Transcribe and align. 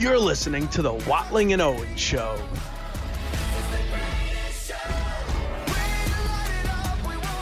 You're 0.00 0.18
listening 0.18 0.66
to 0.68 0.80
the 0.80 0.94
Watling 0.94 1.52
and 1.52 1.60
Owen 1.60 1.94
Show. 1.94 2.34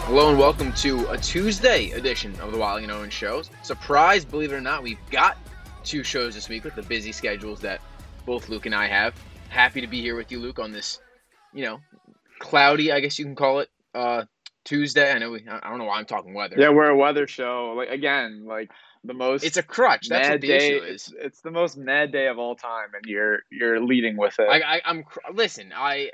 Hello 0.06 0.30
and 0.30 0.36
welcome 0.36 0.72
to 0.72 1.08
a 1.08 1.18
Tuesday 1.18 1.92
edition 1.92 2.34
of 2.40 2.50
the 2.50 2.58
Watling 2.58 2.82
and 2.82 2.92
Owen 2.92 3.10
Show. 3.10 3.44
Surprise, 3.62 4.24
believe 4.24 4.52
it 4.52 4.56
or 4.56 4.60
not, 4.60 4.82
we've 4.82 4.98
got 5.12 5.38
two 5.84 6.02
shows 6.02 6.34
this 6.34 6.48
week 6.48 6.64
with 6.64 6.74
the 6.74 6.82
busy 6.82 7.12
schedules 7.12 7.60
that 7.60 7.80
both 8.26 8.48
Luke 8.48 8.66
and 8.66 8.74
I 8.74 8.88
have. 8.88 9.14
Happy 9.50 9.80
to 9.80 9.86
be 9.86 10.00
here 10.00 10.16
with 10.16 10.32
you, 10.32 10.40
Luke, 10.40 10.58
on 10.58 10.72
this, 10.72 10.98
you 11.54 11.64
know, 11.64 11.78
cloudy, 12.40 12.90
I 12.90 12.98
guess 12.98 13.20
you 13.20 13.24
can 13.24 13.36
call 13.36 13.60
it, 13.60 13.68
uh, 13.94 14.24
Tuesday. 14.64 15.12
I 15.12 15.18
know 15.18 15.30
we, 15.30 15.46
I 15.48 15.70
don't 15.70 15.78
know 15.78 15.84
why 15.84 15.98
I'm 15.98 16.06
talking 16.06 16.34
weather. 16.34 16.56
Yeah, 16.58 16.70
we're 16.70 16.88
a 16.88 16.96
weather 16.96 17.28
show. 17.28 17.74
Like 17.76 17.90
again, 17.90 18.46
like 18.46 18.72
the 19.08 19.14
most. 19.14 19.44
It's 19.44 19.56
a 19.56 19.62
crutch. 19.62 20.08
That's 20.08 20.28
what 20.28 20.40
the 20.40 20.46
day, 20.46 20.76
issue 20.76 20.84
is. 20.84 21.14
It's, 21.18 21.40
the 21.40 21.50
most 21.50 21.76
mad 21.76 22.12
day 22.12 22.28
of 22.28 22.38
all 22.38 22.54
time, 22.54 22.90
and 22.94 23.04
you're 23.06 23.40
you're 23.50 23.80
leading 23.80 24.16
with 24.16 24.38
it. 24.38 24.48
I, 24.48 24.76
I 24.76 24.80
I'm 24.84 25.04
listen. 25.32 25.72
I 25.74 26.10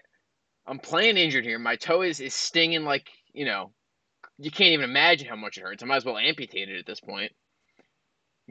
I'm 0.66 0.78
playing 0.78 1.18
injured 1.18 1.44
here. 1.44 1.58
My 1.58 1.76
toe 1.76 2.02
is 2.02 2.20
is 2.20 2.34
stinging 2.34 2.84
like 2.84 3.10
you 3.34 3.44
know. 3.44 3.72
You 4.38 4.50
can't 4.50 4.72
even 4.72 4.84
imagine 4.84 5.28
how 5.28 5.36
much 5.36 5.58
it 5.58 5.60
hurts. 5.60 5.82
I 5.82 5.86
might 5.86 5.98
as 5.98 6.04
well 6.04 6.18
amputate 6.18 6.68
it 6.68 6.78
at 6.78 6.86
this 6.86 7.00
point. 7.00 7.30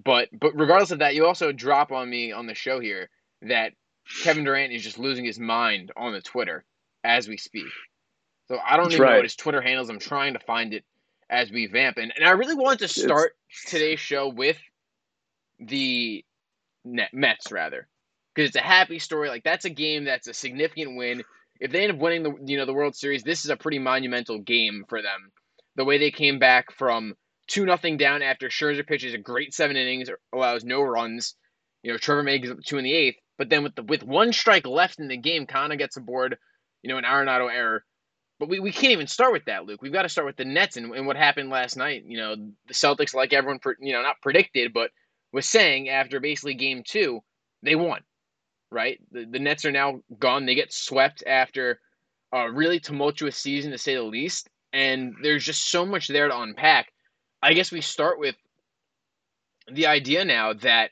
But 0.06 0.30
but 0.32 0.56
regardless 0.56 0.92
of 0.92 1.00
that, 1.00 1.16
you 1.16 1.26
also 1.26 1.52
drop 1.52 1.92
on 1.92 2.10
me 2.10 2.32
on 2.32 2.48
the 2.48 2.56
show 2.56 2.80
here 2.80 3.10
that 3.42 3.74
Kevin 4.24 4.44
Durant 4.44 4.72
is 4.72 4.84
just 4.84 5.00
losing 5.00 5.26
his 5.26 5.40
mind 5.40 5.92
on 5.98 6.14
the 6.14 6.22
Twitter 6.22 6.64
as 7.04 7.28
we 7.28 7.38
speak. 7.38 7.68
So 8.48 8.58
I 8.58 8.76
don't 8.78 8.86
That's 8.86 8.96
even 8.96 9.08
know 9.08 9.16
what 9.16 9.24
his 9.26 9.36
Twitter 9.36 9.62
handles. 9.62 9.90
I'm 9.90 10.00
trying 10.00 10.34
to 10.34 10.40
find 10.40 10.74
it 10.74 10.84
as 11.30 11.52
we 11.52 11.68
vamp. 11.68 11.98
And, 11.98 12.14
and 12.16 12.26
I 12.26 12.32
really 12.32 12.56
wanted 12.56 12.80
to 12.80 12.88
start 12.88 13.34
today's 13.68 14.00
show 14.00 14.28
with 14.28 14.58
the 15.60 16.24
Net, 16.86 17.10
Mets, 17.14 17.52
rather, 17.52 17.88
because 18.34 18.50
it's 18.50 18.58
a 18.58 18.62
happy 18.62 19.00
story. 19.00 19.30
Like 19.30 19.44
that's 19.44 19.66
a 19.66 19.70
game 19.70 20.06
that's 20.06 20.28
a 20.28 20.34
significant 20.34 20.98
win. 20.98 21.24
If 21.60 21.72
they 21.72 21.84
end 21.84 21.94
up 21.94 22.00
winning 22.00 22.24
the 22.24 22.34
you 22.46 22.58
know 22.58 22.66
the 22.66 22.74
World 22.74 22.96
Series, 22.96 23.24
this 23.24 23.46
is 23.46 23.52
a 23.52 23.58
pretty 23.58 23.80
monumental 23.80 24.40
game 24.40 24.84
for 24.90 25.02
them. 25.02 25.32
The 25.76 25.86
way 25.86 25.98
they 25.98 26.12
came 26.12 26.40
back 26.40 26.72
from 26.74 27.16
two 27.48 27.66
nothing 27.66 27.98
down 27.98 28.22
after 28.22 28.50
Scherzer 28.50 28.86
pitches 28.86 29.14
a 29.14 29.18
great 29.18 29.54
seven 29.54 29.78
innings, 29.78 30.10
allows 30.34 30.64
no 30.64 30.82
runs. 30.82 31.36
You 31.84 31.92
know 31.92 31.98
Trevor 31.98 32.24
May 32.24 32.40
gives 32.40 32.52
up 32.52 32.60
two 32.66 32.78
in 32.78 32.84
the 32.84 32.94
eighth, 32.94 33.18
but 33.38 33.50
then 33.50 33.64
with 33.64 33.76
the 33.76 33.84
with 33.84 34.04
one 34.04 34.34
strike 34.34 34.68
left 34.68 35.00
in 35.00 35.08
the 35.08 35.18
game, 35.18 35.48
Canha 35.48 35.78
gets 35.78 35.98
aboard. 35.98 36.38
You 36.82 36.90
know 36.90 36.98
an 36.98 37.06
Arenado 37.06 37.50
error. 37.50 37.86
But 38.40 38.50
we, 38.50 38.60
we 38.60 38.72
can't 38.72 38.92
even 38.92 39.08
start 39.08 39.32
with 39.32 39.46
that, 39.46 39.66
Luke. 39.66 39.82
We've 39.82 39.94
got 39.94 40.04
to 40.04 40.10
start 40.10 40.26
with 40.28 40.38
the 40.38 40.46
Nets 40.46 40.76
and, 40.76 40.94
and 40.94 41.06
what 41.08 41.16
happened 41.16 41.50
last 41.50 41.78
night. 41.78 42.04
You 42.06 42.18
know, 42.18 42.36
the 42.36 42.74
Celtics, 42.74 43.14
like 43.14 43.32
everyone, 43.32 43.60
you 43.80 43.94
know, 43.94 44.02
not 44.02 44.22
predicted, 44.22 44.74
but 44.74 44.92
was 45.32 45.48
saying 45.48 45.90
after 45.90 46.20
basically 46.20 46.56
game 46.56 46.84
two, 46.86 47.22
they 47.62 47.76
won, 47.76 48.02
right? 48.72 49.00
The, 49.12 49.26
the 49.26 49.40
Nets 49.40 49.66
are 49.66 49.72
now 49.72 50.02
gone. 50.20 50.46
They 50.46 50.56
get 50.56 50.74
swept 50.74 51.24
after 51.26 51.80
a 52.32 52.52
really 52.52 52.80
tumultuous 52.80 53.38
season, 53.38 53.72
to 53.72 53.78
say 53.78 53.96
the 53.96 54.04
least. 54.04 54.50
And 54.74 55.16
there's 55.22 55.46
just 55.46 55.70
so 55.70 55.86
much 55.86 56.08
there 56.08 56.28
to 56.28 56.40
unpack. 56.40 56.92
I 57.42 57.54
guess 57.54 57.72
we 57.72 57.82
start 57.82 58.20
with 58.20 58.36
the 59.72 59.88
idea 59.88 60.26
now 60.26 60.54
that 60.54 60.92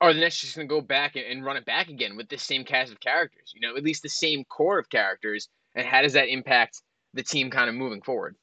are 0.00 0.12
the 0.12 0.20
Nets 0.20 0.40
just 0.40 0.54
going 0.54 0.68
to 0.68 0.74
go 0.74 0.80
back 0.80 1.16
and, 1.16 1.24
and 1.24 1.44
run 1.44 1.56
it 1.56 1.64
back 1.64 1.88
again 1.88 2.16
with 2.16 2.28
the 2.28 2.38
same 2.38 2.64
cast 2.64 2.92
of 2.92 3.00
characters? 3.00 3.52
You 3.54 3.60
know, 3.62 3.76
at 3.76 3.82
least 3.82 4.02
the 4.02 4.08
same 4.08 4.44
core 4.44 4.78
of 4.78 4.90
characters 4.90 5.48
and 5.74 5.86
how 5.86 6.02
does 6.02 6.14
that 6.14 6.28
impact 6.28 6.82
the 7.14 7.22
team 7.22 7.50
kind 7.50 7.68
of 7.68 7.74
moving 7.74 8.02
forward? 8.02 8.36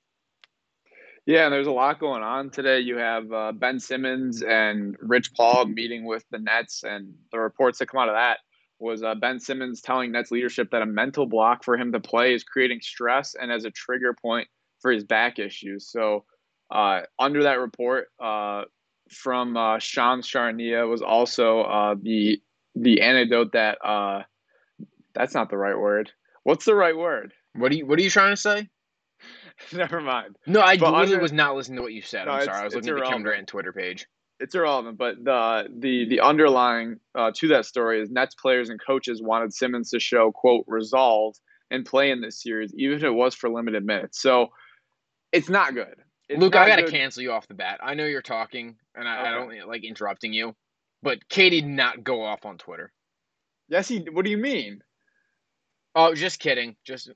Yeah, 1.26 1.46
and 1.46 1.54
there's 1.54 1.68
a 1.68 1.72
lot 1.72 2.00
going 2.00 2.22
on 2.22 2.52
today. 2.52 2.82
You 2.82 2.98
have 2.98 3.32
uh, 3.32 3.52
Ben 3.52 3.80
Simmons 3.80 4.44
and 4.44 4.96
Rich 5.02 5.34
Paul 5.34 5.66
meeting 5.66 6.06
with 6.06 6.24
the 6.30 6.38
Nets, 6.38 6.84
and 6.84 7.16
the 7.32 7.40
reports 7.40 7.80
that 7.80 7.88
come 7.88 8.00
out 8.00 8.10
of 8.10 8.16
that 8.16 8.40
was 8.78 9.02
uh, 9.02 9.16
Ben 9.16 9.40
Simmons 9.40 9.82
telling 9.82 10.12
Nets 10.12 10.30
leadership 10.30 10.70
that 10.72 10.84
a 10.84 10.86
mental 10.86 11.26
block 11.26 11.64
for 11.64 11.78
him 11.78 11.92
to 11.94 12.00
play 12.00 12.36
is 12.36 12.44
creating 12.44 12.82
stress 12.82 13.34
and 13.34 13.52
as 13.52 13.66
a 13.66 13.72
trigger 13.72 14.14
point 14.14 14.48
for 14.82 14.92
his 14.92 15.04
back 15.04 15.40
issues. 15.40 15.88
So, 15.90 16.26
uh, 16.70 17.02
under 17.18 17.44
that 17.44 17.60
report 17.60 18.08
uh, 18.20 18.64
from 19.10 19.58
uh, 19.58 19.80
Shams 19.80 20.28
Charania 20.28 20.88
was 20.88 21.02
also 21.02 21.62
uh, 21.62 21.96
the 22.00 22.40
the 22.76 23.02
anecdote 23.02 23.54
that 23.54 23.78
that's 25.16 25.34
not 25.34 25.50
the 25.50 25.58
right 25.58 25.78
word. 25.78 26.12
What's 26.46 26.64
the 26.66 26.76
right 26.76 26.96
word? 26.96 27.34
What 27.56 27.72
are 27.72 27.76
you 27.76 27.86
What 27.86 28.00
are 28.00 28.04
you 28.04 28.10
trying 28.10 28.34
to 28.34 28.40
say? 28.42 28.70
Never 29.74 30.00
mind. 30.00 30.38
No, 30.46 30.62
I 30.62 30.78
But 30.78 30.92
literally 30.92 31.14
under- 31.14 31.22
was 31.24 31.32
not 31.34 31.56
listening 31.56 31.78
to 31.78 31.82
what 31.82 31.92
you 31.94 32.02
said. 32.02 32.26
No, 32.26 32.34
I'm 32.34 32.44
sorry. 32.46 32.62
I 32.62 32.64
was 32.66 32.76
looking 32.76 32.90
at 32.90 32.94
the 32.94 32.98
irrelevant. 33.00 33.24
Durant 33.26 33.48
Twitter 33.48 33.74
page. 33.74 34.06
It's 34.40 34.54
irrelevant, 34.54 34.98
but 34.98 35.16
the 35.24 35.68
the 35.80 36.08
the 36.08 36.20
underlying 36.20 36.98
uh, 37.16 37.32
to 37.36 37.48
that 37.50 37.66
story 37.66 38.02
is 38.02 38.12
Nets 38.12 38.36
players 38.36 38.70
and 38.70 38.80
coaches 38.86 39.22
wanted 39.24 39.54
Simmons 39.54 39.90
to 39.92 40.00
show 40.00 40.32
quote 40.32 40.66
resolve 40.68 41.36
and 41.72 41.86
play 41.86 42.12
in 42.12 42.22
this 42.22 42.44
series, 42.44 42.74
even 42.78 42.98
if 42.98 43.04
it 43.04 43.10
was 43.10 43.34
for 43.34 43.50
limited 43.50 43.84
minutes. 43.86 44.22
So 44.22 44.50
it's 45.32 45.50
not 45.50 45.74
good. 45.74 45.96
It's 46.30 46.40
Luke, 46.40 46.54
not 46.54 46.64
I 46.64 46.70
got 46.70 46.76
to 46.76 46.84
good. 46.84 46.92
cancel 46.92 47.24
you 47.24 47.32
off 47.32 47.48
the 47.48 47.54
bat. 47.54 47.80
I 47.82 47.94
know 47.96 48.06
you're 48.06 48.22
talking, 48.22 48.76
and 48.94 49.08
I, 49.08 49.30
I 49.30 49.32
don't 49.32 49.68
like 49.68 49.84
interrupting 49.84 50.34
you, 50.34 50.54
but 51.02 51.20
KD 51.30 51.50
did 51.52 51.68
not 51.68 52.04
go 52.04 52.24
off 52.24 52.46
on 52.46 52.58
Twitter. 52.58 52.92
Yes, 53.70 53.88
he. 53.88 54.06
What 54.12 54.26
do 54.26 54.32
you 54.32 54.38
mean? 54.38 54.82
Oh, 55.96 56.14
just 56.14 56.40
kidding. 56.40 56.76
Just 56.84 57.10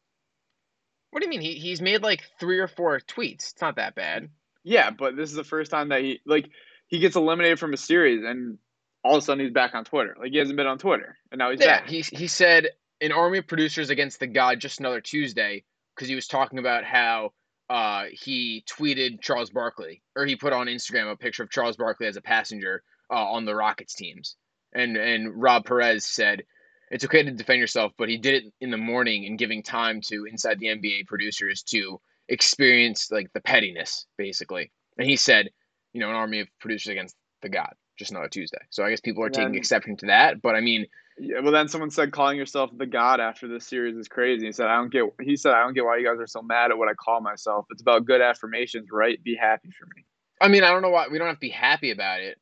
what 1.11 1.21
do 1.21 1.25
you 1.25 1.29
mean? 1.29 1.41
He 1.41 1.55
he's 1.55 1.81
made 1.81 2.01
like 2.03 2.21
three 2.39 2.59
or 2.59 2.67
four 2.67 2.99
tweets. 2.99 3.51
It's 3.51 3.61
not 3.61 3.75
that 3.75 3.95
bad. 3.95 4.29
Yeah, 4.63 4.91
but 4.91 5.15
this 5.15 5.29
is 5.29 5.35
the 5.35 5.43
first 5.43 5.71
time 5.71 5.89
that 5.89 6.01
he 6.01 6.21
like 6.25 6.49
he 6.87 6.99
gets 6.99 7.15
eliminated 7.15 7.59
from 7.59 7.73
a 7.73 7.77
series, 7.77 8.23
and 8.23 8.57
all 9.03 9.15
of 9.15 9.23
a 9.23 9.25
sudden 9.25 9.43
he's 9.43 9.53
back 9.53 9.75
on 9.75 9.85
Twitter. 9.85 10.15
Like 10.19 10.31
he 10.31 10.37
hasn't 10.37 10.57
been 10.57 10.67
on 10.67 10.77
Twitter, 10.77 11.17
and 11.31 11.39
now 11.39 11.51
he's 11.51 11.59
Yeah, 11.59 11.79
back. 11.81 11.89
he 11.89 12.01
he 12.01 12.27
said 12.27 12.69
an 13.01 13.11
army 13.11 13.39
of 13.39 13.47
producers 13.47 13.89
against 13.89 14.19
the 14.19 14.27
god 14.27 14.59
just 14.59 14.79
another 14.79 15.01
Tuesday 15.01 15.63
because 15.95 16.07
he 16.09 16.15
was 16.15 16.27
talking 16.27 16.59
about 16.59 16.83
how 16.83 17.31
uh 17.69 18.05
he 18.11 18.63
tweeted 18.69 19.21
Charles 19.21 19.49
Barkley 19.49 20.01
or 20.15 20.25
he 20.25 20.35
put 20.35 20.53
on 20.53 20.67
Instagram 20.67 21.11
a 21.11 21.15
picture 21.15 21.43
of 21.43 21.49
Charles 21.49 21.77
Barkley 21.77 22.07
as 22.07 22.17
a 22.17 22.21
passenger 22.21 22.83
uh, 23.11 23.15
on 23.15 23.45
the 23.45 23.55
Rockets 23.55 23.95
teams, 23.95 24.35
and 24.73 24.95
and 24.97 25.41
Rob 25.41 25.65
Perez 25.65 26.05
said 26.05 26.43
it's 26.91 27.05
okay 27.05 27.23
to 27.23 27.31
defend 27.31 27.59
yourself, 27.59 27.91
but 27.97 28.09
he 28.09 28.17
did 28.17 28.43
it 28.43 28.53
in 28.61 28.71
the 28.71 28.77
morning 28.77 29.25
and 29.25 29.37
giving 29.37 29.63
time 29.63 30.01
to 30.01 30.25
inside 30.25 30.59
the 30.59 30.67
NBA 30.67 31.07
producers 31.07 31.63
to 31.63 31.99
experience 32.27 33.11
like 33.11 33.31
the 33.33 33.41
pettiness 33.41 34.05
basically, 34.17 34.71
and 34.97 35.07
he 35.07 35.15
said 35.15 35.49
you 35.93 35.99
know 35.99 36.09
an 36.09 36.15
army 36.15 36.39
of 36.39 36.47
producers 36.59 36.91
against 36.91 37.15
the 37.41 37.49
god 37.49 37.73
just 37.97 38.11
another 38.11 38.29
Tuesday. 38.29 38.61
So 38.69 38.83
I 38.83 38.89
guess 38.89 39.01
people 39.01 39.23
are 39.23 39.27
And 39.27 39.35
taking 39.35 39.55
exception 39.55 39.97
to 39.97 40.07
that, 40.07 40.41
but 40.41 40.55
I 40.55 40.61
mean. 40.61 40.87
Yeah, 41.21 41.41
well, 41.41 41.51
then 41.51 41.67
someone 41.67 41.89
said 41.89 42.13
calling 42.13 42.37
yourself 42.37 42.71
the 42.77 42.85
god 42.85 43.19
after 43.19 43.45
this 43.49 43.67
series 43.67 43.97
is 43.97 44.07
crazy. 44.07 44.45
He 44.45 44.53
said, 44.53 44.67
"I 44.67 44.77
don't 44.77 44.89
get." 44.89 45.03
He 45.21 45.35
said, 45.35 45.53
"I 45.53 45.63
don't 45.63 45.73
get 45.73 45.83
why 45.83 45.97
you 45.97 46.05
guys 46.05 46.17
are 46.17 46.27
so 46.27 46.41
mad 46.41 46.71
at 46.71 46.77
what 46.77 46.87
I 46.87 46.93
call 46.93 47.19
myself. 47.19 47.65
It's 47.71 47.81
about 47.81 48.05
good 48.05 48.21
affirmations, 48.21 48.87
right? 48.89 49.21
Be 49.21 49.35
happy 49.35 49.69
for 49.77 49.85
me." 49.93 50.05
I 50.39 50.47
mean, 50.47 50.63
I 50.63 50.69
don't 50.69 50.81
know 50.81 50.91
why 50.91 51.09
we 51.09 51.17
don't 51.17 51.27
have 51.27 51.35
to 51.35 51.41
be 51.41 51.49
happy 51.49 51.91
about 51.91 52.21
it, 52.21 52.39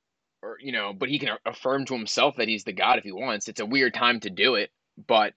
or 0.47 0.57
you 0.59 0.71
know, 0.71 0.93
but 0.93 1.09
he 1.09 1.19
can 1.19 1.37
affirm 1.45 1.85
to 1.85 1.93
himself 1.93 2.35
that 2.37 2.47
he's 2.47 2.63
the 2.63 2.73
god 2.73 2.97
if 2.97 3.03
he 3.03 3.11
wants. 3.11 3.47
It's 3.47 3.59
a 3.59 3.65
weird 3.65 3.93
time 3.93 4.19
to 4.21 4.29
do 4.29 4.55
it, 4.55 4.71
but 5.07 5.33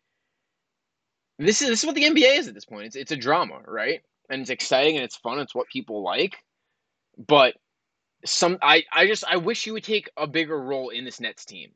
this 1.38 1.62
is 1.62 1.69
this 1.69 1.81
is 1.81 1.87
what 1.87 1.94
the 1.94 2.04
NBA 2.04 2.38
is 2.38 2.48
at 2.48 2.54
this 2.54 2.65
point. 2.65 2.87
It's 2.87 2.97
it's 2.97 3.12
a 3.12 3.16
drama, 3.16 3.60
right? 3.66 4.00
And 4.28 4.41
it's 4.41 4.50
exciting 4.50 4.97
and 4.97 5.04
it's 5.04 5.16
fun. 5.16 5.38
It's 5.41 5.54
what 5.54 5.69
people 5.69 6.03
like, 6.03 6.37
but 7.26 7.54
some 8.25 8.59
I 8.62 8.84
I 8.93 9.06
just 9.06 9.25
I 9.26 9.37
wish 9.37 9.66
you 9.66 9.72
would 9.75 9.84
take 9.84 10.10
a 10.16 10.26
bigger 10.26 10.60
role 10.60 10.91
in 10.91 11.04
this 11.04 11.21
Nets 11.21 11.44
team, 11.44 11.71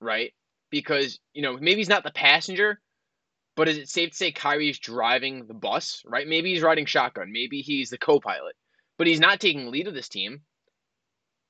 right? 0.00 0.32
Because 0.70 1.18
you 1.34 1.42
know 1.42 1.54
maybe 1.54 1.76
he's 1.76 1.88
not 1.88 2.04
the 2.04 2.10
passenger, 2.12 2.80
but 3.56 3.68
is 3.68 3.78
it 3.78 3.88
safe 3.88 4.10
to 4.10 4.16
say 4.16 4.32
Kyrie's 4.32 4.78
driving 4.78 5.46
the 5.46 5.54
bus, 5.54 6.02
right? 6.06 6.26
Maybe 6.28 6.52
he's 6.52 6.62
riding 6.62 6.86
shotgun. 6.86 7.32
Maybe 7.32 7.62
he's 7.62 7.90
the 7.90 7.98
co-pilot 7.98 8.54
but 8.98 9.06
he's 9.06 9.20
not 9.20 9.40
taking 9.40 9.70
lead 9.70 9.88
of 9.88 9.94
this 9.94 10.08
team. 10.08 10.40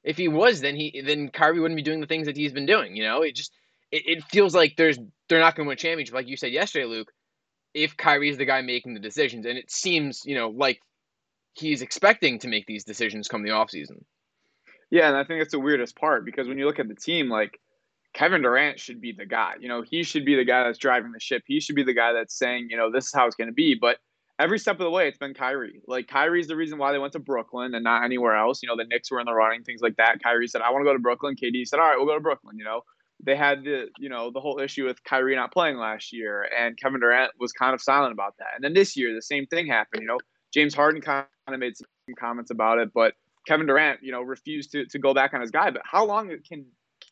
If 0.07 0.17
he 0.17 0.29
was, 0.29 0.61
then 0.61 0.77
he 0.77 1.03
then 1.05 1.29
Kyrie 1.29 1.61
wouldn't 1.61 1.77
be 1.77 1.83
doing 1.83 2.01
the 2.01 2.07
things 2.07 2.27
that 2.27 2.37
he's 2.37 2.53
been 2.53 2.65
doing. 2.65 2.95
You 2.95 3.03
know, 3.03 3.23
it 3.23 3.35
just 3.35 3.53
it, 3.91 4.03
it 4.07 4.25
feels 4.25 4.55
like 4.55 4.77
there's 4.77 4.99
they're 5.29 5.41
not 5.41 5.57
going 5.57 5.67
to 5.67 5.69
win 5.69 5.75
a 5.75 5.77
championship, 5.77 6.15
like 6.15 6.29
you 6.29 6.37
said 6.37 6.53
yesterday, 6.53 6.87
Luke. 6.87 7.13
If 7.75 7.97
Kyrie 7.97 8.31
is 8.31 8.39
the 8.39 8.47
guy 8.47 8.63
making 8.63 8.95
the 8.95 9.01
decisions, 9.01 9.45
and 9.45 9.59
it 9.59 9.71
seems 9.71 10.23
you 10.25 10.37
know 10.37 10.49
like 10.49 10.81
he's 11.55 11.83
expecting 11.83 12.39
to 12.39 12.49
make 12.49 12.67
these 12.67 12.85
decisions 12.85 13.27
come 13.27 13.43
the 13.43 13.51
offseason. 13.51 14.05
Yeah, 14.91 15.09
and 15.09 15.17
I 15.17 15.25
think 15.25 15.41
that's 15.41 15.51
the 15.51 15.59
weirdest 15.59 15.97
part 15.97 16.25
because 16.25 16.47
when 16.47 16.57
you 16.57 16.67
look 16.67 16.79
at 16.79 16.87
the 16.87 16.95
team, 16.95 17.29
like 17.29 17.59
Kevin 18.15 18.43
Durant 18.43 18.79
should 18.79 19.01
be 19.01 19.13
the 19.13 19.27
guy. 19.27 19.55
You 19.59 19.69
know, 19.69 19.83
he 19.83 20.05
should 20.05 20.25
be 20.25 20.37
the 20.37 20.45
guy 20.45 20.65
that's 20.65 20.79
driving 20.79 21.11
the 21.11 21.21
ship. 21.21 21.43
He 21.47 21.59
should 21.59 21.75
be 21.75 21.83
the 21.83 21.93
guy 21.93 22.13
that's 22.13 22.39
saying, 22.39 22.69
you 22.71 22.77
know, 22.77 22.93
this 22.93 23.07
is 23.07 23.13
how 23.13 23.27
it's 23.27 23.37
going 23.37 23.49
to 23.49 23.55
be. 23.55 23.75
But 23.75 23.99
every 24.39 24.59
step 24.59 24.77
of 24.77 24.85
the 24.85 24.91
way, 24.91 25.09
it's 25.09 25.19
been 25.19 25.35
Kyrie. 25.35 25.81
Like 25.87 26.09
Kyrie's 26.09 26.49
the 26.49 26.57
reason 26.57 26.79
why 26.79 26.93
they 26.93 26.99
went 26.99 27.13
to 27.15 27.19
Brooklyn 27.19 27.75
and 27.75 27.85
not 27.85 28.05
anywhere 28.05 28.37
else. 28.37 28.63
You 28.63 28.69
know, 28.69 28.77
the 28.77 28.85
Knicks 28.85 29.11
were 29.11 29.21
in 29.21 29.27
the 29.27 29.35
running, 29.35 29.63
things 29.63 29.81
like 29.81 29.97
that. 29.97 30.23
Kyrie 30.23 30.49
said, 30.49 30.63
"I 30.63 30.71
want 30.71 30.83
to 30.83 30.89
go 30.89 30.93
to 30.93 30.99
Brooklyn." 30.99 31.37
KD 31.37 31.67
said, 31.67 31.79
"All 31.79 31.87
right, 31.87 31.97
we'll 31.97 32.07
go 32.07 32.15
to 32.15 32.21
Brooklyn." 32.21 32.59
You 32.59 32.65
know, 32.65 32.83
they 33.23 33.37
had 33.37 33.65
the 33.65 33.89
you 33.99 34.09
know 34.09 34.31
the 34.31 34.41
whole 34.41 34.61
issue 34.61 34.85
with 34.85 35.03
Kyrie 35.05 35.37
not 35.37 35.53
playing 35.53 35.77
last 35.77 36.13
year, 36.13 36.49
and 36.57 36.79
Kevin 36.79 37.01
Durant 37.01 37.33
was 37.39 37.53
kind 37.53 37.75
of 37.75 37.81
silent 37.81 38.13
about 38.13 38.35
that. 38.39 38.49
And 38.55 38.65
then 38.65 38.75
this 38.75 38.97
year, 38.97 39.15
the 39.15 39.23
same 39.23 39.47
thing 39.47 39.67
happened. 39.67 40.03
You 40.03 40.09
know, 40.09 40.19
James 40.53 40.75
Harden 40.75 41.01
kind 41.01 41.27
of 41.49 41.59
made 41.59 41.77
some 41.77 41.87
comments 42.19 42.51
about 42.51 42.79
it, 42.79 42.93
but 42.95 43.15
Kevin 43.47 43.67
Durant, 43.67 44.03
you 44.03 44.13
know, 44.13 44.23
refused 44.23 44.73
to, 44.73 44.85
to 44.87 44.99
go 44.99 45.15
back 45.15 45.33
on 45.33 45.41
his 45.41 45.51
guy. 45.51 45.71
But 45.71 45.83
how 45.85 46.05
long 46.05 46.31
can 46.49 46.67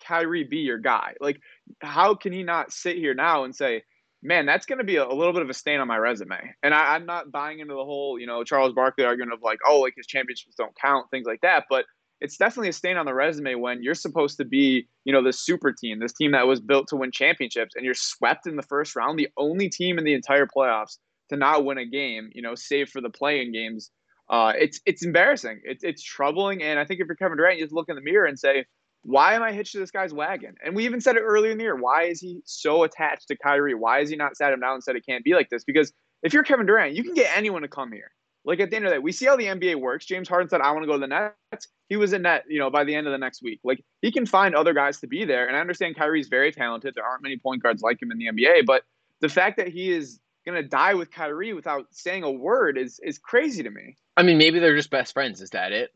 Kyrie 0.06 0.44
be 0.44 0.59
your 0.59 0.79
guy? 0.79 1.15
Like, 1.20 1.41
how 1.81 2.15
can 2.15 2.32
he 2.32 2.43
not 2.43 2.73
sit 2.73 2.97
here 2.97 3.15
now 3.15 3.44
and 3.44 3.55
say, 3.55 3.82
man, 4.25 4.47
that's 4.47 4.67
going 4.67 4.79
to 4.79 4.85
be 4.85 4.97
a, 4.97 5.06
a, 5.06 5.15
little 5.15 5.32
bit 5.32 5.43
of 5.43 5.50
a 5.50 5.55
stain 5.55 5.81
on 5.81 5.87
my 5.87 5.99
resume? 5.99 6.55
And 6.62 6.75
I, 6.75 6.94
I'm 6.94 7.06
not 7.06 7.31
buying 7.31 7.61
into 7.61 7.75
the 7.75 7.85
whole, 7.85 8.19
you 8.19 8.26
know, 8.26 8.43
Charles 8.43 8.73
Barkley 8.73 9.05
argument 9.05 9.35
of 9.35 9.43
like, 9.43 9.59
oh, 9.67 9.81
like 9.81 9.94
his 9.97 10.06
championships 10.06 10.56
don't 10.56 10.75
count, 10.76 11.11
things 11.11 11.26
like 11.26 11.43
that. 11.43 11.65
But 11.69 11.85
it's 12.21 12.38
definitely 12.38 12.71
a 12.71 12.73
stain 12.73 12.97
on 12.97 13.06
the 13.06 13.15
resume 13.15 13.56
when 13.56 13.82
you're 13.82 13.94
supposed 13.94 14.38
to 14.38 14.44
be, 14.44 14.88
you 15.05 15.12
know, 15.12 15.23
this 15.23 15.41
super 15.41 15.73
team, 15.73 16.00
this 16.00 16.15
team 16.15 16.32
that 16.32 16.47
was 16.47 16.61
built 16.61 16.88
to 16.88 16.97
win 16.97 17.12
championships, 17.12 17.75
and 17.76 17.85
you're 17.85 17.94
swept 17.94 18.47
in 18.47 18.56
the 18.56 18.62
first 18.62 18.97
round, 18.97 19.19
the 19.19 19.29
only 19.37 19.69
team 19.69 19.99
in 19.99 20.05
the 20.05 20.15
entire 20.15 20.47
playoffs 20.47 20.97
to 21.29 21.37
not 21.37 21.65
win 21.65 21.79
a 21.79 21.87
game, 21.87 22.31
you 22.35 22.41
know, 22.41 22.55
save 22.55 22.88
for 22.88 23.00
the 23.00 23.11
play-in 23.11 23.53
games. 23.53 23.91
Uh, 24.31 24.55
it's 24.56 24.81
it's 24.87 25.05
embarrassing. 25.05 25.61
It's 25.65 25.85
it's 25.85 26.03
troubling, 26.03 26.62
and 26.62 26.79
I 26.79 26.87
think 26.87 27.00
if 27.00 27.06
you're 27.06 27.17
Kevin 27.17 27.37
Durant, 27.37 27.59
you 27.59 27.65
just 27.65 27.75
look 27.75 27.91
in 27.91 27.97
the 27.97 28.03
mirror 28.03 28.25
and 28.25 28.38
say, 28.38 28.65
"Why 29.05 29.35
am 29.35 29.43
I 29.43 29.53
hitched 29.53 29.73
to 29.73 29.79
this 29.79 29.91
guy's 29.91 30.12
wagon?" 30.12 30.56
And 30.65 30.75
we 30.75 30.85
even 30.85 31.01
said 31.01 31.17
it 31.17 31.21
earlier 31.21 31.53
in 31.53 31.59
the 31.59 31.65
year. 31.65 31.77
Why 31.77 32.05
is 32.05 32.21
he 32.21 32.41
so 32.45 32.83
attached 32.83 33.29
to 33.29 33.37
Kyrie? 33.37 33.75
Why 33.75 34.01
is 34.01 34.11
he 34.11 34.17
not 34.17 34.37
sat 34.37 34.53
him 34.53 34.61
down 34.61 34.75
and 34.75 34.85
said 34.85 34.97
it 34.97 35.06
can't 35.06 35.25
be 35.25 35.35
like 35.35 35.51
this? 35.51 35.65
Because 35.65 35.93
if 36.23 36.33
you're 36.33 36.43
Kevin 36.43 36.67
Durant, 36.67 36.95
you 36.95 37.05
can 37.05 37.15
get 37.15 37.37
anyone 37.37 37.62
to 37.62 37.69
come 37.69 37.93
here. 37.93 38.11
Like 38.45 38.61
at 38.61 38.71
the 38.71 38.77
end 38.77 38.85
of 38.85 38.91
the 38.91 38.97
day, 38.97 38.99
we 38.99 39.12
see 39.12 39.27
how 39.27 39.37
the 39.37 39.47
NBA 39.47 39.77
works. 39.77 40.05
James 40.05 40.29
Harden 40.29 40.49
said, 40.49 40.61
"I 40.61 40.71
want 40.73 40.83
to 40.83 40.87
go 40.87 40.95
to 40.95 40.99
the 40.99 41.06
Nets." 41.06 41.69
He 41.89 41.97
was 41.97 42.12
in 42.12 42.23
net, 42.23 42.45
you 42.49 42.59
know, 42.59 42.71
by 42.71 42.85
the 42.85 42.95
end 42.95 43.06
of 43.06 43.12
the 43.12 43.19
next 43.19 43.43
week. 43.43 43.61
Like 43.62 43.83
he 44.03 44.11
can 44.11 44.27
find 44.27 44.55
other 44.55 44.75
guys 44.75 45.01
to 45.01 45.06
be 45.06 45.25
there. 45.25 45.47
And 45.47 45.56
I 45.56 45.61
understand 45.61 45.97
Kyrie's 45.97 46.29
very 46.29 46.53
talented. 46.53 46.95
There 46.95 47.05
aren't 47.05 47.23
many 47.23 47.39
point 47.39 47.62
guards 47.62 47.83
like 47.83 48.03
him 48.03 48.11
in 48.11 48.19
the 48.19 48.27
NBA, 48.27 48.67
but 48.67 48.83
the 49.21 49.29
fact 49.29 49.56
that 49.56 49.69
he 49.69 49.91
is 49.91 50.21
going 50.45 50.61
to 50.61 50.69
die 50.69 50.95
with 50.95 51.11
Kyrie 51.11 51.55
without 51.55 51.87
saying 51.91 52.23
a 52.23 52.31
word 52.31 52.77
is 52.77 53.01
is 53.03 53.19
crazy 53.19 53.62
to 53.62 53.71
me. 53.71 53.97
I 54.17 54.23
mean, 54.23 54.39
maybe 54.39 54.59
they're 54.59 54.77
just 54.77 54.91
best 54.91 55.15
friends. 55.15 55.41
Is 55.41 55.51
that 55.51 55.73
it? 55.73 55.91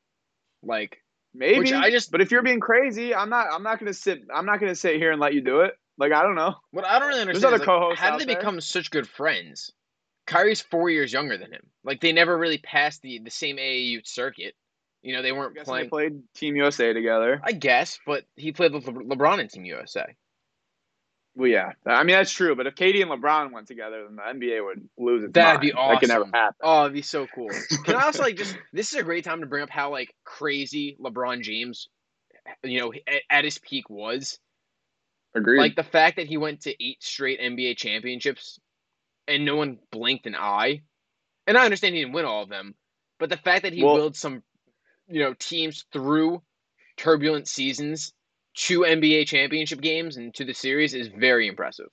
Like 0.62 1.02
maybe. 1.38 1.72
I 1.72 1.90
just. 1.90 2.10
But 2.10 2.20
if 2.20 2.30
you're 2.30 2.42
being 2.42 2.60
crazy, 2.60 3.14
I'm 3.14 3.30
not. 3.30 3.48
I'm 3.52 3.62
not 3.62 3.78
going 3.78 3.92
to 3.92 3.98
sit. 3.98 4.22
I'm 4.34 4.46
not 4.46 4.60
to 4.60 4.74
sit 4.74 4.96
here 4.96 5.12
and 5.12 5.20
let 5.20 5.34
you 5.34 5.40
do 5.40 5.60
it. 5.60 5.74
Like 5.96 6.12
I 6.12 6.22
don't 6.22 6.34
know. 6.34 6.54
What 6.70 6.86
I 6.86 6.98
don't 6.98 7.08
really 7.08 7.20
understand. 7.20 7.42
There's 7.42 7.62
other 7.62 7.88
like. 7.88 7.98
How 7.98 8.16
did 8.16 8.20
they 8.20 8.32
there? 8.32 8.40
become 8.40 8.60
such 8.60 8.90
good 8.90 9.08
friends? 9.08 9.72
Kyrie's 10.26 10.60
four 10.60 10.90
years 10.90 11.12
younger 11.12 11.38
than 11.38 11.52
him. 11.52 11.66
Like 11.84 12.00
they 12.00 12.12
never 12.12 12.36
really 12.36 12.58
passed 12.58 13.02
the 13.02 13.18
the 13.18 13.30
same 13.30 13.56
AAU 13.56 14.06
circuit. 14.06 14.54
You 15.02 15.14
know, 15.14 15.22
they 15.22 15.32
weren't 15.32 15.56
playing. 15.56 15.86
They 15.86 15.88
played 15.88 16.22
Team 16.34 16.56
USA 16.56 16.92
together. 16.92 17.40
I 17.42 17.52
guess, 17.52 17.98
but 18.06 18.24
he 18.36 18.52
played 18.52 18.72
with 18.72 18.86
Le- 18.86 19.04
LeBron 19.04 19.38
in 19.38 19.48
Team 19.48 19.64
USA. 19.64 20.14
Well, 21.38 21.48
yeah, 21.48 21.70
I 21.86 22.02
mean 22.02 22.16
that's 22.16 22.32
true. 22.32 22.56
But 22.56 22.66
if 22.66 22.74
KD 22.74 23.00
and 23.00 23.12
LeBron 23.12 23.52
went 23.52 23.68
together, 23.68 24.04
then 24.04 24.16
the 24.16 24.22
NBA 24.22 24.64
would 24.64 24.88
lose 24.98 25.22
its 25.22 25.34
That'd 25.34 25.60
mind. 25.60 25.60
be 25.60 25.72
awesome. 25.72 25.94
That 25.94 26.00
could 26.00 26.08
never 26.08 26.24
happen. 26.24 26.56
Oh, 26.60 26.80
it'd 26.80 26.94
be 26.94 27.02
so 27.02 27.28
cool. 27.32 27.50
Can 27.84 27.94
I 27.94 28.06
also 28.06 28.24
like 28.24 28.36
just 28.36 28.56
this 28.72 28.92
is 28.92 28.98
a 28.98 29.04
great 29.04 29.22
time 29.22 29.38
to 29.40 29.46
bring 29.46 29.62
up 29.62 29.70
how 29.70 29.92
like 29.92 30.12
crazy 30.24 30.96
LeBron 31.00 31.42
James, 31.42 31.88
you 32.64 32.80
know, 32.80 32.92
at, 32.92 33.22
at 33.30 33.44
his 33.44 33.56
peak 33.56 33.88
was. 33.88 34.40
Agreed. 35.32 35.58
Like 35.58 35.76
the 35.76 35.84
fact 35.84 36.16
that 36.16 36.26
he 36.26 36.38
went 36.38 36.62
to 36.62 36.84
eight 36.84 37.00
straight 37.04 37.40
NBA 37.40 37.76
championships, 37.76 38.58
and 39.28 39.44
no 39.44 39.54
one 39.54 39.78
blinked 39.92 40.26
an 40.26 40.34
eye. 40.34 40.80
And 41.46 41.56
I 41.56 41.64
understand 41.64 41.94
he 41.94 42.00
didn't 42.00 42.14
win 42.14 42.24
all 42.24 42.42
of 42.42 42.48
them, 42.48 42.74
but 43.20 43.30
the 43.30 43.36
fact 43.36 43.62
that 43.62 43.72
he 43.72 43.84
well, 43.84 43.94
willed 43.94 44.16
some, 44.16 44.42
you 45.06 45.20
know, 45.20 45.34
teams 45.38 45.84
through 45.92 46.42
turbulent 46.96 47.46
seasons 47.46 48.12
two 48.58 48.80
NBA 48.80 49.26
championship 49.28 49.80
games 49.80 50.16
and 50.16 50.34
to 50.34 50.44
the 50.44 50.52
series 50.52 50.92
is 50.92 51.06
very 51.08 51.46
impressive. 51.46 51.86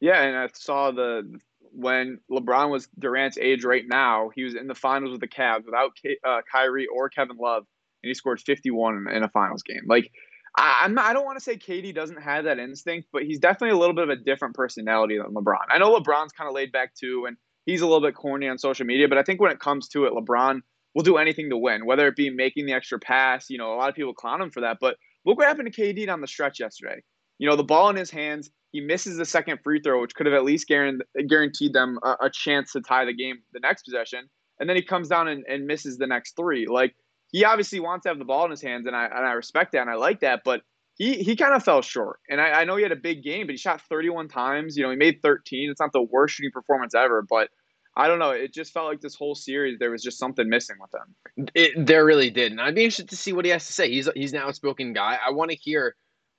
Yeah, 0.00 0.20
and 0.20 0.36
I 0.36 0.48
saw 0.52 0.90
the 0.90 1.38
when 1.72 2.18
LeBron 2.30 2.70
was 2.70 2.88
Durant's 2.98 3.38
age 3.38 3.64
right 3.64 3.84
now, 3.86 4.30
he 4.34 4.42
was 4.42 4.54
in 4.54 4.66
the 4.66 4.74
finals 4.74 5.12
with 5.12 5.20
the 5.20 5.28
Cavs 5.28 5.64
without 5.64 5.92
uh, 6.26 6.40
Kyrie 6.50 6.88
or 6.92 7.08
Kevin 7.08 7.36
Love, 7.38 7.64
and 8.02 8.10
he 8.10 8.14
scored 8.14 8.40
51 8.40 9.06
in 9.10 9.22
a 9.22 9.28
finals 9.28 9.62
game. 9.62 9.82
Like, 9.86 10.10
I, 10.56 10.80
I'm 10.82 10.94
not, 10.94 11.06
I 11.06 11.12
don't 11.12 11.24
want 11.24 11.38
to 11.38 11.44
say 11.44 11.56
KD 11.56 11.94
doesn't 11.94 12.20
have 12.20 12.44
that 12.44 12.58
instinct, 12.58 13.08
but 13.12 13.22
he's 13.22 13.38
definitely 13.38 13.70
a 13.70 13.78
little 13.78 13.94
bit 13.94 14.04
of 14.04 14.10
a 14.10 14.16
different 14.16 14.54
personality 14.54 15.16
than 15.16 15.32
LeBron. 15.32 15.66
I 15.70 15.78
know 15.78 15.98
LeBron's 15.98 16.32
kind 16.32 16.48
of 16.48 16.54
laid 16.54 16.72
back 16.72 16.94
too, 16.94 17.24
and 17.26 17.36
he's 17.64 17.80
a 17.80 17.86
little 17.86 18.02
bit 18.02 18.16
corny 18.16 18.48
on 18.48 18.58
social 18.58 18.84
media, 18.84 19.08
but 19.08 19.16
I 19.16 19.22
think 19.22 19.40
when 19.40 19.52
it 19.52 19.60
comes 19.60 19.88
to 19.90 20.04
it, 20.06 20.12
LeBron 20.12 20.60
will 20.94 21.04
do 21.04 21.16
anything 21.16 21.48
to 21.50 21.56
win, 21.56 21.86
whether 21.86 22.06
it 22.08 22.16
be 22.16 22.28
making 22.28 22.66
the 22.66 22.72
extra 22.72 22.98
pass. 22.98 23.48
You 23.48 23.58
know, 23.58 23.72
a 23.72 23.76
lot 23.76 23.88
of 23.88 23.94
people 23.94 24.12
clown 24.12 24.42
him 24.42 24.50
for 24.50 24.60
that, 24.60 24.78
but 24.80 24.96
Look 25.24 25.38
what 25.38 25.46
happened 25.46 25.72
to 25.72 25.82
KD 25.82 26.08
on 26.08 26.20
the 26.20 26.26
stretch 26.26 26.60
yesterday. 26.60 27.02
You 27.38 27.48
know, 27.48 27.56
the 27.56 27.64
ball 27.64 27.90
in 27.90 27.96
his 27.96 28.10
hands, 28.10 28.50
he 28.72 28.80
misses 28.80 29.16
the 29.16 29.24
second 29.24 29.58
free 29.62 29.80
throw, 29.80 30.00
which 30.00 30.14
could 30.14 30.26
have 30.26 30.34
at 30.34 30.44
least 30.44 30.68
guaranteed 30.68 31.72
them 31.72 31.98
a, 32.02 32.16
a 32.22 32.30
chance 32.30 32.72
to 32.72 32.80
tie 32.80 33.04
the 33.04 33.14
game 33.14 33.36
the 33.52 33.60
next 33.60 33.82
possession. 33.82 34.28
And 34.58 34.68
then 34.68 34.76
he 34.76 34.82
comes 34.82 35.08
down 35.08 35.28
and, 35.28 35.44
and 35.48 35.66
misses 35.66 35.98
the 35.98 36.06
next 36.06 36.36
three. 36.36 36.66
Like, 36.66 36.94
he 37.32 37.44
obviously 37.44 37.80
wants 37.80 38.04
to 38.04 38.10
have 38.10 38.18
the 38.18 38.24
ball 38.24 38.44
in 38.44 38.50
his 38.50 38.62
hands, 38.62 38.86
and 38.86 38.94
I, 38.94 39.06
and 39.06 39.26
I 39.26 39.32
respect 39.32 39.72
that 39.72 39.80
and 39.80 39.90
I 39.90 39.94
like 39.94 40.20
that. 40.20 40.42
But 40.44 40.62
he, 40.96 41.22
he 41.22 41.36
kind 41.36 41.54
of 41.54 41.64
fell 41.64 41.82
short. 41.82 42.20
And 42.28 42.40
I, 42.40 42.60
I 42.60 42.64
know 42.64 42.76
he 42.76 42.82
had 42.82 42.92
a 42.92 42.96
big 42.96 43.22
game, 43.22 43.46
but 43.46 43.52
he 43.52 43.56
shot 43.56 43.80
31 43.88 44.28
times. 44.28 44.76
You 44.76 44.82
know, 44.82 44.90
he 44.90 44.96
made 44.96 45.20
13. 45.22 45.70
It's 45.70 45.80
not 45.80 45.92
the 45.92 46.02
worst 46.02 46.34
shooting 46.34 46.52
performance 46.52 46.94
ever, 46.94 47.22
but– 47.28 47.48
I 47.94 48.08
don't 48.08 48.18
know. 48.18 48.30
It 48.30 48.54
just 48.54 48.72
felt 48.72 48.86
like 48.86 49.00
this 49.00 49.14
whole 49.14 49.34
series 49.34 49.78
there 49.78 49.90
was 49.90 50.02
just 50.02 50.18
something 50.18 50.48
missing 50.48 50.76
with 50.80 50.90
him. 50.94 51.48
It, 51.54 51.86
there 51.86 52.04
really 52.04 52.30
did, 52.30 52.52
and 52.52 52.60
I'd 52.60 52.74
be 52.74 52.84
interested 52.84 53.10
to 53.10 53.16
see 53.16 53.32
what 53.32 53.44
he 53.44 53.50
has 53.50 53.66
to 53.66 53.72
say. 53.72 53.90
He's 53.90 54.08
he's 54.14 54.32
an 54.32 54.38
outspoken 54.38 54.92
guy. 54.92 55.18
I 55.24 55.30
want 55.30 55.50
to 55.50 55.56
hear 55.56 55.94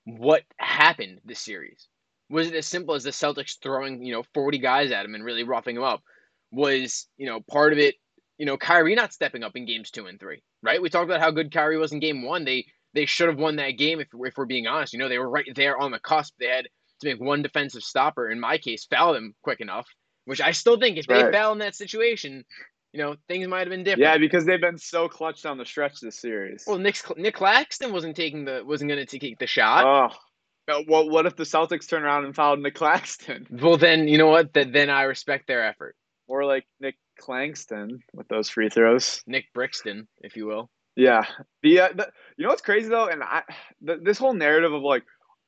what 0.06 0.44
happened 0.58 1.22
this 1.26 1.40
series. 1.40 1.88
Was 2.30 2.48
it 2.48 2.56
as 2.56 2.66
simple 2.66 2.96
as 2.96 3.04
the 3.04 3.12
Celtics 3.12 3.58
throwing 3.62 4.04
you 4.04 4.14
know 4.14 4.24
forty 4.34 4.58
guys 4.58 4.92
at 4.92 5.06
him 5.06 5.14
and 5.14 5.24
really 5.24 5.44
roughing 5.44 5.76
him 5.76 5.84
up? 5.84 6.02
Was 6.52 7.08
you 7.18 7.28
know 7.28 7.42
part 7.42 7.72
of 7.72 7.80
it? 7.80 7.96
You 8.40 8.48
know 8.48 8.58
Kyrie 8.58 8.96
not 8.96 9.14
stepping 9.14 9.44
up 9.44 9.56
in 9.56 9.66
games 9.66 9.92
two 9.92 10.08
and 10.08 10.20
three, 10.20 10.42
right? 10.64 10.82
We 10.82 10.90
talked 10.90 11.06
about 11.06 11.22
how 11.22 11.30
good 11.30 11.54
Kyrie 11.54 11.78
was 11.78 11.92
in 11.92 12.00
game 12.00 12.24
one. 12.24 12.46
They 12.46 12.66
they 12.96 13.06
should 13.06 13.30
have 13.30 13.38
won 13.38 13.58
that 13.58 13.78
game 13.78 14.00
if, 14.00 14.08
if 14.12 14.38
we're 14.38 14.46
being 14.46 14.66
honest. 14.66 14.94
You 14.94 15.00
know 15.00 15.10
they 15.10 15.20
were 15.20 15.30
right 15.30 15.48
there 15.56 15.78
on 15.78 15.92
the 15.92 16.00
cusp. 16.00 16.34
They 16.40 16.48
had 16.48 16.68
to 17.02 17.08
make 17.08 17.22
one 17.22 17.44
defensive 17.44 17.84
stopper. 17.84 18.32
In 18.32 18.40
my 18.40 18.58
case, 18.58 18.86
foul 18.86 19.14
them 19.14 19.36
quick 19.44 19.62
enough 19.62 19.88
which 20.26 20.42
I 20.42 20.52
still 20.52 20.80
think 20.80 20.98
if 20.98 21.08
right. 21.10 21.26
they 21.26 21.32
fell 21.32 21.52
in 21.52 21.60
that 21.60 21.76
situation, 21.76 22.46
you 22.94 23.02
know, 23.02 23.16
things 23.28 23.48
might 23.48 23.62
have 23.62 23.70
been 23.70 23.84
different. 23.84 24.02
Yeah, 24.02 24.18
because 24.18 24.46
they've 24.46 24.62
been 24.62 24.78
so 24.78 25.10
clutch 25.10 25.42
down 25.42 25.58
the 25.58 25.66
stretch 25.66 26.00
this 26.00 26.20
series. 26.20 26.64
Well, 26.68 26.78
Nick 26.78 26.98
Nick 27.18 27.36
Claxton 27.36 27.92
wasn't 27.92 28.16
taking 28.16 28.46
the 28.46 28.64
wasn't 28.66 28.90
going 28.90 29.06
to 29.06 29.20
take 29.20 29.40
the 29.40 29.48
shot. 29.48 30.12
Oh, 30.68 30.84
well, 30.88 31.10
what 31.10 31.26
if 31.26 31.36
the 31.36 31.44
Celtics 31.44 31.90
turn 31.90 32.04
around 32.04 32.26
and 32.26 32.36
fouled 32.36 32.62
Nick 32.62 32.76
Claxton? 32.76 33.48
Well, 33.62 33.78
then 33.78 34.08
you 34.08 34.18
know 34.18 34.28
what? 34.28 34.54
That 34.54 34.72
then 34.72 34.90
I 34.90 35.04
respect 35.04 35.48
their 35.48 35.66
effort. 35.66 35.96
Or 36.28 36.46
like 36.46 36.66
Nick 36.80 36.96
Clangston 37.22 38.00
with 38.14 38.28
those 38.28 38.50
free 38.50 38.70
throws. 38.70 39.22
Nick 39.28 39.46
Brixton, 39.54 40.08
if 40.22 40.38
you 40.38 40.46
will. 40.46 40.70
Yeah. 40.96 41.24
The, 41.64 41.82
uh, 41.82 41.90
the 41.94 42.12
you 42.38 42.44
know 42.44 42.50
what's 42.50 42.62
crazy 42.62 42.90
though, 42.90 43.08
and 43.08 43.24
I 43.24 43.42
the, 43.82 43.98
this 44.02 44.18
whole 44.18 44.34
narrative 44.34 44.74
of 44.74 44.84
like 44.84 45.04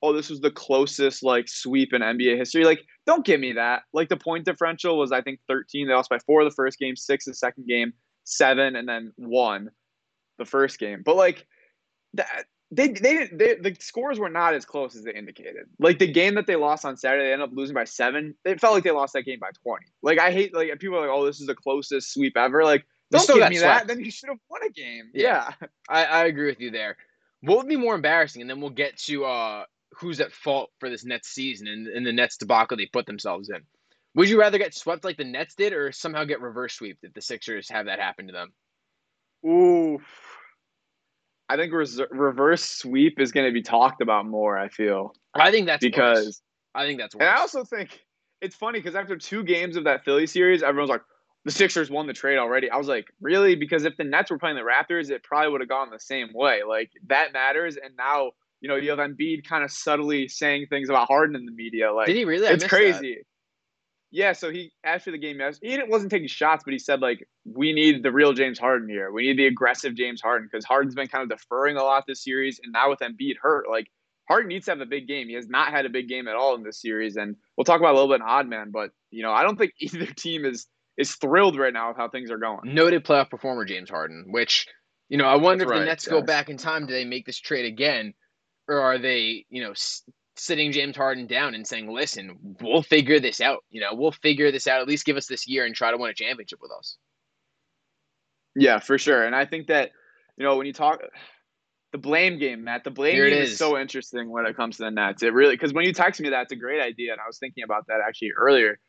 oh, 0.06 0.14
this 0.14 0.30
was 0.30 0.42
the 0.42 0.52
closest 0.52 1.24
like 1.24 1.48
sweep 1.48 1.94
in 1.94 2.02
NBA 2.02 2.38
history. 2.38 2.64
Like, 2.64 2.86
don't 3.06 3.26
give 3.26 3.40
me 3.40 3.54
that. 3.54 3.84
Like 3.94 4.10
the 4.10 4.18
point 4.18 4.46
differential 4.46 4.98
was 4.98 5.12
I 5.12 5.22
think 5.22 5.40
13. 5.48 5.88
They 5.88 5.94
lost 5.94 6.10
by 6.10 6.20
four 6.20 6.44
the 6.44 6.52
first 6.52 6.80
game, 6.80 6.96
six 6.96 7.26
the 7.26 7.34
second 7.34 7.68
game, 7.68 7.94
seven, 8.24 8.76
and 8.76 8.88
then 8.88 9.14
one 9.18 9.70
the 10.38 10.46
first 10.46 10.80
game. 10.80 11.02
But 11.04 11.16
like 11.16 11.46
that 12.14 12.46
they 12.72 12.90
they, 12.90 13.30
they 13.32 13.56
the 13.56 13.76
scores 13.80 14.20
were 14.20 14.30
not 14.30 14.54
as 14.54 14.66
close 14.66 14.96
as 14.96 15.04
they 15.04 15.14
indicated. 15.14 15.66
Like 15.80 16.00
the 16.00 16.12
game 16.12 16.36
that 16.36 16.48
they 16.48 16.56
lost 16.56 16.86
on 16.86 16.98
Saturday, 16.98 17.26
they 17.26 17.34
ended 17.34 17.50
up 17.50 17.56
losing 17.56 17.74
by 17.74 17.86
seven. 17.86 18.36
It 18.44 18.60
felt 18.60 18.74
like 18.74 18.84
they 18.84 18.92
lost 18.92 19.14
that 19.14 19.24
game 19.24 19.40
by 19.40 19.52
20. 19.64 19.86
Like 20.02 20.20
I 20.20 20.32
hate 20.32 20.54
like 20.54 20.78
people 20.80 20.98
are 20.98 21.02
like, 21.02 21.10
oh, 21.10 21.26
this 21.26 21.40
is 21.40 21.48
the 21.48 21.56
closest 21.56 22.14
sweep 22.14 22.36
ever. 22.36 22.64
Like, 22.64 22.86
don't 23.12 23.28
give 23.28 23.50
me 23.50 23.58
swept. 23.58 23.62
that. 23.62 23.88
Then 23.88 24.04
you 24.04 24.12
should 24.12 24.30
have 24.30 24.40
won 24.50 24.62
a 24.64 24.72
game. 24.72 25.12
Yeah. 25.14 25.52
yeah. 25.62 25.68
I, 25.88 26.06
I 26.06 26.26
agree 26.26 26.48
with 26.48 26.60
you 26.60 26.72
there. 26.72 26.98
What 27.42 27.58
would 27.58 27.68
be 27.68 27.78
more 27.78 27.96
embarrassing? 27.96 28.42
And 28.42 28.50
then 28.50 28.60
we'll 28.60 28.72
get 28.72 28.98
to 29.04 29.26
uh 29.26 29.66
who's 29.94 30.20
at 30.20 30.32
fault 30.32 30.72
for 30.80 30.90
this 30.90 31.06
Nets 31.06 31.30
season 31.30 31.68
and, 31.68 31.88
and 31.88 32.06
the 32.06 32.14
Nets 32.14 32.38
debacle 32.38 32.78
they 32.78 32.86
put 32.86 33.06
themselves 33.06 33.50
in. 33.50 33.62
Would 34.16 34.30
you 34.30 34.40
rather 34.40 34.58
get 34.58 34.74
swept 34.74 35.04
like 35.04 35.18
the 35.18 35.26
Nets 35.26 35.56
did, 35.56 35.74
or 35.74 35.92
somehow 35.92 36.24
get 36.24 36.42
reverse 36.42 36.74
swept 36.76 37.04
if 37.04 37.14
the 37.14 37.22
Sixers 37.22 37.70
have 37.70 37.88
that 37.88 38.00
happen 38.00 38.28
to 38.28 38.34
them? 38.34 38.54
Ooh, 39.46 40.00
I 41.50 41.58
think 41.58 41.74
res- 41.74 42.02
reverse 42.10 42.64
sweep 42.64 43.20
is 43.20 43.32
going 43.32 43.46
to 43.46 43.54
be 43.54 43.62
talked 43.62 44.02
about 44.02 44.26
more. 44.26 44.58
I 44.58 44.70
feel. 44.70 45.14
I 45.34 45.52
think 45.52 45.68
that's 45.68 45.84
because 45.84 46.26
worse. 46.26 46.42
I 46.74 46.86
think 46.86 47.00
that's 47.00 47.14
worse. 47.14 47.22
And 47.22 47.30
I 47.30 47.40
also 47.40 47.64
think 47.64 48.06
it's 48.42 48.56
funny 48.56 48.80
because 48.80 48.96
after 48.96 49.18
two 49.18 49.44
games 49.44 49.76
of 49.76 49.84
that 49.84 50.04
Philly 50.04 50.28
series, 50.28 50.64
everyone's 50.64 50.90
like, 50.90 51.04
the 51.44 51.52
Sixers 51.52 51.92
won 51.92 52.08
the 52.08 52.14
trade 52.14 52.38
already. 52.38 52.72
I 52.72 52.78
was 52.78 52.88
like, 52.88 53.08
really? 53.22 53.56
Because 53.56 53.86
if 53.86 53.96
the 53.98 54.04
Nets 54.04 54.32
were 54.32 54.40
playing 54.40 54.56
the 54.56 54.64
Raptors, 54.64 55.12
it 55.12 55.24
probably 55.24 55.52
would 55.52 55.62
have 55.62 55.70
gone 55.70 55.92
the 55.92 56.00
same 56.00 56.30
way. 56.34 56.62
Like 56.68 56.92
that 57.08 57.34
matters. 57.34 57.78
And 57.78 57.96
now 57.96 58.32
you 58.66 58.70
know, 58.70 58.78
you 58.78 58.90
have 58.90 58.98
Embiid 58.98 59.48
kind 59.48 59.64
of 59.64 59.70
subtly 59.70 60.28
saying 60.28 60.66
things 60.72 60.90
about 60.90 61.08
Harden 61.08 61.36
in 61.36 61.46
the 61.46 61.52
media. 61.52 61.94
Like, 61.94 62.08
did 62.08 62.16
he 62.16 62.26
really? 62.26 62.48
It's 62.48 62.66
crazy. 62.66 63.18
That. 63.18 63.24
Yeah, 64.10 64.34
so 64.34 64.50
he 64.50 64.72
after 64.84 65.12
the 65.12 65.20
game, 65.20 65.40
he 65.62 65.80
wasn't 65.88 66.10
taking 66.10 66.28
shots, 66.28 66.64
but 66.66 66.74
he 66.74 66.80
said 66.80 67.00
like, 67.00 67.28
"We 67.46 67.74
need 67.74 68.02
the 68.02 68.12
real 68.12 68.34
James 68.34 68.58
Harden 68.58 68.90
here. 68.90 69.12
We 69.12 69.28
need 69.28 69.38
the 69.38 69.46
aggressive 69.46 69.94
James 69.94 70.20
Harden 70.20 70.50
because 70.52 70.66
Harden's 70.66 70.96
been 70.96 71.08
kind 71.08 71.22
of 71.32 71.38
deferring 71.38 71.78
a 71.78 71.84
lot 71.84 72.06
this 72.08 72.24
series, 72.24 72.60
and 72.64 72.74
now 72.74 72.90
with 72.90 73.02
Embiid 73.02 73.36
hurt, 73.40 73.70
like 73.70 73.86
Harden 74.28 74.48
needs 74.48 74.66
to 74.66 74.72
have 74.72 74.82
a 74.82 74.88
big 74.88 75.08
game. 75.08 75.28
He 75.28 75.36
has 75.36 75.48
not 75.48 75.70
had 75.70 75.86
a 75.86 75.90
big 75.90 76.10
game 76.10 76.28
at 76.28 76.36
all 76.36 76.56
in 76.56 76.64
this 76.64 76.82
series, 76.82 77.18
and 77.18 77.36
we'll 77.56 77.66
talk 77.66 77.80
about 77.80 77.92
a 77.92 78.00
little 78.00 78.10
bit 78.10 78.22
in 78.22 78.28
odd 78.28 78.48
man, 78.48 78.72
but 78.72 78.90
you 79.12 79.22
know, 79.22 79.32
I 79.32 79.44
don't 79.44 79.60
think 79.60 79.74
either 79.80 80.08
team 80.08 80.44
is 80.44 80.66
is 80.98 81.14
thrilled 81.14 81.56
right 81.56 81.74
now 81.74 81.90
with 81.90 81.98
how 81.98 82.10
things 82.10 82.32
are 82.32 82.40
going. 82.40 82.74
Noted 82.74 83.06
playoff 83.06 83.30
performer 83.30 83.64
James 83.64 83.92
Harden, 83.92 84.26
which 84.30 84.66
you 85.08 85.20
know, 85.20 85.26
I 85.26 85.36
wonder 85.36 85.66
That's 85.66 85.70
if 85.70 85.72
right, 85.72 85.80
the 85.82 85.86
Nets 85.86 86.08
go 86.08 86.22
back 86.24 86.50
in 86.50 86.58
time, 86.58 86.88
do 86.88 86.94
they 86.94 87.06
make 87.06 87.28
this 87.28 87.40
trade 87.40 87.66
again? 87.66 88.16
Or 88.68 88.80
are 88.80 88.98
they, 88.98 89.46
you 89.50 89.62
know, 89.64 89.72
s- 89.72 90.04
sitting 90.36 90.72
James 90.72 90.96
Harden 90.98 91.28
down 91.28 91.56
and 91.56 91.66
saying, 91.66 91.90
"Listen, 91.90 92.38
we'll 92.62 92.84
figure 92.84 93.20
this 93.20 93.42
out. 93.42 93.64
You 93.70 93.82
know, 93.82 93.94
we'll 93.94 94.12
figure 94.12 94.52
this 94.52 94.68
out. 94.68 94.82
At 94.82 94.88
least 94.88 95.06
give 95.06 95.18
us 95.18 95.28
this 95.28 95.48
year 95.48 95.66
and 95.66 95.74
try 95.76 95.92
to 95.92 95.98
win 95.98 96.10
a 96.12 96.14
championship 96.14 96.60
with 96.62 96.72
us." 96.78 96.98
Yeah, 98.56 98.80
for 98.80 98.98
sure. 98.98 99.24
And 99.26 99.36
I 99.36 99.46
think 99.46 99.68
that, 99.68 99.92
you 100.38 100.46
know, 100.46 100.56
when 100.56 100.66
you 100.66 100.74
talk 100.74 101.02
the 101.92 101.98
blame 101.98 102.40
game, 102.40 102.64
Matt, 102.64 102.84
the 102.84 102.92
blame 102.92 103.16
Here 103.16 103.30
game 103.30 103.42
is. 103.44 103.52
is. 103.52 103.58
so 103.58 103.78
interesting 103.78 104.30
when 104.30 104.46
it 104.46 104.56
comes 104.56 104.78
to 104.78 104.84
the 104.84 104.92
Nets. 104.92 105.24
It 105.24 105.34
really 105.34 105.56
because 105.56 105.74
when 105.74 105.86
you 105.86 105.94
text 105.94 106.20
me 106.22 106.30
that's 106.30 106.52
a 106.52 106.56
great 106.56 106.82
idea, 106.82 107.12
and 107.12 107.22
I 107.22 107.28
was 107.28 107.38
thinking 107.38 107.64
about 107.64 107.88
that 107.88 108.00
actually 108.06 108.32
earlier. 108.38 108.80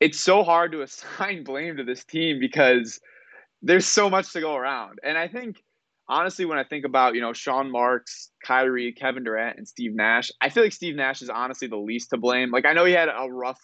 It's 0.00 0.18
so 0.18 0.42
hard 0.42 0.72
to 0.72 0.82
assign 0.86 1.44
blame 1.44 1.76
to 1.76 1.84
this 1.84 2.04
team 2.04 2.40
because 2.40 3.00
there's 3.60 3.86
so 3.86 4.10
much 4.10 4.32
to 4.32 4.40
go 4.40 4.56
around. 4.56 4.98
And 5.04 5.16
I 5.16 5.28
think 5.28 5.62
honestly, 6.08 6.44
when 6.44 6.58
I 6.58 6.64
think 6.64 6.84
about, 6.84 7.14
you 7.14 7.20
know, 7.20 7.32
Sean 7.32 7.70
Marks, 7.70 8.30
Kyrie, 8.44 8.92
Kevin 8.92 9.24
Durant, 9.24 9.58
and 9.58 9.66
Steve 9.66 9.94
Nash, 9.94 10.30
I 10.40 10.48
feel 10.48 10.62
like 10.62 10.72
Steve 10.72 10.96
Nash 10.96 11.22
is 11.22 11.30
honestly 11.30 11.68
the 11.68 11.76
least 11.76 12.10
to 12.10 12.16
blame. 12.16 12.50
Like 12.50 12.66
I 12.66 12.72
know 12.72 12.84
he 12.84 12.92
had 12.92 13.08
a 13.08 13.28
rough 13.30 13.60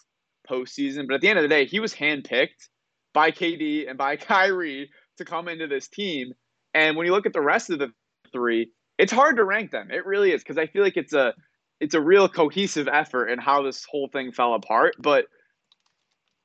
postseason, 0.49 1.07
but 1.07 1.15
at 1.15 1.21
the 1.21 1.29
end 1.29 1.39
of 1.39 1.43
the 1.43 1.49
day, 1.49 1.65
he 1.65 1.79
was 1.79 1.93
handpicked 1.93 2.67
by 3.13 3.31
KD 3.31 3.89
and 3.89 3.97
by 3.97 4.15
Kyrie 4.17 4.89
to 5.17 5.25
come 5.25 5.47
into 5.47 5.67
this 5.67 5.87
team. 5.87 6.33
And 6.73 6.95
when 6.95 7.05
you 7.05 7.11
look 7.11 7.25
at 7.25 7.33
the 7.33 7.41
rest 7.41 7.69
of 7.69 7.79
the 7.79 7.91
three, 8.31 8.71
it's 8.97 9.11
hard 9.11 9.37
to 9.37 9.43
rank 9.43 9.71
them. 9.71 9.89
It 9.91 10.05
really 10.05 10.31
is 10.31 10.41
because 10.43 10.57
I 10.57 10.67
feel 10.67 10.83
like 10.83 10.97
it's 10.97 11.13
a 11.13 11.33
it's 11.79 11.93
a 11.95 12.01
real 12.01 12.27
cohesive 12.27 12.89
effort 12.91 13.27
in 13.27 13.39
how 13.39 13.63
this 13.63 13.85
whole 13.89 14.09
thing 14.11 14.33
fell 14.33 14.53
apart. 14.53 14.95
But 14.99 15.25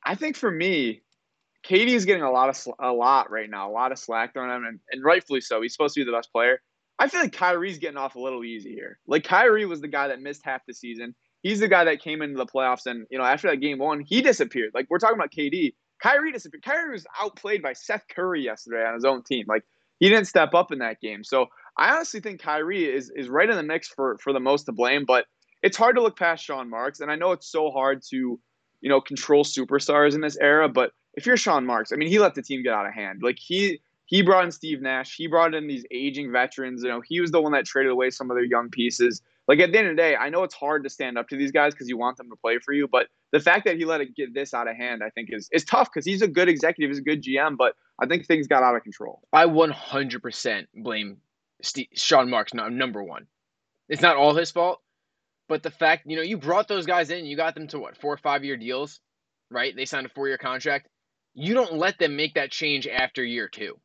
I 0.06 0.14
think 0.14 0.36
for 0.36 0.50
me, 0.50 1.02
KD 1.66 1.88
is 1.88 2.04
getting 2.04 2.23
a 2.23 2.30
lot 2.30 2.50
of 2.50 2.75
a 2.78 2.92
lot 2.92 3.30
right 3.30 3.49
now, 3.49 3.71
a 3.71 3.73
lot 3.73 3.92
of 3.92 3.99
slack 3.99 4.35
thrown 4.35 4.50
at 4.50 4.56
him, 4.56 4.64
and, 4.64 4.80
and 4.90 5.04
rightfully 5.04 5.40
so. 5.40 5.62
He's 5.62 5.73
supposed 5.73 5.94
to 5.94 6.00
be 6.00 6.04
the 6.04 6.16
best 6.16 6.30
player. 6.33 6.61
I 6.99 7.09
feel 7.09 7.21
like 7.21 7.33
Kyrie's 7.33 7.78
getting 7.78 7.97
off 7.97 8.14
a 8.14 8.21
little 8.21 8.44
easy 8.44 8.73
here. 8.73 8.99
Like 9.06 9.25
Kyrie 9.25 9.66
was 9.66 9.80
the 9.80 9.88
guy 9.88 10.09
that 10.09 10.21
missed 10.21 10.42
half 10.44 10.62
the 10.66 10.75
season. 10.75 11.14
He's 11.42 11.61
the 11.61 11.68
guy 11.68 11.85
that 11.85 12.00
came 12.00 12.23
into 12.23 12.37
the 12.37 12.47
playoffs, 12.47 12.87
and 12.87 13.06
you 13.11 13.18
know 13.18 13.25
after 13.25 13.49
that 13.50 13.56
game 13.56 13.78
one, 13.78 14.00
he 14.00 14.23
disappeared. 14.23 14.71
Like 14.75 14.87
we're 14.90 14.99
talking 14.99 15.16
about 15.16 15.33
KD, 15.33 15.75
Kyrie 16.02 16.33
disappeared. 16.33 16.62
Kyrie 16.64 16.92
was 16.92 17.06
outplayed 17.21 17.62
by 17.62 17.73
Seth 17.73 18.04
Curry 18.14 18.42
yesterday 18.42 18.85
on 18.85 18.94
his 18.94 19.04
own 19.04 19.23
team. 19.23 19.47
Like 19.49 19.64
he 20.00 20.09
didn't 20.09 20.26
step 20.26 20.54
up 20.54 20.71
in 20.71 20.80
that 20.80 21.00
game. 21.00 21.25
So 21.25 21.47
I 21.78 21.94
honestly 21.94 22.21
think 22.21 22.40
Kyrie 22.40 22.85
is 22.85 23.11
is 23.16 23.28
right 23.28 23.49
in 23.49 23.56
the 23.56 23.62
mix 23.62 23.88
for 23.88 24.18
for 24.18 24.33
the 24.33 24.40
most 24.40 24.64
to 24.64 24.73
blame. 24.73 25.04
But 25.06 25.25
it's 25.62 25.78
hard 25.78 25.97
to 25.97 26.02
look 26.02 26.18
past 26.18 26.44
Sean 26.44 26.68
Marks, 26.68 27.00
and 27.00 27.11
I 27.11 27.16
know 27.16 27.33
it's 27.33 27.50
so 27.50 27.71
hard 27.71 28.02
to 28.11 28.38
you 28.80 28.90
know 28.90 29.00
control 29.00 29.44
superstars 29.44 30.14
in 30.14 30.21
this 30.21 30.37
era. 30.38 30.68
But 30.68 30.92
if 31.16 31.26
you're 31.26 31.37
Sean 31.37 31.66
Marks, 31.66 31.92
I 31.92 31.97
mean, 31.97 32.09
he 32.09 32.18
let 32.18 32.35
the 32.35 32.42
team 32.42 32.62
get 32.62 32.73
out 32.73 32.87
of 32.87 32.92
hand. 32.92 33.23
Like 33.23 33.38
he 33.38 33.80
he 34.06 34.23
brought 34.23 34.44
in 34.44 34.50
Steve 34.50 34.83
Nash, 34.83 35.16
he 35.16 35.26
brought 35.26 35.54
in 35.54 35.66
these 35.66 35.85
aging 35.90 36.30
veterans. 36.30 36.83
You 36.83 36.90
know, 36.90 37.00
he 37.00 37.21
was 37.21 37.30
the 37.30 37.40
one 37.40 37.52
that 37.52 37.64
traded 37.64 37.92
away 37.92 38.11
some 38.11 38.30
of 38.30 38.37
their 38.37 38.44
young 38.44 38.68
pieces. 38.68 39.23
Like 39.47 39.61
at 39.61 39.73
the 39.73 39.78
end 39.78 39.88
of 39.88 39.97
the 39.97 40.02
day, 40.02 40.16
I 40.16 40.30
know 40.30 40.42
it's 40.42 40.54
hard 40.54 40.85
to 40.85 40.90
stand 40.90 41.18
up 41.18 41.28
to 41.28 41.37
these 41.37 41.52
guys 41.52 41.75
because 41.75 41.88
you 41.88 41.99
want 41.99 42.16
them 42.16 42.30
to 42.30 42.37
play 42.37 42.59
for 42.59 42.73
you, 42.73 42.88
but 42.88 43.09
the 43.30 43.40
fact 43.40 43.64
that 43.66 43.76
he 43.76 43.85
let 43.85 44.00
it 44.00 44.14
get 44.14 44.33
this 44.33 44.54
out 44.54 44.68
of 44.68 44.76
hand, 44.76 45.02
I 45.04 45.11
think, 45.11 45.30
is 45.33 45.49
is 45.52 45.64
tough 45.64 45.90
because 45.92 46.06
he's 46.06 46.23
a 46.23 46.28
good 46.28 46.49
executive, 46.49 46.90
he's 46.90 46.99
a 46.99 47.02
good 47.02 47.23
GM, 47.23 47.56
but 47.56 47.75
I 47.99 48.06
think 48.06 48.26
things 48.26 48.47
got 48.47 48.62
out 48.62 48.75
of 48.75 48.83
control. 48.83 49.21
I 49.33 49.47
100% 49.47 50.66
blame 50.76 51.18
Steve, 51.62 51.88
Sean 51.94 52.30
Marks 52.30 52.54
number 52.54 53.02
one. 53.02 53.26
It's 53.88 54.02
not 54.02 54.16
all 54.16 54.35
his 54.35 54.50
fault, 54.50 54.80
but 55.49 55.62
the 55.62 55.71
fact 55.71 56.04
you 56.06 56.16
know 56.16 56.23
you 56.23 56.38
brought 56.38 56.68
those 56.68 56.87
guys 56.87 57.11
in, 57.11 57.26
you 57.26 57.37
got 57.37 57.54
them 57.54 57.66
to 57.68 57.78
what 57.78 57.97
four 57.97 58.14
or 58.14 58.18
five 58.18 58.44
year 58.44 58.56
deals, 58.56 59.00
right? 59.50 59.75
They 59.76 59.85
signed 59.85 60.06
a 60.06 60.11
four 60.11 60.28
year 60.28 60.38
contract. 60.38 60.88
You 61.35 61.55
don't 61.55 61.75
let 61.75 61.99
them 61.99 62.17
make 62.17 62.35
that 62.35 62.53
change 62.53 62.87
after 62.88 63.25
year 63.25 63.49
two, 63.49 63.79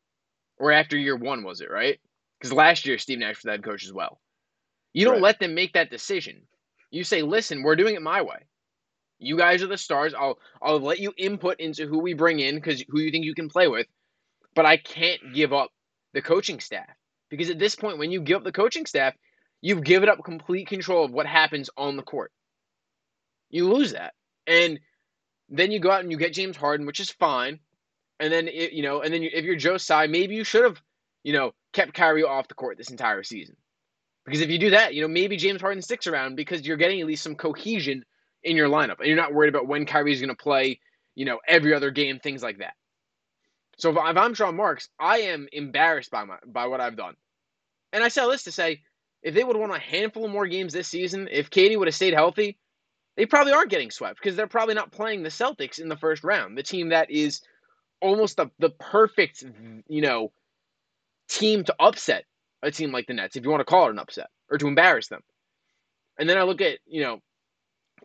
or 0.58 0.72
after 0.72 0.98
year 0.98 1.16
one, 1.18 1.44
was 1.44 1.62
it 1.62 1.72
right? 1.72 2.00
Because 2.40 2.54
last 2.54 2.86
year 2.86 2.98
Steve 3.00 3.20
Nash 3.20 3.38
was 3.38 3.44
the 3.44 3.52
head 3.52 3.64
coach 3.64 3.86
as 3.86 3.94
well. 3.94 4.20
You 4.94 5.06
don't 5.06 5.22
Right. 5.22 5.22
let 5.22 5.40
them 5.40 5.56
make 5.56 5.74
that 5.74 5.92
decision. 5.92 6.48
You 6.92 7.04
say, 7.04 7.22
"Listen, 7.24 7.64
we're 7.64 7.76
doing 7.78 7.96
it 7.96 8.02
my 8.02 8.22
way. 8.24 8.48
You 9.20 9.38
guys 9.38 9.64
are 9.64 9.68
the 9.68 9.78
stars. 9.78 10.14
I'll 10.14 10.40
I'll 10.62 10.80
let 10.80 11.00
you 11.00 11.14
input 11.18 11.60
into 11.60 11.88
who 11.88 12.00
we 12.00 12.14
bring 12.14 12.40
in 12.40 12.56
because 12.56 12.84
who 12.90 13.00
you 13.00 13.12
think 13.12 13.26
you 13.26 13.36
can 13.36 13.50
play 13.50 13.68
with, 13.68 13.88
but 14.56 14.66
I 14.66 14.78
can't 14.78 15.34
give 15.34 15.54
up 15.54 15.72
the 16.14 16.22
coaching 16.22 16.60
staff 16.60 16.90
because 17.30 17.50
at 17.50 17.60
this 17.60 17.76
point, 17.76 18.00
when 18.00 18.12
you 18.12 18.22
give 18.22 18.38
up 18.38 18.44
the 18.44 18.52
coaching 18.52 18.86
staff, 18.86 19.16
you've 19.62 19.84
given 19.84 20.10
up 20.10 20.24
complete 20.24 20.68
control 20.68 21.06
of 21.06 21.12
what 21.12 21.28
happens 21.28 21.70
on 21.78 21.98
the 21.98 22.04
court. 22.04 22.32
You 23.50 23.72
lose 23.74 23.94
that, 23.94 24.14
and 24.48 24.80
then 25.50 25.72
you 25.72 25.80
go 25.80 25.92
out 25.92 26.02
and 26.02 26.12
you 26.12 26.18
get 26.18 26.34
James 26.34 26.58
Harden, 26.58 26.86
which 26.86 27.00
is 27.00 27.10
fine, 27.10 27.60
and 28.20 28.32
then 28.32 28.48
it, 28.48 28.74
you 28.74 28.84
know, 28.84 29.02
and 29.02 29.14
then 29.14 29.24
you, 29.24 29.30
if 29.34 29.46
you're 29.46 29.56
Joe 29.56 29.78
Tsai, 29.78 30.08
maybe 30.08 30.36
you 30.36 30.44
should 30.44 30.64
have, 30.64 30.82
you 31.24 31.34
know, 31.34 31.54
kept 31.74 31.94
Kyrie 31.94 32.24
off 32.24 32.48
the 32.48 32.54
court 32.54 32.78
this 32.78 32.92
entire 32.92 33.24
season. 33.24 33.56
Because 34.26 34.42
if 34.42 34.50
you 34.50 34.60
do 34.60 34.70
that, 34.72 34.94
you 34.94 35.02
know, 35.02 35.08
maybe 35.08 35.38
James 35.38 35.62
Harden 35.62 35.82
sticks 35.82 36.06
around 36.06 36.36
because 36.36 36.66
you're 36.66 36.78
getting 36.78 37.02
at 37.02 37.08
least 37.08 37.24
some 37.24 37.36
cohesion 37.36 38.04
in 38.44 38.56
your 38.56 38.70
lineup, 38.70 39.00
and 39.00 39.08
you're 39.08 39.18
not 39.18 39.34
worried 39.34 39.50
about 39.50 39.68
when 39.68 39.86
Kyrie's 39.86 40.22
going 40.22 40.30
to 40.30 40.36
play, 40.36 40.80
you 41.16 41.26
know, 41.26 41.40
every 41.48 41.74
other 41.74 41.92
game, 41.92 42.20
things 42.20 42.44
like 42.44 42.60
that. 42.60 42.74
So 43.78 43.90
if, 43.90 43.96
if 43.98 44.18
I'm 44.18 44.34
Sean 44.34 44.56
Marks, 44.56 44.90
I 45.00 45.20
am 45.20 45.48
embarrassed 45.52 46.12
by 46.12 46.26
my 46.26 46.38
by 46.46 46.68
what 46.68 46.82
I've 46.82 46.98
done, 46.98 47.16
and 47.92 48.04
I 48.04 48.10
say 48.10 48.30
this 48.30 48.44
to 48.44 48.52
say, 48.52 48.82
if 49.24 49.34
they 49.34 49.44
would 49.44 49.56
have 49.56 49.62
won 49.62 49.72
a 49.72 49.80
handful 49.80 50.26
of 50.26 50.32
more 50.32 50.48
games 50.48 50.74
this 50.74 50.88
season, 50.88 51.28
if 51.32 51.50
KD 51.50 51.78
would 51.78 51.88
have 51.88 51.96
stayed 51.96 52.14
healthy, 52.14 52.58
they 53.20 53.26
probably 53.26 53.52
aren't 53.52 53.70
getting 53.70 53.92
swept 53.92 54.18
because 54.18 54.38
they're 54.38 54.48
probably 54.48 54.76
not 54.76 54.94
playing 54.94 55.24
the 55.24 55.30
Celtics 55.30 55.78
in 55.78 55.90
the 55.90 55.98
first 55.98 56.24
round, 56.24 56.58
the 56.58 56.64
team 56.64 56.90
that 56.90 57.12
is 57.12 57.42
almost 58.00 58.38
the 58.38 58.50
the 58.60 58.70
perfect, 58.70 59.44
you 59.90 60.02
know, 60.02 60.32
team 61.28 61.66
to 61.66 61.76
upset 61.82 62.24
a 62.64 62.72
team 62.72 62.94
like 62.94 63.08
the 63.08 63.14
Nets, 63.14 63.36
if 63.36 63.44
you 63.44 63.50
want 63.50 63.60
to 63.60 63.66
call 63.66 63.88
it 63.88 63.90
an 63.90 64.00
upset, 64.00 64.30
or 64.50 64.58
to 64.58 64.68
embarrass 64.68 65.10
them. 65.10 65.20
And 66.18 66.30
then 66.30 66.38
I 66.38 66.44
look 66.44 66.62
at, 66.62 66.80
you 66.88 67.02
know, 67.02 67.20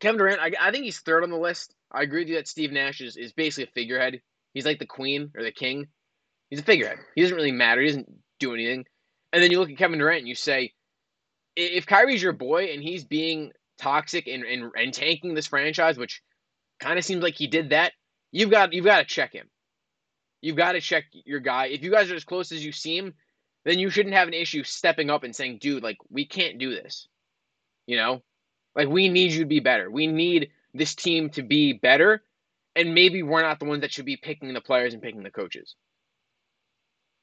Kevin 0.01 0.19
Durant, 0.19 0.41
I, 0.41 0.51
I 0.61 0.73
think 0.73 0.85
he's 0.85 0.99
third 0.99 1.23
on 1.23 1.31
the 1.31 1.37
list. 1.37 1.77
I 1.93 2.03
agree 2.03 2.23
with 2.23 2.31
you 2.31 2.35
that 2.35 2.49
Steve 2.49 2.73
Nash 2.73 3.01
is, 3.01 3.17
is 3.17 3.33
basically 3.33 3.65
a 3.65 3.73
figurehead. 3.73 4.21
He's 4.53 4.67
like 4.67 4.81
the 4.81 4.87
queen 4.87 5.31
or 5.37 5.45
the 5.45 5.53
king. 5.53 5.87
He's 6.51 6.59
a 6.59 6.65
figurehead. 6.65 6.99
He 7.15 7.23
doesn't 7.23 7.37
really 7.37 7.53
matter. 7.53 7.81
He 7.83 7.87
doesn't 7.87 8.13
do 8.41 8.53
anything. 8.53 8.85
And 9.33 9.41
then 9.41 9.53
you 9.53 9.61
look 9.61 9.71
at 9.71 9.79
Kevin 9.79 10.01
Durant 10.01 10.21
and 10.21 10.29
you 10.29 10.35
say, 10.35 10.73
if 11.55 11.87
Kyrie's 11.87 12.23
your 12.23 12.33
boy 12.33 12.71
and 12.73 12.83
he's 12.83 13.05
being 13.05 13.53
toxic 13.79 14.27
and, 14.27 14.45
and, 14.45 14.71
and 14.77 14.93
tanking 14.93 15.35
this 15.35 15.47
franchise, 15.47 15.99
which 15.99 16.23
kind 16.81 16.99
of 16.99 17.05
seems 17.05 17.23
like 17.23 17.35
he 17.35 17.47
did 17.47 17.71
that, 17.71 17.93
you've 18.33 18.51
got 18.51 18.73
you've 18.73 18.85
got 18.85 18.99
to 18.99 19.05
check 19.05 19.33
him. 19.33 19.49
You've 20.41 20.57
got 20.57 20.73
to 20.73 20.81
check 20.81 21.05
your 21.13 21.41
guy. 21.41 21.67
If 21.67 21.83
you 21.83 21.91
guys 21.91 22.11
are 22.11 22.15
as 22.15 22.25
close 22.25 22.53
as 22.53 22.65
you 22.65 22.73
seem, 22.73 23.15
then 23.65 23.79
you 23.79 23.89
shouldn't 23.89 24.15
have 24.15 24.29
an 24.29 24.35
issue 24.35 24.63
stepping 24.63 25.09
up 25.09 25.25
and 25.25 25.35
saying, 25.35 25.59
dude, 25.61 25.83
like, 25.83 25.97
we 26.11 26.27
can't 26.27 26.59
do 26.59 26.71
this. 26.71 27.09
You 27.87 27.97
know? 27.97 28.23
Like, 28.77 28.89
we 28.89 29.09
need 29.09 29.33
you 29.33 29.41
to 29.41 29.47
be 29.47 29.61
better. 29.61 29.91
We 29.91 30.07
need 30.07 30.51
this 30.75 30.95
team 30.95 31.31
to 31.31 31.43
be 31.43 31.73
better. 31.73 32.23
And 32.77 32.95
maybe 32.95 33.23
we're 33.23 33.41
not 33.41 33.59
the 33.59 33.65
ones 33.65 33.81
that 33.81 33.93
should 33.93 34.05
be 34.05 34.19
picking 34.19 34.53
the 34.53 34.61
players 34.61 34.93
and 34.93 35.03
picking 35.03 35.23
the 35.23 35.31
coaches. 35.31 35.77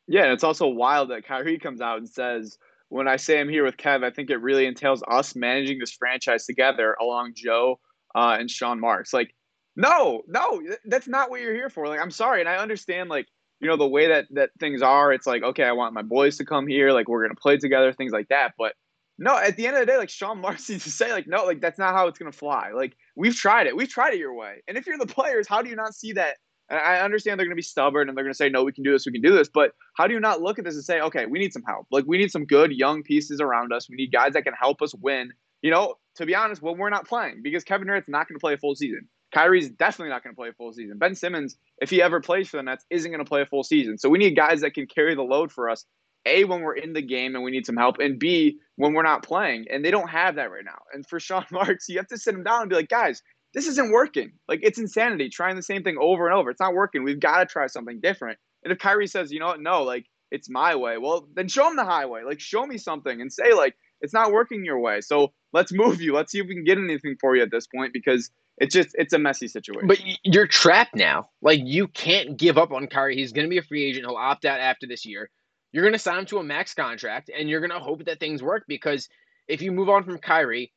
Yeah, 0.07 0.23
and 0.23 0.33
it's 0.33 0.43
also 0.43 0.67
wild 0.67 1.11
that 1.11 1.27
Kyrie 1.27 1.59
comes 1.59 1.79
out 1.79 1.99
and 1.99 2.09
says, 2.09 2.57
when 2.91 3.07
I 3.07 3.15
say 3.15 3.39
I'm 3.39 3.47
here 3.47 3.63
with 3.63 3.77
Kev, 3.77 4.03
I 4.03 4.09
think 4.09 4.29
it 4.29 4.41
really 4.41 4.65
entails 4.65 5.01
us 5.07 5.33
managing 5.33 5.79
this 5.79 5.93
franchise 5.93 6.45
together 6.45 6.97
along 6.99 7.35
Joe 7.37 7.79
uh, 8.13 8.35
and 8.37 8.51
Sean 8.51 8.81
Marks. 8.81 9.13
Like, 9.13 9.33
no, 9.77 10.23
no, 10.27 10.61
that's 10.83 11.07
not 11.07 11.29
what 11.29 11.39
you're 11.39 11.53
here 11.53 11.69
for. 11.69 11.87
Like, 11.87 12.01
I'm 12.01 12.11
sorry, 12.11 12.41
and 12.41 12.49
I 12.49 12.57
understand, 12.57 13.09
like, 13.09 13.27
you 13.61 13.69
know, 13.69 13.77
the 13.77 13.87
way 13.87 14.09
that 14.09 14.25
that 14.31 14.49
things 14.59 14.81
are. 14.81 15.13
It's 15.13 15.25
like, 15.25 15.41
okay, 15.41 15.63
I 15.63 15.71
want 15.71 15.93
my 15.93 16.01
boys 16.01 16.35
to 16.37 16.45
come 16.45 16.67
here, 16.67 16.91
like, 16.91 17.07
we're 17.07 17.23
gonna 17.23 17.33
play 17.33 17.57
together, 17.57 17.93
things 17.93 18.11
like 18.11 18.27
that. 18.27 18.55
But 18.57 18.73
no, 19.17 19.37
at 19.37 19.55
the 19.55 19.67
end 19.67 19.77
of 19.77 19.79
the 19.79 19.85
day, 19.85 19.97
like 19.97 20.09
Sean 20.09 20.41
Marks 20.41 20.69
needs 20.69 20.83
to 20.83 20.91
say, 20.91 21.13
like, 21.13 21.27
no, 21.27 21.45
like 21.45 21.61
that's 21.61 21.79
not 21.79 21.93
how 21.93 22.07
it's 22.07 22.19
gonna 22.19 22.33
fly. 22.33 22.71
Like, 22.75 22.97
we've 23.15 23.35
tried 23.35 23.67
it, 23.67 23.75
we've 23.77 23.87
tried 23.87 24.15
it 24.15 24.19
your 24.19 24.35
way. 24.35 24.63
And 24.67 24.77
if 24.77 24.85
you're 24.85 24.97
the 24.97 25.05
players, 25.05 25.47
how 25.47 25.61
do 25.61 25.69
you 25.69 25.77
not 25.77 25.95
see 25.95 26.11
that? 26.13 26.35
And 26.71 26.79
I 26.79 27.01
understand 27.01 27.37
they're 27.37 27.45
going 27.45 27.51
to 27.51 27.55
be 27.55 27.61
stubborn 27.61 28.07
and 28.07 28.17
they're 28.17 28.23
going 28.23 28.33
to 28.33 28.37
say, 28.37 28.47
no, 28.47 28.63
we 28.63 28.71
can 28.71 28.83
do 28.83 28.93
this, 28.93 29.05
we 29.05 29.11
can 29.11 29.21
do 29.21 29.35
this. 29.35 29.49
But 29.49 29.73
how 29.97 30.07
do 30.07 30.13
you 30.13 30.21
not 30.21 30.41
look 30.41 30.57
at 30.57 30.63
this 30.63 30.75
and 30.75 30.83
say, 30.83 31.01
okay, 31.01 31.25
we 31.25 31.37
need 31.37 31.51
some 31.51 31.63
help? 31.63 31.85
Like, 31.91 32.05
we 32.07 32.17
need 32.17 32.31
some 32.31 32.45
good 32.45 32.71
young 32.71 33.03
pieces 33.03 33.41
around 33.41 33.73
us. 33.73 33.89
We 33.89 33.97
need 33.97 34.13
guys 34.13 34.33
that 34.33 34.43
can 34.43 34.53
help 34.53 34.81
us 34.81 34.95
win. 34.95 35.33
You 35.61 35.69
know, 35.69 35.95
to 36.15 36.25
be 36.25 36.33
honest, 36.33 36.61
when 36.61 36.77
we're 36.77 36.89
not 36.89 37.07
playing, 37.07 37.41
because 37.43 37.65
Kevin 37.65 37.87
Durant's 37.87 38.07
not 38.07 38.27
going 38.27 38.37
to 38.37 38.41
play 38.41 38.53
a 38.53 38.57
full 38.57 38.75
season. 38.75 39.09
Kyrie's 39.33 39.69
definitely 39.69 40.09
not 40.09 40.23
going 40.23 40.33
to 40.33 40.39
play 40.39 40.49
a 40.49 40.53
full 40.53 40.71
season. 40.73 40.97
Ben 40.97 41.13
Simmons, 41.13 41.57
if 41.81 41.89
he 41.89 42.01
ever 42.01 42.21
plays 42.21 42.49
for 42.49 42.57
the 42.57 42.63
Nets, 42.63 42.85
isn't 42.89 43.11
going 43.11 43.23
to 43.23 43.29
play 43.29 43.41
a 43.41 43.45
full 43.45 43.63
season. 43.63 43.97
So 43.97 44.09
we 44.09 44.17
need 44.17 44.35
guys 44.35 44.61
that 44.61 44.73
can 44.73 44.87
carry 44.87 45.13
the 45.13 45.21
load 45.23 45.51
for 45.51 45.69
us. 45.69 45.85
A, 46.25 46.43
when 46.43 46.61
we're 46.61 46.75
in 46.75 46.93
the 46.93 47.01
game 47.01 47.35
and 47.35 47.43
we 47.43 47.51
need 47.51 47.65
some 47.65 47.77
help, 47.77 47.97
and 47.99 48.19
B, 48.19 48.59
when 48.75 48.93
we're 48.93 49.03
not 49.03 49.23
playing. 49.23 49.65
And 49.71 49.83
they 49.83 49.91
don't 49.91 50.09
have 50.09 50.35
that 50.35 50.51
right 50.51 50.65
now. 50.65 50.79
And 50.93 51.05
for 51.07 51.19
Sean 51.19 51.45
Marks, 51.51 51.89
you 51.89 51.97
have 51.97 52.07
to 52.07 52.17
sit 52.17 52.35
him 52.35 52.43
down 52.43 52.61
and 52.61 52.69
be 52.69 52.75
like, 52.75 52.89
guys, 52.89 53.23
this 53.53 53.67
isn't 53.67 53.91
working. 53.91 54.33
Like 54.47 54.59
it's 54.63 54.79
insanity 54.79 55.29
trying 55.29 55.55
the 55.55 55.63
same 55.63 55.83
thing 55.83 55.97
over 55.99 56.27
and 56.27 56.35
over. 56.35 56.49
It's 56.49 56.61
not 56.61 56.73
working. 56.73 57.03
We've 57.03 57.19
got 57.19 57.39
to 57.39 57.45
try 57.45 57.67
something 57.67 57.99
different. 58.01 58.39
And 58.63 58.71
if 58.71 58.79
Kyrie 58.79 59.07
says, 59.07 59.31
you 59.31 59.39
know 59.39 59.47
what, 59.47 59.61
no, 59.61 59.83
like 59.83 60.05
it's 60.31 60.49
my 60.49 60.75
way, 60.75 60.97
well, 60.97 61.27
then 61.35 61.47
show 61.47 61.67
him 61.69 61.75
the 61.75 61.85
highway. 61.85 62.23
Like 62.23 62.39
show 62.39 62.65
me 62.65 62.77
something 62.77 63.21
and 63.21 63.31
say 63.31 63.53
like 63.53 63.75
it's 63.99 64.13
not 64.13 64.31
working 64.31 64.65
your 64.65 64.79
way. 64.79 65.01
So 65.01 65.33
let's 65.53 65.71
move 65.71 66.01
you. 66.01 66.13
Let's 66.13 66.31
see 66.31 66.39
if 66.39 66.47
we 66.47 66.55
can 66.55 66.63
get 66.63 66.77
anything 66.77 67.17
for 67.19 67.35
you 67.35 67.43
at 67.43 67.51
this 67.51 67.67
point 67.67 67.93
because 67.93 68.31
it's 68.57 68.73
just 68.73 68.89
it's 68.93 69.13
a 69.13 69.19
messy 69.19 69.47
situation. 69.47 69.87
But 69.87 70.01
you're 70.23 70.47
trapped 70.47 70.95
now. 70.95 71.29
Like 71.41 71.59
you 71.63 71.87
can't 71.87 72.37
give 72.37 72.57
up 72.57 72.71
on 72.71 72.87
Kyrie. 72.87 73.15
He's 73.15 73.31
going 73.31 73.45
to 73.45 73.49
be 73.49 73.57
a 73.57 73.63
free 73.63 73.85
agent. 73.85 74.05
He'll 74.05 74.15
opt 74.15 74.45
out 74.45 74.59
after 74.59 74.87
this 74.87 75.05
year. 75.05 75.29
You're 75.71 75.83
going 75.83 75.93
to 75.93 75.99
sign 75.99 76.19
him 76.19 76.25
to 76.27 76.37
a 76.39 76.43
max 76.43 76.73
contract, 76.73 77.31
and 77.35 77.49
you're 77.49 77.61
going 77.61 77.71
to 77.71 77.79
hope 77.79 78.05
that 78.05 78.19
things 78.19 78.43
work 78.43 78.65
because 78.67 79.07
if 79.47 79.61
you 79.61 79.71
move 79.71 79.89
on 79.89 80.03
from 80.03 80.17
Kyrie, 80.17 80.73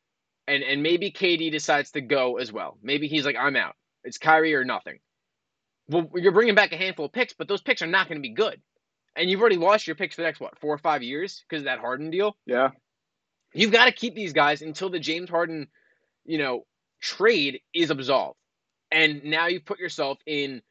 and 0.47 0.63
and 0.63 0.83
maybe 0.83 1.11
KD 1.11 1.51
decides 1.51 1.91
to 1.93 2.01
go 2.01 2.39
as 2.39 2.53
well. 2.53 2.79
Maybe 2.83 3.09
he's 3.09 3.25
like, 3.25 3.37
I'm 3.39 3.57
out. 3.57 3.75
It's 4.05 4.19
Kyrie 4.19 4.55
or 4.55 4.65
nothing. 4.65 4.99
Well, 5.89 6.11
you're 6.15 6.33
bringing 6.33 6.55
back 6.55 6.73
a 6.73 6.77
handful 6.77 7.07
of 7.07 7.13
picks, 7.13 7.33
but 7.35 7.49
those 7.49 7.63
picks 7.63 7.83
are 7.83 7.87
not 7.87 8.09
going 8.09 8.19
to 8.19 8.27
be 8.27 8.35
good. 8.35 8.61
And 9.17 9.31
you've 9.31 9.41
already 9.41 9.57
lost 9.57 9.87
your 9.87 9.97
picks 9.97 10.15
for 10.15 10.23
the 10.23 10.29
next 10.29 10.41
what 10.41 10.59
four 10.59 10.75
or 10.75 10.79
five 10.79 11.03
years 11.03 11.45
because 11.49 11.63
of 11.63 11.67
that 11.67 11.79
Harden 11.79 12.11
deal. 12.11 12.37
Yeah, 12.47 12.71
you've 13.53 13.73
got 13.73 13.87
to 13.87 13.93
keep 13.93 14.15
these 14.15 14.33
guys 14.33 14.63
until 14.63 14.91
the 14.91 14.99
James 14.99 15.31
Harden, 15.31 15.69
you 16.25 16.39
know, 16.39 16.67
trade 17.01 17.61
is 17.73 17.91
absolved. 17.91 18.39
And 18.91 19.25
now 19.25 19.47
you 19.47 19.61
put 19.61 19.79
yourself 19.79 20.19
in 20.27 20.63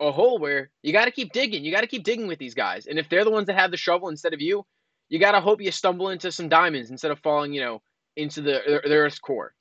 a 0.00 0.10
hole 0.10 0.38
where 0.38 0.70
you 0.82 0.92
got 0.92 1.04
to 1.04 1.10
keep 1.10 1.32
digging. 1.32 1.64
You 1.64 1.72
got 1.72 1.82
to 1.82 1.86
keep 1.86 2.04
digging 2.04 2.26
with 2.26 2.38
these 2.38 2.54
guys. 2.54 2.86
And 2.86 2.98
if 2.98 3.08
they're 3.08 3.24
the 3.24 3.30
ones 3.30 3.46
that 3.46 3.56
have 3.56 3.70
the 3.70 3.76
shovel 3.76 4.08
instead 4.08 4.34
of 4.34 4.40
you, 4.40 4.64
you 5.08 5.18
got 5.18 5.32
to 5.32 5.40
hope 5.40 5.60
you 5.60 5.70
stumble 5.70 6.10
into 6.10 6.32
some 6.32 6.48
diamonds 6.48 6.90
instead 6.90 7.10
of 7.10 7.18
falling, 7.20 7.52
you 7.52 7.60
know, 7.60 7.82
into 8.16 8.40
the, 8.40 8.60
Earth's 8.62 9.18
core. 9.18 9.54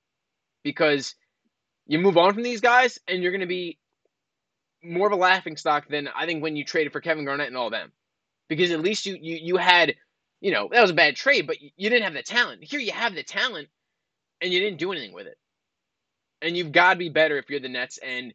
Because 0.64 1.16
you 1.88 2.00
move 2.00 2.18
on 2.18 2.34
from 2.34 2.44
these 2.44 2.62
guys 2.62 3.00
and 3.08 3.22
you're 3.22 3.32
going 3.32 3.42
to 3.42 3.48
be 3.48 3.78
more 4.84 5.08
of 5.08 5.14
a 5.14 5.18
laughing 5.18 5.58
stock 5.58 5.88
than 5.90 6.08
I 6.08 6.26
think 6.26 6.42
when 6.42 6.56
you 6.56 6.64
traded 6.64 6.94
for 6.94 7.02
Kevin 7.02 7.26
Garnett 7.26 7.48
and 7.48 7.58
all 7.58 7.70
them. 7.70 7.92
Because 8.50 8.72
at 8.72 8.82
least 8.82 9.06
you 9.06 9.18
you 9.20 9.38
you 9.42 9.58
had, 9.58 9.96
you 10.42 10.52
know, 10.52 10.70
that 10.72 10.82
was 10.82 10.92
a 10.92 10.96
bad 10.96 11.16
trade, 11.16 11.48
but 11.48 11.62
you 11.62 11.90
didn't 11.90 12.04
have 12.04 12.14
the 12.14 12.24
talent. 12.24 12.64
Here 12.64 12.80
you 12.80 12.92
have 12.92 13.16
the 13.16 13.24
talent 13.24 13.70
and 14.42 14.52
you 14.52 14.60
didn't 14.60 14.80
do 14.80 14.92
anything 14.92 15.14
with 15.14 15.28
it. 15.28 15.38
And 16.42 16.58
you've 16.58 16.74
got 16.74 16.94
to 16.94 17.00
be 17.00 17.10
better 17.10 17.38
if 17.38 17.50
you're 17.50 17.62
the 17.62 17.70
Nets 17.70 17.98
and 17.98 18.34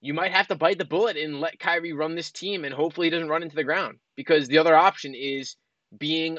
you 0.00 0.14
might 0.14 0.32
have 0.32 0.48
to 0.48 0.56
bite 0.56 0.78
the 0.78 0.84
bullet 0.84 1.16
and 1.16 1.40
let 1.40 1.60
Kyrie 1.60 1.92
run 1.92 2.14
this 2.14 2.30
team 2.30 2.64
and 2.64 2.74
hopefully 2.74 3.06
he 3.06 3.10
doesn't 3.10 3.28
run 3.28 3.42
into 3.42 3.54
the 3.54 3.64
ground 3.64 3.98
because 4.16 4.48
the 4.48 4.58
other 4.58 4.74
option 4.74 5.14
is 5.14 5.56
being 5.96 6.38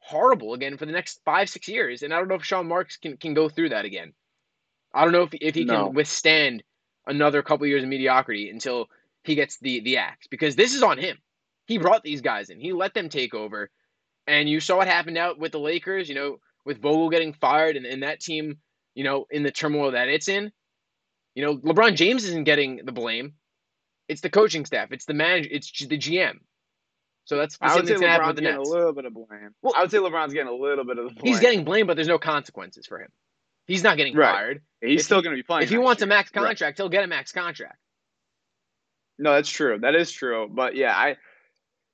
horrible 0.00 0.54
again 0.54 0.76
for 0.76 0.86
the 0.86 0.92
next 0.92 1.20
five, 1.24 1.48
six 1.48 1.68
years. 1.68 2.02
And 2.02 2.12
I 2.12 2.18
don't 2.18 2.28
know 2.28 2.34
if 2.34 2.44
Sean 2.44 2.66
Marks 2.66 2.96
can, 2.96 3.16
can 3.16 3.34
go 3.34 3.48
through 3.48 3.70
that 3.70 3.84
again. 3.84 4.12
I 4.92 5.04
don't 5.04 5.12
know 5.12 5.22
if, 5.22 5.30
if 5.40 5.54
he 5.54 5.64
no. 5.64 5.86
can 5.86 5.94
withstand 5.94 6.62
another 7.06 7.42
couple 7.42 7.66
years 7.66 7.82
of 7.82 7.88
mediocrity 7.88 8.50
until 8.50 8.88
he 9.24 9.34
gets 9.34 9.58
the, 9.58 9.80
the 9.80 9.98
axe 9.98 10.26
because 10.26 10.56
this 10.56 10.74
is 10.74 10.82
on 10.82 10.98
him. 10.98 11.18
He 11.66 11.78
brought 11.78 12.02
these 12.02 12.20
guys 12.20 12.50
in, 12.50 12.58
he 12.58 12.72
let 12.72 12.94
them 12.94 13.08
take 13.08 13.34
over. 13.34 13.70
And 14.26 14.48
you 14.48 14.60
saw 14.60 14.78
what 14.78 14.88
happened 14.88 15.18
out 15.18 15.38
with 15.38 15.52
the 15.52 15.60
Lakers, 15.60 16.08
you 16.08 16.14
know, 16.14 16.38
with 16.64 16.82
Vogel 16.82 17.10
getting 17.10 17.32
fired 17.32 17.76
and, 17.76 17.86
and 17.86 18.02
that 18.02 18.20
team, 18.20 18.58
you 18.94 19.04
know, 19.04 19.26
in 19.30 19.42
the 19.42 19.50
turmoil 19.50 19.92
that 19.92 20.08
it's 20.08 20.28
in 20.28 20.52
you 21.34 21.44
know, 21.44 21.56
LeBron 21.58 21.94
James 21.94 22.24
isn't 22.24 22.44
getting 22.44 22.80
the 22.84 22.92
blame. 22.92 23.34
It's 24.08 24.20
the 24.20 24.30
coaching 24.30 24.64
staff. 24.64 24.92
It's 24.92 25.04
the 25.04 25.14
manager. 25.14 25.48
It's 25.50 25.70
the 25.70 25.98
GM. 25.98 26.38
So 27.30 27.36
that's 27.36 27.58
the 27.58 27.66
I 27.66 27.76
would 27.76 27.86
say 27.86 27.94
LeBron's 27.94 28.40
getting 28.40 28.58
a 28.58 28.60
little 28.60 28.92
bit 28.92 29.04
of 29.04 29.14
blame. 29.14 29.54
Well, 29.62 29.72
I 29.76 29.82
would 29.82 29.90
say 29.92 29.98
LeBron's 29.98 30.32
getting 30.32 30.48
a 30.48 30.52
little 30.52 30.84
bit 30.84 30.98
of 30.98 31.10
the 31.10 31.14
blame. 31.14 31.32
He's 31.32 31.38
getting 31.38 31.62
blamed, 31.62 31.86
but 31.86 31.94
there's 31.94 32.08
no 32.08 32.18
consequences 32.18 32.88
for 32.88 32.98
him. 32.98 33.06
He's 33.68 33.84
not 33.84 33.96
getting 33.96 34.16
right. 34.16 34.32
fired. 34.32 34.62
He's 34.80 35.02
if 35.02 35.06
still 35.06 35.18
he, 35.18 35.22
going 35.22 35.36
to 35.36 35.38
be 35.38 35.46
playing. 35.46 35.62
If 35.62 35.70
he 35.70 35.78
wants 35.78 36.00
year. 36.00 36.06
a 36.06 36.08
max 36.08 36.32
contract, 36.32 36.60
right. 36.60 36.76
he'll 36.76 36.88
get 36.88 37.04
a 37.04 37.06
max 37.06 37.30
contract. 37.30 37.78
No, 39.16 39.32
that's 39.34 39.48
true. 39.48 39.78
That 39.78 39.94
is 39.94 40.10
true. 40.10 40.50
But 40.52 40.74
yeah, 40.74 40.92
I 40.92 41.18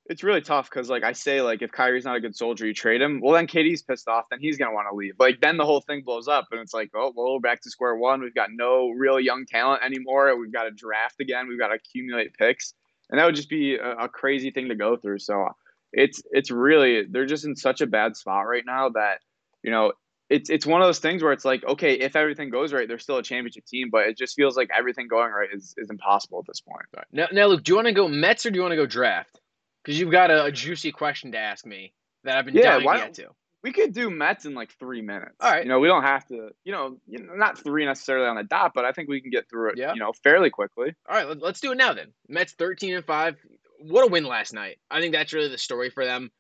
it's 0.06 0.22
really 0.22 0.40
tough 0.40 0.70
because 0.70 0.88
like 0.88 1.04
I 1.04 1.12
say, 1.12 1.42
like 1.42 1.60
if 1.60 1.70
Kyrie's 1.70 2.06
not 2.06 2.16
a 2.16 2.20
good 2.20 2.34
soldier, 2.34 2.66
you 2.66 2.72
trade 2.72 3.02
him. 3.02 3.20
Well, 3.22 3.34
then 3.34 3.46
KD's 3.46 3.82
pissed 3.82 4.08
off. 4.08 4.24
Then 4.30 4.40
he's 4.40 4.56
gonna 4.56 4.72
want 4.72 4.88
to 4.90 4.96
leave. 4.96 5.16
Like 5.18 5.42
then 5.42 5.58
the 5.58 5.66
whole 5.66 5.82
thing 5.82 6.00
blows 6.02 6.28
up, 6.28 6.46
and 6.50 6.62
it's 6.62 6.72
like, 6.72 6.92
oh, 6.94 7.12
well, 7.14 7.34
we're 7.34 7.40
back 7.40 7.60
to 7.60 7.70
square 7.70 7.96
one. 7.96 8.22
We've 8.22 8.34
got 8.34 8.48
no 8.54 8.88
real 8.88 9.20
young 9.20 9.44
talent 9.44 9.82
anymore. 9.84 10.34
We've 10.38 10.50
got 10.50 10.64
to 10.64 10.70
draft 10.70 11.20
again. 11.20 11.46
We've 11.46 11.58
got 11.58 11.68
to 11.68 11.74
accumulate 11.74 12.32
picks, 12.32 12.72
and 13.10 13.18
that 13.18 13.24
would 13.24 13.34
just 13.34 13.50
be 13.50 13.76
a, 13.76 14.04
a 14.04 14.08
crazy 14.08 14.50
thing 14.50 14.68
to 14.68 14.74
go 14.74 14.96
through. 14.96 15.18
So 15.18 15.48
it's 15.92 16.22
it's 16.30 16.50
really 16.50 17.04
they're 17.08 17.26
just 17.26 17.44
in 17.44 17.56
such 17.56 17.80
a 17.80 17.86
bad 17.86 18.16
spot 18.16 18.46
right 18.46 18.64
now 18.66 18.90
that 18.90 19.20
you 19.62 19.70
know 19.70 19.92
it's 20.28 20.50
it's 20.50 20.66
one 20.66 20.82
of 20.82 20.88
those 20.88 20.98
things 20.98 21.22
where 21.22 21.32
it's 21.32 21.44
like 21.44 21.64
okay 21.64 21.94
if 21.94 22.16
everything 22.16 22.50
goes 22.50 22.72
right 22.72 22.88
they're 22.88 22.98
still 22.98 23.18
a 23.18 23.22
championship 23.22 23.64
team 23.64 23.88
but 23.90 24.08
it 24.08 24.18
just 24.18 24.34
feels 24.34 24.56
like 24.56 24.68
everything 24.76 25.06
going 25.06 25.30
right 25.30 25.48
is, 25.52 25.72
is 25.76 25.88
impossible 25.88 26.40
at 26.40 26.44
this 26.48 26.60
point 26.60 27.06
now, 27.12 27.28
now 27.30 27.46
luke 27.46 27.62
do 27.62 27.70
you 27.70 27.76
want 27.76 27.86
to 27.86 27.94
go 27.94 28.08
mets 28.08 28.44
or 28.44 28.50
do 28.50 28.56
you 28.56 28.62
want 28.62 28.72
to 28.72 28.76
go 28.76 28.84
draft 28.84 29.40
because 29.86 30.00
you've 30.00 30.10
got 30.10 30.32
a, 30.32 30.46
a, 30.46 30.50
juicy 30.50 30.90
question 30.90 31.30
to 31.30 31.38
ask 31.38 31.64
me 31.64 31.92
that 32.24 32.36
I've 32.36 32.44
been 32.44 32.56
yeah, 32.56 32.80
dying 32.80 32.82
to 32.82 32.96
get 32.96 33.14
to. 33.14 33.28
We 33.66 33.72
could 33.72 33.92
do 33.92 34.10
Mets 34.10 34.44
in 34.44 34.54
like 34.54 34.70
three 34.78 35.02
minutes. 35.02 35.34
All 35.40 35.50
right. 35.50 35.64
You 35.64 35.68
know, 35.68 35.80
we 35.80 35.88
don't 35.88 36.04
have 36.04 36.24
to. 36.28 36.50
You 36.62 36.70
know, 36.70 36.98
you 37.08 37.18
know, 37.18 37.34
not 37.34 37.58
three 37.58 37.84
necessarily 37.84 38.28
on 38.28 38.36
the 38.36 38.44
dot, 38.44 38.70
but 38.76 38.84
I 38.84 38.92
think 38.92 39.08
we 39.08 39.20
can 39.20 39.32
get 39.32 39.50
through 39.50 39.70
it. 39.70 39.74
Yeah. 39.76 39.92
You 39.92 39.98
know, 39.98 40.12
fairly 40.22 40.50
quickly. 40.50 40.94
All 41.08 41.16
right, 41.16 41.26
let, 41.26 41.42
let's 41.42 41.58
do 41.58 41.72
it 41.72 41.76
now 41.76 41.92
then. 41.92 42.12
Mets 42.28 42.52
thirteen 42.52 42.94
and 42.94 43.04
five. 43.04 43.34
What 43.80 44.04
a 44.04 44.06
win 44.06 44.22
last 44.22 44.52
night. 44.52 44.78
I 44.88 45.00
think 45.00 45.12
that's 45.12 45.32
really 45.32 45.48
the 45.48 45.58
story 45.58 45.90
for 45.90 46.04
them. 46.04 46.30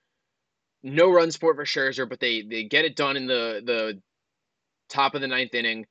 No 0.84 1.10
run 1.10 1.32
support 1.32 1.56
for 1.56 1.64
Scherzer, 1.64 2.08
but 2.08 2.20
they 2.20 2.42
they 2.42 2.62
get 2.62 2.84
it 2.84 2.94
done 2.94 3.16
in 3.16 3.26
the 3.26 3.60
the 3.64 4.00
top 4.88 5.16
of 5.16 5.20
the 5.20 5.26
ninth 5.26 5.52
inning. 5.52 5.86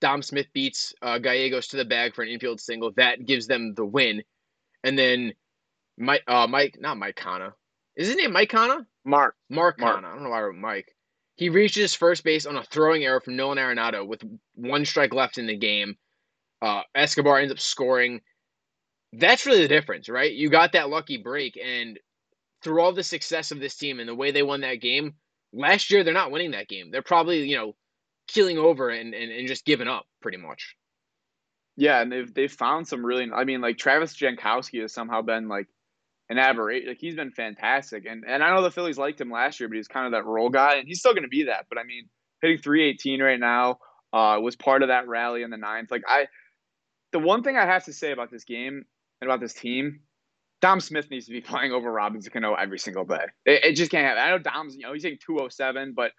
Dom 0.00 0.22
Smith 0.22 0.46
beats 0.54 0.94
uh, 1.02 1.18
Gallegos 1.18 1.66
to 1.68 1.78
the 1.78 1.84
bag 1.84 2.14
for 2.14 2.22
an 2.22 2.28
infield 2.28 2.60
single. 2.60 2.92
That 2.92 3.26
gives 3.26 3.48
them 3.48 3.74
the 3.74 3.84
win. 3.84 4.22
And 4.84 4.96
then 4.96 5.32
Mike, 5.98 6.22
uh, 6.28 6.46
Mike, 6.46 6.76
not 6.78 6.96
Mike 6.96 7.16
Canha. 7.16 7.54
Is 7.96 8.06
his 8.06 8.16
name 8.16 8.32
Mike 8.32 8.52
Canha? 8.52 8.86
Mark. 9.04 9.34
Mark, 9.48 9.78
Mark. 9.78 9.98
I 9.98 10.00
don't 10.00 10.22
know 10.22 10.30
why 10.30 10.38
I 10.38 10.42
wrote 10.42 10.56
Mike. 10.56 10.94
He 11.36 11.48
reaches 11.48 11.94
first 11.94 12.22
base 12.22 12.44
on 12.44 12.56
a 12.56 12.64
throwing 12.64 13.04
error 13.04 13.20
from 13.20 13.36
Nolan 13.36 13.58
Arenado 13.58 14.06
with 14.06 14.22
one 14.54 14.84
strike 14.84 15.14
left 15.14 15.38
in 15.38 15.46
the 15.46 15.56
game. 15.56 15.96
Uh, 16.60 16.82
Escobar 16.94 17.38
ends 17.38 17.52
up 17.52 17.58
scoring. 17.58 18.20
That's 19.12 19.46
really 19.46 19.62
the 19.62 19.68
difference, 19.68 20.08
right? 20.08 20.32
You 20.32 20.50
got 20.50 20.72
that 20.72 20.90
lucky 20.90 21.16
break, 21.16 21.58
and 21.62 21.98
through 22.62 22.80
all 22.80 22.92
the 22.92 23.02
success 23.02 23.50
of 23.50 23.60
this 23.60 23.76
team 23.76 24.00
and 24.00 24.08
the 24.08 24.14
way 24.14 24.30
they 24.30 24.42
won 24.42 24.60
that 24.60 24.82
game, 24.82 25.14
last 25.52 25.90
year 25.90 26.04
they're 26.04 26.12
not 26.12 26.30
winning 26.30 26.50
that 26.50 26.68
game. 26.68 26.90
They're 26.90 27.02
probably, 27.02 27.48
you 27.48 27.56
know, 27.56 27.74
keeling 28.28 28.58
over 28.58 28.90
and, 28.90 29.14
and, 29.14 29.32
and 29.32 29.48
just 29.48 29.64
giving 29.64 29.88
up 29.88 30.04
pretty 30.20 30.36
much. 30.36 30.76
Yeah, 31.76 32.02
and 32.02 32.12
they've 32.12 32.32
they've 32.32 32.52
found 32.52 32.86
some 32.86 33.04
really 33.04 33.30
I 33.32 33.44
mean, 33.44 33.62
like 33.62 33.78
Travis 33.78 34.14
Jankowski 34.14 34.82
has 34.82 34.92
somehow 34.92 35.22
been 35.22 35.48
like 35.48 35.66
an 36.30 36.38
aberration. 36.38 36.88
Like 36.88 37.00
he's 37.00 37.16
been 37.16 37.32
fantastic, 37.32 38.06
and 38.06 38.24
and 38.26 38.42
I 38.42 38.54
know 38.54 38.62
the 38.62 38.70
Phillies 38.70 38.96
liked 38.96 39.20
him 39.20 39.30
last 39.30 39.60
year, 39.60 39.68
but 39.68 39.76
he's 39.76 39.88
kind 39.88 40.06
of 40.06 40.12
that 40.12 40.24
role 40.24 40.48
guy, 40.48 40.76
and 40.76 40.88
he's 40.88 41.00
still 41.00 41.12
going 41.12 41.24
to 41.24 41.28
be 41.28 41.44
that. 41.44 41.66
But 41.68 41.78
I 41.78 41.82
mean, 41.82 42.08
hitting 42.40 42.58
318 42.58 43.20
right 43.20 43.38
now 43.38 43.78
uh, 44.12 44.38
was 44.40 44.56
part 44.56 44.82
of 44.82 44.88
that 44.88 45.08
rally 45.08 45.42
in 45.42 45.50
the 45.50 45.56
ninth. 45.56 45.90
Like 45.90 46.02
I, 46.08 46.28
the 47.12 47.18
one 47.18 47.42
thing 47.42 47.56
I 47.56 47.66
have 47.66 47.84
to 47.84 47.92
say 47.92 48.12
about 48.12 48.30
this 48.30 48.44
game 48.44 48.84
and 49.20 49.30
about 49.30 49.40
this 49.40 49.52
team, 49.52 50.00
Dom 50.60 50.80
Smith 50.80 51.10
needs 51.10 51.26
to 51.26 51.32
be 51.32 51.40
playing 51.40 51.72
over 51.72 51.90
Robinson 51.90 52.32
Cano 52.32 52.54
every 52.54 52.78
single 52.78 53.04
day. 53.04 53.26
It, 53.44 53.64
it 53.64 53.72
just 53.74 53.90
can't 53.90 54.06
happen. 54.06 54.22
I 54.22 54.30
know 54.30 54.38
Dom's, 54.38 54.76
you 54.76 54.82
know, 54.82 54.92
he's 54.92 55.02
hitting 55.02 55.18
207, 55.24 55.94
but 55.94 56.12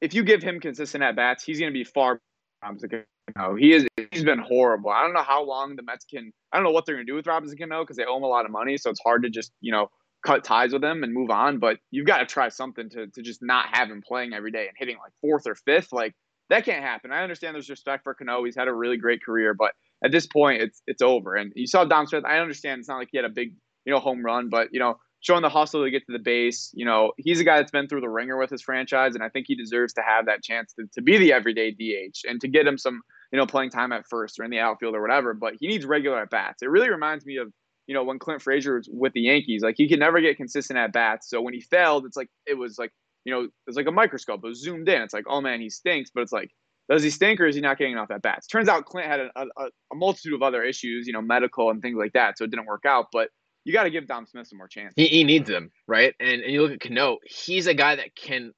if 0.00 0.14
you 0.14 0.24
give 0.24 0.42
him 0.42 0.60
consistent 0.60 1.04
at 1.04 1.14
bats, 1.14 1.44
he's 1.44 1.60
going 1.60 1.72
to 1.72 1.78
be 1.78 1.84
far. 1.84 2.20
Robinson 2.62 3.04
Cano. 3.36 3.56
He 3.56 3.72
is. 3.72 3.86
He's 4.10 4.24
been 4.24 4.38
horrible. 4.38 4.90
I 4.90 5.02
don't 5.02 5.14
know 5.14 5.22
how 5.22 5.44
long 5.44 5.76
the 5.76 5.82
Mets 5.82 6.04
can. 6.04 6.32
I 6.52 6.56
don't 6.56 6.64
know 6.64 6.70
what 6.70 6.86
they're 6.86 6.94
going 6.94 7.06
to 7.06 7.10
do 7.10 7.16
with 7.16 7.26
Robinson 7.26 7.58
Cano 7.58 7.82
because 7.82 7.96
they 7.96 8.04
owe 8.04 8.16
him 8.16 8.22
a 8.22 8.28
lot 8.28 8.44
of 8.44 8.50
money, 8.50 8.76
so 8.76 8.90
it's 8.90 9.00
hard 9.02 9.22
to 9.24 9.30
just 9.30 9.52
you 9.60 9.72
know 9.72 9.88
cut 10.24 10.44
ties 10.44 10.72
with 10.72 10.84
him 10.84 11.02
and 11.02 11.12
move 11.12 11.30
on. 11.30 11.58
But 11.58 11.78
you've 11.90 12.06
got 12.06 12.18
to 12.18 12.26
try 12.26 12.48
something 12.48 12.88
to 12.90 13.08
to 13.08 13.22
just 13.22 13.42
not 13.42 13.66
have 13.72 13.88
him 13.88 14.02
playing 14.06 14.32
every 14.32 14.50
day 14.50 14.68
and 14.68 14.76
hitting 14.76 14.96
like 15.02 15.12
fourth 15.20 15.46
or 15.46 15.54
fifth. 15.54 15.92
Like 15.92 16.14
that 16.50 16.64
can't 16.64 16.84
happen. 16.84 17.12
I 17.12 17.22
understand 17.22 17.54
there's 17.54 17.70
respect 17.70 18.04
for 18.04 18.14
Cano. 18.14 18.44
He's 18.44 18.56
had 18.56 18.68
a 18.68 18.74
really 18.74 18.96
great 18.96 19.24
career, 19.24 19.54
but 19.54 19.72
at 20.04 20.12
this 20.12 20.26
point, 20.26 20.62
it's 20.62 20.82
it's 20.86 21.02
over. 21.02 21.34
And 21.36 21.52
you 21.56 21.66
saw 21.66 21.84
Dom 21.84 22.06
Smith. 22.06 22.24
I 22.24 22.38
understand 22.38 22.80
it's 22.80 22.88
not 22.88 22.98
like 22.98 23.08
he 23.10 23.18
had 23.18 23.24
a 23.24 23.30
big 23.30 23.54
you 23.84 23.92
know 23.92 24.00
home 24.00 24.24
run, 24.24 24.48
but 24.48 24.68
you 24.72 24.80
know 24.80 24.98
showing 25.22 25.42
the 25.42 25.48
hustle 25.48 25.84
to 25.84 25.90
get 25.90 26.04
to 26.04 26.12
the 26.12 26.18
base. 26.18 26.70
You 26.74 26.84
know, 26.84 27.12
he's 27.16 27.40
a 27.40 27.44
guy 27.44 27.56
that's 27.58 27.70
been 27.70 27.88
through 27.88 28.02
the 28.02 28.08
ringer 28.08 28.36
with 28.36 28.50
his 28.50 28.60
franchise, 28.60 29.14
and 29.14 29.24
I 29.24 29.28
think 29.28 29.46
he 29.46 29.54
deserves 29.54 29.94
to 29.94 30.02
have 30.02 30.26
that 30.26 30.42
chance 30.42 30.74
to, 30.74 30.86
to 30.94 31.00
be 31.00 31.16
the 31.16 31.32
everyday 31.32 31.70
DH 31.70 32.28
and 32.28 32.40
to 32.40 32.48
get 32.48 32.66
him 32.66 32.76
some, 32.76 33.00
you 33.30 33.38
know, 33.38 33.46
playing 33.46 33.70
time 33.70 33.92
at 33.92 34.06
first 34.08 34.38
or 34.38 34.44
in 34.44 34.50
the 34.50 34.58
outfield 34.58 34.94
or 34.94 35.00
whatever. 35.00 35.32
But 35.32 35.54
he 35.58 35.68
needs 35.68 35.86
regular 35.86 36.20
at 36.20 36.30
bats. 36.30 36.62
It 36.62 36.70
really 36.70 36.90
reminds 36.90 37.24
me 37.24 37.36
of, 37.36 37.52
you 37.86 37.94
know, 37.94 38.02
when 38.02 38.18
Clint 38.18 38.42
Frazier 38.42 38.76
was 38.76 38.88
with 38.92 39.12
the 39.12 39.22
Yankees. 39.22 39.62
Like 39.62 39.76
he 39.78 39.88
could 39.88 40.00
never 40.00 40.20
get 40.20 40.36
consistent 40.36 40.78
at 40.78 40.92
bats. 40.92 41.30
So 41.30 41.40
when 41.40 41.54
he 41.54 41.60
failed, 41.60 42.04
it's 42.04 42.16
like 42.16 42.28
it 42.44 42.58
was 42.58 42.76
like, 42.78 42.90
you 43.24 43.32
know, 43.32 43.48
it's 43.68 43.76
like 43.76 43.86
a 43.86 43.92
microscope. 43.92 44.40
It 44.42 44.48
was 44.48 44.60
zoomed 44.60 44.88
in. 44.88 45.02
It's 45.02 45.14
like, 45.14 45.26
oh 45.28 45.40
man, 45.40 45.60
he 45.60 45.70
stinks. 45.70 46.10
But 46.12 46.22
it's 46.22 46.32
like, 46.32 46.50
does 46.90 47.04
he 47.04 47.10
stink 47.10 47.40
or 47.40 47.46
is 47.46 47.54
he 47.54 47.60
not 47.60 47.78
getting 47.78 47.92
enough 47.92 48.10
at 48.10 48.22
bats? 48.22 48.48
Turns 48.48 48.68
out 48.68 48.86
Clint 48.86 49.06
had 49.06 49.20
a, 49.20 49.30
a, 49.36 49.46
a 49.92 49.94
multitude 49.94 50.34
of 50.34 50.42
other 50.42 50.64
issues, 50.64 51.06
you 51.06 51.12
know, 51.12 51.22
medical 51.22 51.70
and 51.70 51.80
things 51.80 51.96
like 51.96 52.12
that. 52.14 52.38
So 52.38 52.44
it 52.44 52.50
didn't 52.50 52.66
work 52.66 52.84
out. 52.84 53.06
But 53.12 53.28
you 53.64 53.72
got 53.72 53.84
to 53.84 53.90
give 53.90 54.06
Dom 54.06 54.26
Smith 54.26 54.48
some 54.48 54.58
more 54.58 54.68
chances. 54.68 54.94
He, 54.96 55.06
he 55.06 55.24
needs 55.24 55.48
them, 55.48 55.70
right? 55.86 56.14
And 56.20 56.42
and 56.42 56.52
you 56.52 56.62
look 56.62 56.72
at 56.72 56.80
Cano, 56.80 57.18
he's 57.24 57.66
a 57.66 57.74
guy 57.74 57.96
that 57.96 58.14
can 58.14 58.52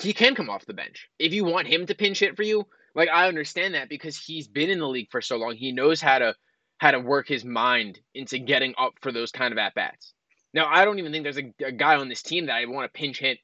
he 0.00 0.12
can 0.12 0.34
come 0.34 0.50
off 0.50 0.66
the 0.66 0.74
bench. 0.74 1.08
If 1.18 1.32
you 1.32 1.44
want 1.44 1.66
him 1.66 1.86
to 1.86 1.94
pinch 1.94 2.20
hit 2.20 2.36
for 2.36 2.42
you, 2.42 2.66
like 2.94 3.08
I 3.08 3.28
understand 3.28 3.74
that 3.74 3.88
because 3.88 4.16
he's 4.16 4.48
been 4.48 4.70
in 4.70 4.78
the 4.78 4.88
league 4.88 5.10
for 5.10 5.20
so 5.20 5.36
long. 5.36 5.54
He 5.54 5.72
knows 5.72 6.00
how 6.00 6.18
to 6.18 6.34
how 6.78 6.90
to 6.90 7.00
work 7.00 7.28
his 7.28 7.44
mind 7.44 8.00
into 8.14 8.38
getting 8.38 8.74
up 8.78 8.94
for 9.02 9.12
those 9.12 9.30
kind 9.30 9.52
of 9.52 9.58
at 9.58 9.74
bats. 9.74 10.14
Now, 10.52 10.66
I 10.66 10.84
don't 10.84 10.98
even 10.98 11.12
think 11.12 11.24
there's 11.24 11.38
a, 11.38 11.52
a 11.64 11.72
guy 11.72 11.96
on 11.96 12.08
this 12.08 12.22
team 12.22 12.46
that 12.46 12.56
I 12.56 12.64
want 12.66 12.92
to 12.92 12.98
pinch 12.98 13.18
hit, 13.20 13.38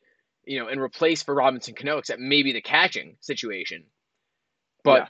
you 0.44 0.58
know, 0.58 0.68
and 0.68 0.80
replace 0.80 1.22
for 1.22 1.34
Robinson 1.34 1.74
Cano, 1.74 1.98
except 1.98 2.20
maybe 2.20 2.52
the 2.52 2.62
catching 2.62 3.16
situation. 3.20 3.84
But 4.82 5.02
yeah. 5.02 5.08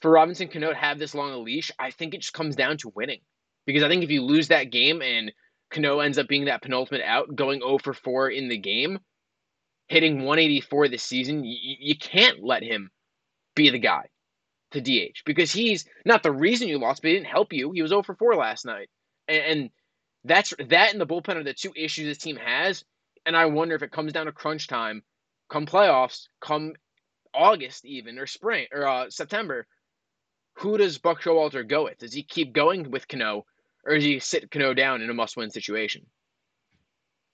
for 0.00 0.10
Robinson 0.10 0.48
Cano 0.48 0.70
to 0.70 0.74
have 0.74 0.98
this 0.98 1.14
long 1.14 1.32
a 1.32 1.38
leash, 1.38 1.70
I 1.78 1.90
think 1.90 2.14
it 2.14 2.22
just 2.22 2.32
comes 2.32 2.56
down 2.56 2.78
to 2.78 2.92
winning. 2.94 3.20
Because 3.66 3.82
I 3.82 3.88
think 3.88 4.04
if 4.04 4.10
you 4.10 4.22
lose 4.22 4.48
that 4.48 4.70
game 4.70 5.02
and 5.02 5.32
Cano 5.70 6.00
ends 6.00 6.18
up 6.18 6.28
being 6.28 6.44
that 6.44 6.62
penultimate 6.62 7.02
out, 7.02 7.34
going 7.34 7.60
0 7.60 7.78
for 7.78 7.92
4 7.92 8.30
in 8.30 8.48
the 8.48 8.58
game, 8.58 8.98
hitting 9.88 10.18
184 10.18 10.88
this 10.88 11.02
season, 11.02 11.44
you, 11.44 11.56
you 11.60 11.96
can't 11.96 12.42
let 12.42 12.62
him 12.62 12.90
be 13.54 13.70
the 13.70 13.78
guy 13.78 14.08
to 14.72 14.80
DH 14.80 15.22
because 15.24 15.52
he's 15.52 15.84
not 16.04 16.22
the 16.22 16.32
reason 16.32 16.68
you 16.68 16.78
lost, 16.78 17.02
but 17.02 17.08
he 17.08 17.14
didn't 17.14 17.26
help 17.26 17.52
you. 17.52 17.72
He 17.72 17.82
was 17.82 17.90
0 17.90 18.02
for 18.02 18.14
4 18.14 18.36
last 18.36 18.64
night. 18.64 18.88
And, 19.28 19.42
and 19.42 19.70
that's 20.24 20.54
that 20.68 20.92
and 20.92 21.00
the 21.00 21.06
bullpen 21.06 21.36
are 21.36 21.44
the 21.44 21.54
two 21.54 21.72
issues 21.76 22.06
this 22.06 22.18
team 22.18 22.36
has. 22.36 22.84
And 23.24 23.36
I 23.36 23.46
wonder 23.46 23.74
if 23.74 23.82
it 23.82 23.92
comes 23.92 24.12
down 24.12 24.26
to 24.26 24.32
crunch 24.32 24.68
time, 24.68 25.02
come 25.48 25.66
playoffs, 25.66 26.28
come 26.40 26.74
August 27.34 27.84
even 27.84 28.18
or 28.18 28.26
spring 28.26 28.66
or 28.72 28.86
uh, 28.86 29.10
September, 29.10 29.66
who 30.54 30.78
does 30.78 30.98
Buck 30.98 31.20
Showalter 31.20 31.66
go 31.66 31.84
with? 31.84 31.98
Does 31.98 32.12
he 32.12 32.22
keep 32.22 32.52
going 32.52 32.90
with 32.90 33.08
Cano, 33.08 33.44
or 33.86 33.94
does 33.94 34.04
he 34.04 34.18
sit 34.18 34.50
Cano 34.50 34.74
down 34.74 35.00
in 35.00 35.08
a 35.08 35.14
must-win 35.14 35.50
situation? 35.50 36.06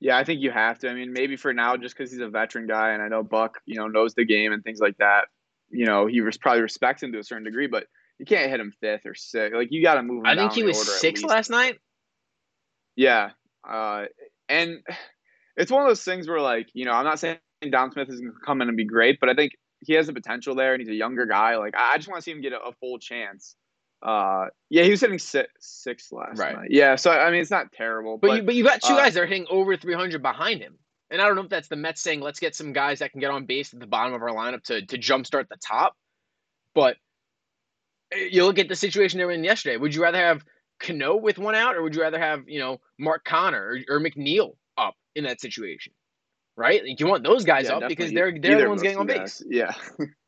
Yeah, 0.00 0.18
I 0.18 0.24
think 0.24 0.40
you 0.40 0.50
have 0.50 0.78
to. 0.80 0.88
I 0.88 0.94
mean, 0.94 1.12
maybe 1.12 1.36
for 1.36 1.52
now, 1.52 1.76
just 1.76 1.96
because 1.96 2.10
he's 2.10 2.20
a 2.20 2.28
veteran 2.28 2.66
guy, 2.66 2.90
and 2.90 3.02
I 3.02 3.08
know 3.08 3.22
Buck, 3.22 3.60
you 3.66 3.76
know, 3.76 3.86
knows 3.86 4.14
the 4.14 4.24
game 4.24 4.52
and 4.52 4.62
things 4.62 4.80
like 4.80 4.98
that. 4.98 5.26
You 5.70 5.86
know, 5.86 6.06
he 6.06 6.20
was 6.20 6.36
probably 6.36 6.60
respects 6.60 7.02
him 7.02 7.12
to 7.12 7.18
a 7.18 7.24
certain 7.24 7.44
degree, 7.44 7.68
but 7.68 7.86
you 8.18 8.26
can't 8.26 8.50
hit 8.50 8.60
him 8.60 8.72
fifth 8.80 9.06
or 9.06 9.14
sixth. 9.14 9.56
Like 9.56 9.68
you 9.70 9.82
got 9.82 9.94
to 9.94 10.02
move. 10.02 10.24
I 10.26 10.36
think 10.36 10.52
he 10.52 10.64
was 10.64 11.00
six 11.00 11.22
last 11.22 11.50
night. 11.50 11.78
Yeah, 12.96 13.30
uh, 13.68 14.06
and 14.48 14.80
it's 15.56 15.70
one 15.70 15.82
of 15.82 15.88
those 15.88 16.04
things 16.04 16.28
where, 16.28 16.40
like, 16.40 16.68
you 16.74 16.84
know, 16.84 16.92
I'm 16.92 17.04
not 17.04 17.18
saying 17.18 17.38
Dom 17.70 17.92
Smith 17.92 18.10
is 18.10 18.20
going 18.20 18.32
to 18.32 18.38
come 18.44 18.60
in 18.60 18.68
and 18.68 18.76
be 18.76 18.84
great, 18.84 19.18
but 19.20 19.28
I 19.28 19.34
think 19.34 19.52
he 19.80 19.94
has 19.94 20.08
the 20.08 20.12
potential 20.12 20.54
there, 20.54 20.74
and 20.74 20.80
he's 20.80 20.90
a 20.90 20.94
younger 20.94 21.26
guy. 21.26 21.56
Like, 21.56 21.74
I 21.76 21.96
just 21.96 22.08
want 22.08 22.18
to 22.18 22.22
see 22.22 22.32
him 22.32 22.40
get 22.40 22.52
a, 22.52 22.60
a 22.60 22.72
full 22.80 22.98
chance. 22.98 23.56
Uh, 24.02 24.46
yeah, 24.68 24.82
he 24.82 24.90
was 24.90 25.00
hitting 25.00 25.18
six, 25.18 25.48
six 25.60 26.10
last 26.10 26.38
right. 26.38 26.56
night. 26.56 26.70
Yeah, 26.70 26.96
so 26.96 27.12
I 27.12 27.30
mean, 27.30 27.40
it's 27.40 27.50
not 27.50 27.72
terrible. 27.72 28.18
But 28.18 28.28
but 28.28 28.36
you, 28.36 28.42
but 28.42 28.54
you 28.56 28.64
got 28.64 28.82
two 28.82 28.94
uh, 28.94 28.96
guys 28.96 29.14
that 29.14 29.22
are 29.22 29.26
hitting 29.26 29.46
over 29.48 29.76
300 29.76 30.20
behind 30.20 30.60
him, 30.60 30.76
and 31.10 31.22
I 31.22 31.26
don't 31.26 31.36
know 31.36 31.42
if 31.42 31.48
that's 31.48 31.68
the 31.68 31.76
Mets 31.76 32.02
saying 32.02 32.20
let's 32.20 32.40
get 32.40 32.56
some 32.56 32.72
guys 32.72 32.98
that 32.98 33.12
can 33.12 33.20
get 33.20 33.30
on 33.30 33.46
base 33.46 33.72
at 33.72 33.78
the 33.78 33.86
bottom 33.86 34.12
of 34.12 34.22
our 34.22 34.30
lineup 34.30 34.64
to 34.64 34.84
to 34.84 34.98
jumpstart 34.98 35.48
the 35.48 35.56
top. 35.64 35.94
But 36.74 36.96
eh, 38.12 38.28
you 38.32 38.44
look 38.44 38.58
at 38.58 38.68
the 38.68 38.74
situation 38.74 39.18
they 39.18 39.24
were 39.24 39.32
in 39.32 39.44
yesterday. 39.44 39.76
Would 39.76 39.94
you 39.94 40.02
rather 40.02 40.18
have 40.18 40.44
Cano 40.80 41.16
with 41.16 41.38
one 41.38 41.54
out, 41.54 41.76
or 41.76 41.82
would 41.82 41.94
you 41.94 42.02
rather 42.02 42.18
have 42.18 42.48
you 42.48 42.58
know 42.58 42.80
Mark 42.98 43.24
Canha 43.24 43.52
or, 43.52 43.78
or 43.88 44.00
McNeil 44.00 44.56
up 44.76 44.94
in 45.14 45.24
that 45.24 45.40
situation? 45.40 45.92
Right? 46.56 46.82
Like 46.84 46.98
you 46.98 47.06
want 47.06 47.22
those 47.22 47.44
guys 47.44 47.66
yeah, 47.66 47.76
up 47.76 47.88
because 47.88 48.12
they're 48.12 48.36
they're 48.36 48.60
the 48.60 48.68
ones 48.68 48.82
getting 48.82 48.98
on 48.98 49.06
base. 49.06 49.44
Yeah. 49.46 49.74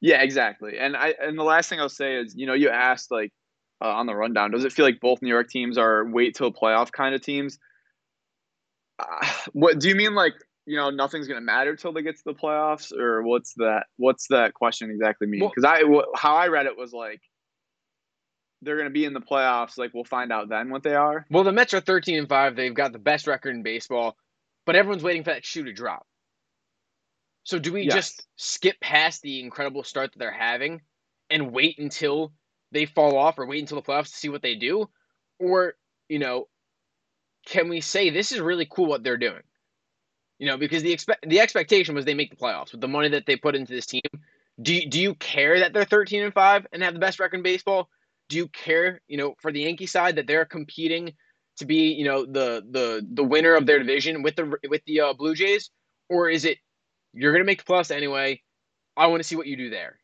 Yeah, 0.00 0.22
exactly. 0.22 0.78
And 0.78 0.96
I 0.96 1.14
and 1.20 1.38
the 1.38 1.44
last 1.44 1.68
thing 1.68 1.80
I'll 1.80 1.88
say 1.88 2.16
is, 2.16 2.34
you 2.36 2.46
know, 2.46 2.54
you 2.54 2.70
asked 2.70 3.10
like 3.10 3.32
uh, 3.82 3.88
on 3.88 4.06
the 4.06 4.14
rundown, 4.14 4.50
does 4.50 4.64
it 4.64 4.72
feel 4.72 4.84
like 4.84 5.00
both 5.00 5.22
New 5.22 5.28
York 5.28 5.48
teams 5.48 5.78
are 5.78 6.08
wait 6.08 6.36
till 6.36 6.52
playoff 6.52 6.92
kind 6.92 7.14
of 7.14 7.20
teams? 7.20 7.58
Uh, 8.98 9.26
what 9.52 9.78
do 9.78 9.88
you 9.88 9.94
mean? 9.94 10.14
Like, 10.14 10.34
you 10.66 10.76
know, 10.76 10.90
nothing's 10.90 11.26
gonna 11.26 11.40
matter 11.40 11.74
till 11.74 11.92
they 11.92 12.02
get 12.02 12.16
to 12.16 12.24
the 12.24 12.34
playoffs, 12.34 12.92
or 12.92 13.22
what's 13.22 13.54
that? 13.54 13.86
What's 13.96 14.28
that 14.28 14.54
question 14.54 14.90
exactly 14.90 15.26
mean? 15.26 15.40
Because 15.40 15.64
well, 15.86 16.04
I 16.14 16.18
how 16.18 16.36
I 16.36 16.48
read 16.48 16.66
it 16.66 16.76
was 16.76 16.92
like 16.92 17.20
they're 18.62 18.76
going 18.76 18.88
to 18.88 18.92
be 18.92 19.04
in 19.04 19.12
the 19.12 19.20
playoffs. 19.20 19.78
Like 19.78 19.94
we'll 19.94 20.04
find 20.04 20.32
out 20.32 20.48
then 20.48 20.70
what 20.70 20.82
they 20.82 20.94
are. 20.94 21.26
Well, 21.30 21.44
the 21.44 21.52
Mets 21.52 21.74
are 21.74 21.80
thirteen 21.80 22.18
and 22.18 22.28
five. 22.28 22.56
They've 22.56 22.74
got 22.74 22.92
the 22.92 22.98
best 22.98 23.26
record 23.26 23.54
in 23.54 23.62
baseball, 23.62 24.16
but 24.66 24.76
everyone's 24.76 25.02
waiting 25.02 25.24
for 25.24 25.30
that 25.30 25.44
shoe 25.44 25.64
to 25.64 25.72
drop. 25.72 26.06
So 27.48 27.58
do 27.58 27.72
we 27.72 27.84
yes. 27.84 27.94
just 27.94 28.26
skip 28.36 28.78
past 28.78 29.22
the 29.22 29.40
incredible 29.40 29.82
start 29.82 30.12
that 30.12 30.18
they're 30.18 30.30
having 30.30 30.82
and 31.30 31.50
wait 31.50 31.78
until 31.78 32.34
they 32.72 32.84
fall 32.84 33.16
off 33.16 33.38
or 33.38 33.46
wait 33.46 33.60
until 33.60 33.80
the 33.80 33.82
playoffs 33.90 34.10
to 34.10 34.16
see 34.16 34.28
what 34.28 34.42
they 34.42 34.54
do? 34.54 34.90
Or, 35.38 35.72
you 36.10 36.18
know, 36.18 36.48
can 37.46 37.70
we 37.70 37.80
say 37.80 38.10
this 38.10 38.32
is 38.32 38.40
really 38.40 38.68
cool 38.70 38.84
what 38.84 39.02
they're 39.02 39.16
doing? 39.16 39.40
You 40.38 40.46
know, 40.46 40.58
because 40.58 40.82
the 40.82 40.92
expect 40.92 41.26
the 41.26 41.40
expectation 41.40 41.94
was 41.94 42.04
they 42.04 42.12
make 42.12 42.28
the 42.28 42.36
playoffs 42.36 42.72
with 42.72 42.82
the 42.82 42.86
money 42.86 43.08
that 43.08 43.24
they 43.24 43.36
put 43.36 43.56
into 43.56 43.72
this 43.72 43.86
team. 43.86 44.02
Do 44.60 44.74
you, 44.74 44.86
do 44.86 45.00
you 45.00 45.14
care 45.14 45.58
that 45.60 45.72
they're 45.72 45.86
13 45.86 46.24
and 46.24 46.34
5 46.34 46.66
and 46.70 46.82
have 46.82 46.92
the 46.92 47.00
best 47.00 47.18
record 47.18 47.38
in 47.38 47.42
baseball? 47.42 47.88
Do 48.28 48.36
you 48.36 48.48
care, 48.48 49.00
you 49.08 49.16
know, 49.16 49.36
for 49.40 49.52
the 49.52 49.60
Yankee 49.60 49.86
side 49.86 50.16
that 50.16 50.26
they're 50.26 50.44
competing 50.44 51.14
to 51.56 51.64
be, 51.64 51.92
you 51.92 52.04
know, 52.04 52.26
the 52.26 52.62
the 52.70 53.06
the 53.10 53.24
winner 53.24 53.54
of 53.54 53.64
their 53.64 53.78
division 53.78 54.22
with 54.22 54.36
the 54.36 54.54
with 54.68 54.82
the 54.84 55.00
uh, 55.00 55.12
Blue 55.14 55.34
Jays, 55.34 55.70
or 56.10 56.28
is 56.28 56.44
it 56.44 56.58
you're 57.18 57.32
going 57.32 57.42
to 57.42 57.46
make 57.46 57.64
the 57.64 57.72
playoffs 57.72 57.90
anyway. 57.90 58.40
I 58.96 59.06
want 59.08 59.22
to 59.22 59.28
see 59.28 59.36
what 59.36 59.46
you 59.46 59.56
do 59.56 59.70
there. 59.70 59.98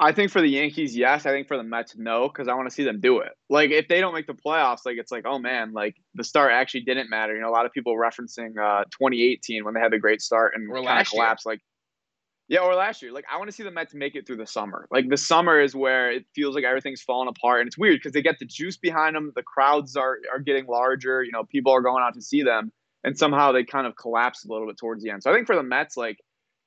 I 0.00 0.12
think 0.12 0.30
for 0.32 0.40
the 0.40 0.48
Yankees, 0.48 0.96
yes. 0.96 1.24
I 1.24 1.30
think 1.30 1.46
for 1.46 1.56
the 1.56 1.62
Mets, 1.62 1.94
no, 1.96 2.28
because 2.28 2.48
I 2.48 2.54
want 2.54 2.68
to 2.68 2.74
see 2.74 2.82
them 2.82 3.00
do 3.00 3.20
it. 3.20 3.32
Like 3.48 3.70
if 3.70 3.86
they 3.86 4.00
don't 4.00 4.12
make 4.12 4.26
the 4.26 4.34
playoffs, 4.34 4.80
like 4.84 4.96
it's 4.98 5.12
like, 5.12 5.24
oh 5.24 5.38
man, 5.38 5.72
like 5.72 5.96
the 6.14 6.24
start 6.24 6.52
actually 6.52 6.80
didn't 6.80 7.10
matter. 7.10 7.34
You 7.34 7.40
know, 7.40 7.48
a 7.48 7.52
lot 7.52 7.64
of 7.64 7.72
people 7.72 7.94
referencing 7.96 8.58
uh, 8.60 8.84
2018 8.90 9.64
when 9.64 9.74
they 9.74 9.80
had 9.80 9.92
the 9.92 9.98
great 9.98 10.20
start 10.20 10.52
and 10.54 10.68
kind 10.84 11.00
of 11.00 11.06
collapsed. 11.06 11.46
Like, 11.46 11.60
yeah, 12.48 12.58
or 12.58 12.74
last 12.74 13.02
year. 13.02 13.12
Like 13.12 13.24
I 13.32 13.38
want 13.38 13.48
to 13.48 13.52
see 13.52 13.62
the 13.62 13.70
Mets 13.70 13.94
make 13.94 14.16
it 14.16 14.26
through 14.26 14.38
the 14.38 14.46
summer. 14.46 14.88
Like 14.90 15.08
the 15.08 15.16
summer 15.16 15.60
is 15.60 15.76
where 15.76 16.10
it 16.10 16.24
feels 16.34 16.56
like 16.56 16.64
everything's 16.64 17.00
falling 17.00 17.28
apart, 17.28 17.60
and 17.60 17.68
it's 17.68 17.78
weird 17.78 18.00
because 18.00 18.12
they 18.12 18.22
get 18.22 18.40
the 18.40 18.46
juice 18.46 18.76
behind 18.76 19.14
them. 19.14 19.32
The 19.36 19.44
crowds 19.44 19.96
are 19.96 20.18
are 20.32 20.40
getting 20.40 20.66
larger. 20.66 21.22
You 21.22 21.32
know, 21.32 21.44
people 21.44 21.72
are 21.72 21.80
going 21.80 22.02
out 22.02 22.14
to 22.14 22.20
see 22.20 22.42
them 22.42 22.72
and 23.04 23.16
somehow 23.16 23.52
they 23.52 23.64
kind 23.64 23.86
of 23.86 23.94
collapsed 23.96 24.46
a 24.46 24.52
little 24.52 24.66
bit 24.66 24.78
towards 24.78 25.04
the 25.04 25.10
end. 25.10 25.22
So 25.22 25.30
I 25.30 25.34
think 25.34 25.46
for 25.46 25.54
the 25.54 25.62
Mets, 25.62 25.96
like 25.96 26.16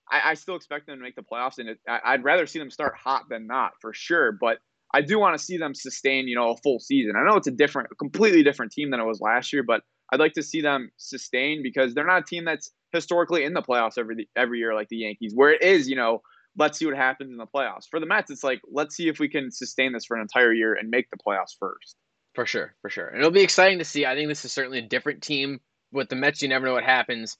I, 0.09 0.31
I 0.31 0.33
still 0.35 0.55
expect 0.55 0.85
them 0.85 0.97
to 0.97 1.03
make 1.03 1.15
the 1.15 1.23
playoffs, 1.23 1.57
and 1.57 1.69
it, 1.69 1.79
I, 1.87 2.15
would 2.15 2.23
rather 2.23 2.45
see 2.45 2.59
them 2.59 2.71
start 2.71 2.95
hot 2.95 3.23
than 3.29 3.47
not 3.47 3.71
for 3.81 3.93
sure. 3.93 4.31
But 4.31 4.59
I 4.93 5.01
do 5.01 5.19
want 5.19 5.37
to 5.37 5.43
see 5.43 5.57
them 5.57 5.73
sustain, 5.73 6.27
you 6.27 6.35
know, 6.35 6.51
a 6.51 6.57
full 6.57 6.79
season. 6.79 7.13
I 7.17 7.27
know 7.27 7.35
it's 7.35 7.47
a 7.47 7.51
different, 7.51 7.89
a 7.91 7.95
completely 7.95 8.43
different 8.43 8.71
team 8.71 8.91
than 8.91 8.99
it 8.99 9.05
was 9.05 9.19
last 9.19 9.51
year, 9.51 9.63
but 9.63 9.81
I'd 10.13 10.19
like 10.19 10.33
to 10.33 10.43
see 10.43 10.61
them 10.61 10.91
sustain 10.97 11.61
because 11.61 11.93
they're 11.93 12.05
not 12.05 12.21
a 12.21 12.25
team 12.25 12.45
that's 12.45 12.71
historically 12.93 13.43
in 13.43 13.53
the 13.53 13.61
playoffs 13.61 13.97
every 13.97 14.29
every 14.35 14.59
year 14.59 14.73
like 14.73 14.87
the 14.89 14.97
Yankees, 14.97 15.33
where 15.35 15.51
it 15.51 15.61
is, 15.61 15.89
you 15.89 15.95
know, 15.95 16.21
let's 16.57 16.77
see 16.77 16.85
what 16.85 16.95
happens 16.95 17.31
in 17.31 17.37
the 17.37 17.47
playoffs. 17.47 17.87
For 17.89 17.99
the 17.99 18.05
Mets, 18.05 18.31
it's 18.31 18.43
like 18.43 18.61
let's 18.71 18.95
see 18.95 19.09
if 19.09 19.19
we 19.19 19.27
can 19.27 19.51
sustain 19.51 19.91
this 19.91 20.05
for 20.05 20.15
an 20.15 20.21
entire 20.21 20.53
year 20.53 20.73
and 20.73 20.89
make 20.89 21.09
the 21.09 21.17
playoffs 21.17 21.55
first. 21.59 21.95
For 22.35 22.45
sure, 22.45 22.75
for 22.81 22.89
sure. 22.89 23.07
And 23.07 23.17
it'll 23.17 23.31
be 23.31 23.41
exciting 23.41 23.79
to 23.79 23.85
see. 23.85 24.05
I 24.05 24.13
think 24.13 24.29
this 24.29 24.45
is 24.45 24.53
certainly 24.53 24.77
a 24.77 24.87
different 24.87 25.23
team 25.23 25.59
with 25.91 26.09
the 26.09 26.15
Mets, 26.15 26.41
you 26.41 26.49
never 26.49 26.65
know 26.65 26.73
what 26.73 26.83
happens. 26.83 27.37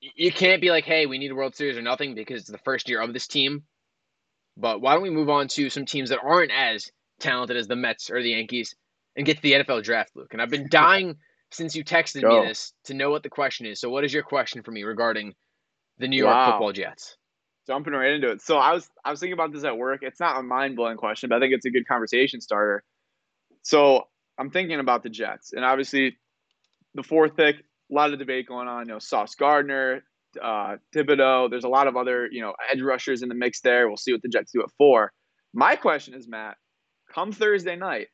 You 0.00 0.32
can't 0.32 0.60
be 0.60 0.70
like, 0.70 0.84
hey, 0.84 1.06
we 1.06 1.18
need 1.18 1.30
a 1.30 1.34
World 1.34 1.54
Series 1.54 1.76
or 1.76 1.82
nothing 1.82 2.14
because 2.14 2.40
it's 2.40 2.50
the 2.50 2.58
first 2.58 2.88
year 2.88 3.00
of 3.00 3.12
this 3.12 3.28
team. 3.28 3.62
But 4.56 4.80
why 4.80 4.94
don't 4.94 5.02
we 5.02 5.10
move 5.10 5.30
on 5.30 5.48
to 5.48 5.70
some 5.70 5.86
teams 5.86 6.10
that 6.10 6.20
aren't 6.22 6.50
as 6.50 6.90
talented 7.20 7.56
as 7.56 7.68
the 7.68 7.76
Mets 7.76 8.10
or 8.10 8.22
the 8.22 8.30
Yankees 8.30 8.74
and 9.16 9.24
get 9.24 9.36
to 9.36 9.42
the 9.42 9.52
NFL 9.52 9.84
draft, 9.84 10.10
Luke? 10.14 10.32
And 10.32 10.42
I've 10.42 10.50
been 10.50 10.68
dying 10.68 11.16
since 11.52 11.76
you 11.76 11.84
texted 11.84 12.22
Go. 12.22 12.42
me 12.42 12.48
this 12.48 12.72
to 12.84 12.94
know 12.94 13.10
what 13.10 13.22
the 13.22 13.30
question 13.30 13.66
is. 13.66 13.80
So, 13.80 13.90
what 13.90 14.04
is 14.04 14.12
your 14.12 14.24
question 14.24 14.62
for 14.62 14.72
me 14.72 14.82
regarding 14.82 15.34
the 15.98 16.08
New 16.08 16.16
York 16.16 16.34
wow. 16.34 16.50
Football 16.50 16.72
Jets? 16.72 17.16
Jumping 17.66 17.92
right 17.92 18.12
into 18.12 18.32
it. 18.32 18.42
So 18.42 18.58
I 18.58 18.72
was 18.72 18.90
I 19.04 19.10
was 19.10 19.20
thinking 19.20 19.34
about 19.34 19.52
this 19.52 19.62
at 19.62 19.76
work. 19.76 20.00
It's 20.02 20.18
not 20.18 20.38
a 20.38 20.42
mind 20.42 20.74
blowing 20.74 20.96
question, 20.96 21.28
but 21.28 21.36
I 21.36 21.40
think 21.40 21.54
it's 21.54 21.64
a 21.64 21.70
good 21.70 21.86
conversation 21.86 22.40
starter. 22.40 22.82
So 23.62 24.02
I'm 24.36 24.50
thinking 24.50 24.80
about 24.80 25.04
the 25.04 25.10
Jets, 25.10 25.52
and 25.52 25.64
obviously 25.64 26.18
the 26.94 27.02
fourth 27.02 27.36
pick, 27.36 27.56
a 27.56 27.94
lot 27.94 28.12
of 28.12 28.18
debate 28.18 28.46
going 28.46 28.68
on. 28.68 28.86
You 28.86 28.94
know, 28.94 28.98
Sauce 28.98 29.34
Gardner, 29.34 30.04
uh, 30.40 30.76
Thibodeaux. 30.94 31.50
There's 31.50 31.64
a 31.64 31.68
lot 31.68 31.86
of 31.86 31.96
other 31.96 32.28
you 32.30 32.40
know 32.40 32.54
edge 32.70 32.80
rushers 32.80 33.22
in 33.22 33.28
the 33.28 33.34
mix 33.34 33.60
there. 33.60 33.88
We'll 33.88 33.96
see 33.96 34.12
what 34.12 34.22
the 34.22 34.28
Jets 34.28 34.52
do 34.52 34.62
at 34.62 34.70
four. 34.78 35.12
My 35.54 35.76
question 35.76 36.14
is, 36.14 36.28
Matt, 36.28 36.56
come 37.12 37.32
Thursday 37.32 37.76
night, 37.76 38.08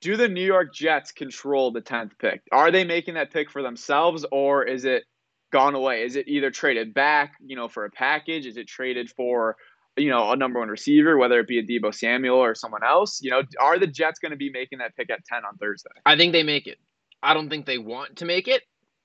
do 0.00 0.16
the 0.16 0.28
New 0.28 0.44
York 0.44 0.72
Jets 0.74 1.12
control 1.12 1.70
the 1.72 1.80
tenth 1.80 2.12
pick? 2.18 2.42
Are 2.52 2.70
they 2.70 2.84
making 2.84 3.14
that 3.14 3.32
pick 3.32 3.50
for 3.50 3.62
themselves, 3.62 4.24
or 4.32 4.64
is 4.64 4.84
it 4.84 5.04
gone 5.52 5.74
away? 5.74 6.04
Is 6.04 6.16
it 6.16 6.28
either 6.28 6.50
traded 6.50 6.94
back, 6.94 7.34
you 7.40 7.56
know, 7.56 7.68
for 7.68 7.84
a 7.84 7.90
package? 7.90 8.46
Is 8.46 8.56
it 8.56 8.66
traded 8.66 9.10
for 9.10 9.56
you 9.98 10.10
know, 10.10 10.30
a 10.30 10.36
number 10.36 10.60
one 10.60 10.68
receiver, 10.68 11.16
whether 11.18 11.40
it 11.40 11.48
be 11.48 11.58
a 11.58 11.62
Deebo 11.62 11.94
Samuel 11.94 12.36
or 12.36 12.54
someone 12.54 12.84
else. 12.84 13.20
You 13.20 13.30
know, 13.30 13.42
are 13.60 13.78
the 13.78 13.86
Jets 13.86 14.18
going 14.18 14.30
to 14.30 14.36
be 14.36 14.50
making 14.50 14.78
that 14.78 14.96
pick 14.96 15.10
at 15.10 15.24
10 15.24 15.44
on 15.44 15.56
Thursday? 15.56 15.90
I 16.06 16.16
think 16.16 16.32
they 16.32 16.42
make 16.42 16.66
it. 16.66 16.78
I 17.22 17.34
don't 17.34 17.48
think 17.48 17.66
they 17.66 17.78
want 17.78 18.16
to 18.16 18.24
make 18.24 18.48
it, 18.48 18.62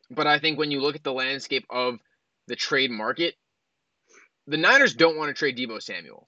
but 0.10 0.28
I 0.28 0.40
think 0.40 0.58
when 0.58 0.72
you 0.72 0.82
look 0.82 0.96
at 0.96 1.04
the 1.04 1.14
landscape 1.14 1.66
of 1.70 2.00
the 2.48 2.56
trade 2.56 2.92
market, 2.92 3.36
the 4.48 4.58
Niners 4.58 4.94
don't 4.94 5.18
want 5.18 5.30
to 5.30 5.34
trade 5.34 5.58
Deebo 5.58 5.82
Samuel. 5.82 6.28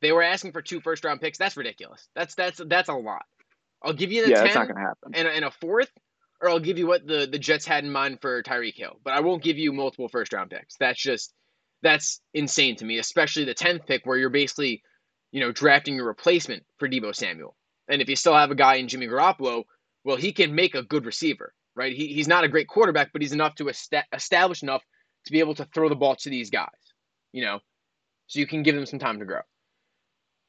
They 0.00 0.12
were 0.12 0.22
asking 0.22 0.52
for 0.52 0.62
two 0.62 0.80
first 0.80 1.04
round 1.04 1.20
picks. 1.20 1.38
That's 1.38 1.56
ridiculous. 1.56 2.08
That's 2.14 2.34
that's 2.34 2.60
that's 2.66 2.88
a 2.88 2.94
lot. 2.94 3.24
I'll 3.82 3.92
give 3.92 4.12
you 4.12 4.24
the 4.24 4.30
yeah, 4.30 4.42
10 4.44 4.54
not 4.54 4.68
gonna 4.68 4.80
happen. 4.80 5.12
And, 5.14 5.28
and 5.28 5.44
a 5.44 5.50
fourth, 5.50 5.90
or 6.40 6.48
I'll 6.48 6.60
give 6.60 6.78
you 6.78 6.86
what 6.86 7.06
the, 7.06 7.28
the 7.30 7.38
Jets 7.38 7.66
had 7.66 7.84
in 7.84 7.90
mind 7.90 8.20
for 8.20 8.42
Tyreek 8.42 8.76
Hill. 8.76 8.96
But 9.04 9.14
I 9.14 9.20
won't 9.20 9.42
give 9.42 9.58
you 9.58 9.72
multiple 9.72 10.08
first 10.08 10.32
round 10.32 10.50
picks. 10.50 10.76
That's 10.76 11.00
just 11.00 11.32
that's 11.82 12.20
insane 12.34 12.76
to 12.76 12.84
me, 12.84 12.98
especially 12.98 13.44
the 13.44 13.54
tenth 13.54 13.86
pick 13.86 14.04
where 14.04 14.18
you're 14.18 14.30
basically, 14.30 14.82
you 15.32 15.40
know, 15.40 15.52
drafting 15.52 15.94
your 15.94 16.06
replacement 16.06 16.64
for 16.78 16.88
Deebo 16.88 17.14
Samuel. 17.14 17.56
And 17.88 18.00
if 18.02 18.08
you 18.08 18.16
still 18.16 18.34
have 18.34 18.50
a 18.50 18.54
guy 18.54 18.76
in 18.76 18.88
Jimmy 18.88 19.06
Garoppolo 19.06 19.64
well, 20.04 20.16
he 20.16 20.32
can 20.32 20.54
make 20.54 20.74
a 20.74 20.82
good 20.82 21.04
receiver, 21.04 21.52
right? 21.74 21.94
He, 21.94 22.08
he's 22.08 22.28
not 22.28 22.44
a 22.44 22.48
great 22.48 22.68
quarterback, 22.68 23.12
but 23.12 23.22
he's 23.22 23.32
enough 23.32 23.54
to 23.56 23.68
est- 23.68 24.06
establish 24.12 24.62
enough 24.62 24.82
to 25.26 25.32
be 25.32 25.40
able 25.40 25.54
to 25.54 25.66
throw 25.66 25.88
the 25.88 25.96
ball 25.96 26.16
to 26.16 26.30
these 26.30 26.50
guys, 26.50 26.68
you 27.32 27.42
know, 27.42 27.60
so 28.26 28.38
you 28.38 28.46
can 28.46 28.62
give 28.62 28.74
them 28.74 28.86
some 28.86 28.98
time 28.98 29.18
to 29.18 29.24
grow. 29.24 29.40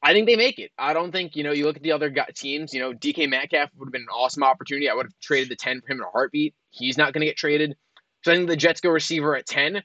I 0.02 0.12
think 0.12 0.26
they 0.26 0.36
make 0.36 0.58
it. 0.58 0.72
I 0.76 0.94
don't 0.94 1.12
think, 1.12 1.36
you 1.36 1.44
know, 1.44 1.52
you 1.52 1.64
look 1.64 1.76
at 1.76 1.82
the 1.82 1.92
other 1.92 2.12
teams, 2.34 2.74
you 2.74 2.80
know, 2.80 2.92
DK 2.92 3.28
Metcalf 3.28 3.70
would 3.76 3.86
have 3.86 3.92
been 3.92 4.02
an 4.02 4.08
awesome 4.08 4.42
opportunity. 4.42 4.88
I 4.88 4.94
would 4.94 5.06
have 5.06 5.20
traded 5.20 5.48
the 5.48 5.56
10 5.56 5.80
for 5.80 5.92
him 5.92 5.98
in 5.98 6.04
a 6.04 6.10
heartbeat. 6.10 6.54
He's 6.70 6.98
not 6.98 7.12
going 7.12 7.20
to 7.20 7.26
get 7.26 7.36
traded. 7.36 7.76
So 8.24 8.32
I 8.32 8.36
think 8.36 8.48
the 8.48 8.56
Jets 8.56 8.80
go 8.80 8.90
receiver 8.90 9.36
at 9.36 9.46
10. 9.46 9.80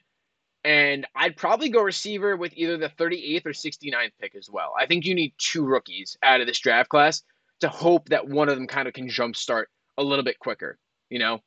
And 0.64 1.06
I'd 1.14 1.36
probably 1.36 1.68
go 1.68 1.82
receiver 1.82 2.36
with 2.36 2.52
either 2.56 2.76
the 2.76 2.88
38th 2.88 3.46
or 3.46 3.50
69th 3.50 4.10
pick 4.20 4.34
as 4.34 4.50
well. 4.50 4.74
I 4.78 4.86
think 4.86 5.06
you 5.06 5.14
need 5.14 5.34
two 5.38 5.64
rookies 5.64 6.16
out 6.22 6.40
of 6.40 6.48
this 6.48 6.58
draft 6.58 6.88
class 6.88 7.22
to 7.60 7.68
hope 7.68 8.08
that 8.10 8.28
one 8.28 8.48
of 8.48 8.56
them 8.56 8.66
kind 8.66 8.88
of 8.88 8.94
can 8.94 9.08
jumpstart 9.08 9.64
a 9.96 10.02
little 10.02 10.24
bit 10.24 10.38
quicker. 10.38 10.78
You 11.10 11.18
know, 11.18 11.40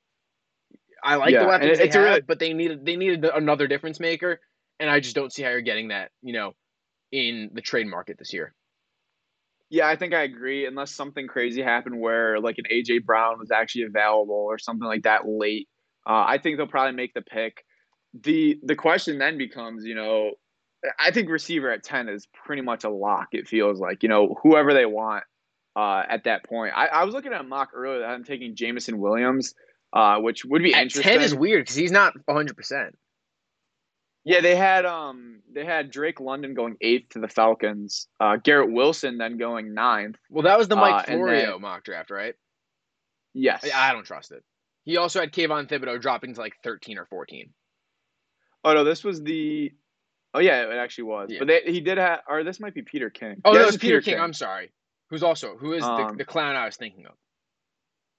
I 1.04 1.16
like 1.16 1.32
yeah, 1.32 1.44
the 1.44 1.48
weapons 1.48 1.78
they 1.78 1.88
have, 1.88 1.96
really... 1.96 2.22
but 2.22 2.40
they 2.40 2.54
needed 2.54 2.86
they 2.86 2.96
needed 2.96 3.26
another 3.26 3.68
difference 3.68 4.00
maker, 4.00 4.40
and 4.80 4.90
I 4.90 5.00
just 5.00 5.16
don't 5.16 5.32
see 5.32 5.44
how 5.44 5.50
you're 5.50 5.62
getting 5.62 5.90
that. 5.90 6.12
You 6.22 6.34
know, 6.34 6.54
in 7.12 7.50
the 7.54 7.62
trade 7.62 7.88
market 7.88 8.18
this 8.18 8.34
year. 8.34 8.54
Yeah, 9.70 9.88
I 9.88 9.96
think 9.96 10.14
I 10.14 10.24
agree. 10.24 10.66
Unless 10.66 10.92
something 10.92 11.28
crazy 11.28 11.62
happened 11.62 12.00
where 12.00 12.40
like 12.40 12.58
an 12.58 12.66
AJ 12.72 13.06
Brown 13.06 13.40
was 13.40 13.52
actually 13.52 13.84
available 13.84 14.36
or 14.36 14.58
something 14.58 14.86
like 14.86 15.04
that 15.04 15.22
late, 15.26 15.70
uh, 16.06 16.26
I 16.28 16.40
think 16.40 16.58
they'll 16.58 16.68
probably 16.68 16.96
make 16.96 17.14
the 17.14 17.22
pick. 17.22 17.64
the 18.14 18.60
The 18.64 18.76
question 18.76 19.18
then 19.18 19.38
becomes, 19.38 19.86
you 19.86 19.96
know, 19.96 20.32
I 21.00 21.12
think 21.12 21.30
receiver 21.30 21.72
at 21.72 21.84
ten 21.84 22.10
is 22.10 22.28
pretty 22.46 22.64
much 22.64 22.84
a 22.84 22.90
lock. 22.90 23.30
It 23.32 23.48
feels 23.48 23.80
like 23.80 24.04
you 24.04 24.10
know 24.10 24.36
whoever 24.44 24.74
they 24.74 24.86
want 24.86 25.24
uh, 25.76 26.04
at 26.08 26.26
that 26.26 26.46
point. 26.46 26.74
I, 26.76 26.88
I 26.88 27.04
was 27.06 27.14
looking 27.14 27.34
at 27.34 27.42
a 27.42 27.44
mock 27.44 27.70
earlier 27.74 28.00
that 28.00 28.10
I'm 28.10 28.24
taking 28.24 28.56
Jameson 28.56 29.00
Williams, 29.00 29.54
uh, 29.94 30.18
which 30.18 30.46
would 30.46 30.64
be 30.64 30.74
at 30.74 30.84
interesting. 30.84 31.12
Ten 31.12 31.22
is 31.22 31.36
weird 31.36 31.64
because 31.64 31.76
he's 31.76 31.92
not 31.92 32.14
100. 32.26 32.56
percent 32.56 32.96
yeah, 34.24 34.42
they 34.42 34.56
had 34.56 34.86
um 34.86 35.42
they 35.52 35.66
had 35.66 35.90
Drake 35.90 36.20
London 36.20 36.54
going 36.54 36.76
eighth 36.82 37.10
to 37.10 37.20
the 37.20 37.28
Falcons, 37.28 38.08
uh, 38.20 38.38
Garrett 38.38 38.72
Wilson 38.72 39.18
then 39.18 39.38
going 39.38 39.74
ninth. 39.74 40.18
Well, 40.30 40.44
that 40.44 40.58
was 40.58 40.68
the 40.68 40.76
Mike 40.76 41.10
uh, 41.10 41.12
Florio 41.12 41.54
then, 41.54 41.62
mock 41.62 41.84
draft, 41.84 42.12
right? 42.12 42.36
Yes. 43.34 43.68
I 43.74 43.94
don't 43.94 44.06
trust 44.06 44.32
it. 44.32 44.44
He 44.84 44.98
also 44.98 45.20
had 45.20 45.32
Kayvon 45.32 45.68
Thibodeaux 45.68 46.02
dropping 46.02 46.36
to 46.36 46.40
like 46.40 46.54
thirteen 46.64 47.00
or 47.00 47.06
fourteen. 47.06 47.52
Oh 48.64 48.74
no, 48.74 48.84
this 48.84 49.04
was 49.04 49.22
the. 49.24 49.72
Oh 50.34 50.40
yeah, 50.40 50.72
it 50.72 50.78
actually 50.78 51.06
was. 51.06 51.30
Yeah. 51.32 51.40
But 51.40 51.48
they, 51.48 51.62
he 51.66 51.82
did 51.82 51.98
have, 51.98 52.20
or 52.28 52.44
this 52.44 52.60
might 52.60 52.74
be 52.74 52.84
Peter 52.84 53.10
King. 53.10 53.42
Oh, 53.44 53.54
yeah, 53.54 53.60
that 53.60 53.66
was 53.66 53.78
Peter, 53.78 53.98
Peter 53.98 54.02
King. 54.02 54.14
King. 54.16 54.24
I'm 54.24 54.34
sorry. 54.34 54.72
Who's 55.12 55.24
also 55.24 55.58
who 55.58 55.74
is 55.74 55.84
um, 55.84 55.98
the, 55.98 56.20
the 56.20 56.26
clown 56.26 56.56
I 56.56 56.66
was 56.66 56.78
thinking 56.78 57.06
of? 57.06 57.12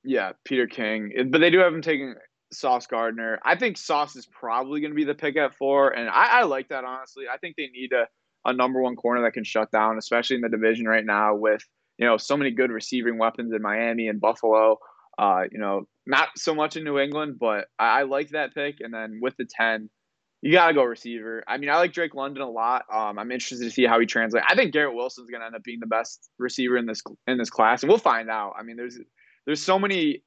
Yeah, 0.04 0.32
Peter 0.44 0.66
King. 0.66 1.30
But 1.30 1.40
they 1.40 1.48
do 1.48 1.58
have 1.58 1.72
him 1.72 1.80
taking 1.80 2.14
Sauce 2.52 2.86
Gardner. 2.86 3.40
I 3.42 3.56
think 3.56 3.78
Sauce 3.78 4.14
is 4.14 4.26
probably 4.26 4.82
going 4.82 4.90
to 4.90 4.94
be 4.94 5.04
the 5.04 5.14
pick 5.14 5.38
at 5.38 5.56
four, 5.56 5.90
and 5.90 6.08
I, 6.10 6.40
I, 6.40 6.42
like 6.42 6.68
that 6.68 6.84
honestly. 6.84 7.24
I 7.32 7.38
think 7.38 7.56
they 7.56 7.68
need 7.68 7.92
a, 7.92 8.06
a 8.44 8.52
number 8.52 8.82
one 8.82 8.94
corner 8.94 9.22
that 9.22 9.32
can 9.32 9.42
shut 9.42 9.70
down, 9.70 9.96
especially 9.96 10.36
in 10.36 10.42
the 10.42 10.50
division 10.50 10.86
right 10.86 11.04
now 11.04 11.34
with 11.34 11.62
you 11.96 12.06
know 12.06 12.18
so 12.18 12.36
many 12.36 12.50
good 12.50 12.70
receiving 12.70 13.16
weapons 13.16 13.54
in 13.54 13.62
Miami 13.62 14.08
and 14.08 14.20
Buffalo. 14.20 14.76
Uh, 15.16 15.44
you 15.50 15.58
know, 15.58 15.86
not 16.06 16.28
so 16.36 16.54
much 16.54 16.76
in 16.76 16.84
New 16.84 16.98
England, 16.98 17.36
but 17.40 17.68
I, 17.78 18.00
I 18.00 18.02
like 18.02 18.30
that 18.30 18.54
pick. 18.54 18.76
And 18.80 18.92
then 18.92 19.18
with 19.22 19.34
the 19.38 19.46
ten, 19.48 19.88
you 20.42 20.52
got 20.52 20.68
to 20.68 20.74
go 20.74 20.82
receiver. 20.82 21.44
I 21.46 21.56
mean, 21.56 21.70
I 21.70 21.76
like 21.76 21.92
Drake 21.92 22.14
London 22.14 22.42
a 22.42 22.50
lot. 22.50 22.84
Um, 22.92 23.18
I'm 23.18 23.30
interested 23.30 23.64
to 23.64 23.70
see 23.70 23.86
how 23.86 24.00
he 24.00 24.06
translates. 24.06 24.44
I 24.48 24.56
think 24.56 24.72
Garrett 24.72 24.94
Wilson's 24.94 25.28
to 25.28 25.36
end 25.36 25.54
up 25.54 25.62
being 25.62 25.80
the 25.80 25.86
best 25.86 26.28
receiver 26.38 26.76
in 26.76 26.86
this 26.86 27.02
in 27.26 27.38
this 27.38 27.48
class, 27.48 27.82
and 27.82 27.88
we'll 27.88 27.98
find 27.98 28.28
out. 28.28 28.54
I 28.58 28.62
mean, 28.62 28.76
there's 28.76 28.98
there's 29.46 29.62
so 29.62 29.78
many 29.78 30.22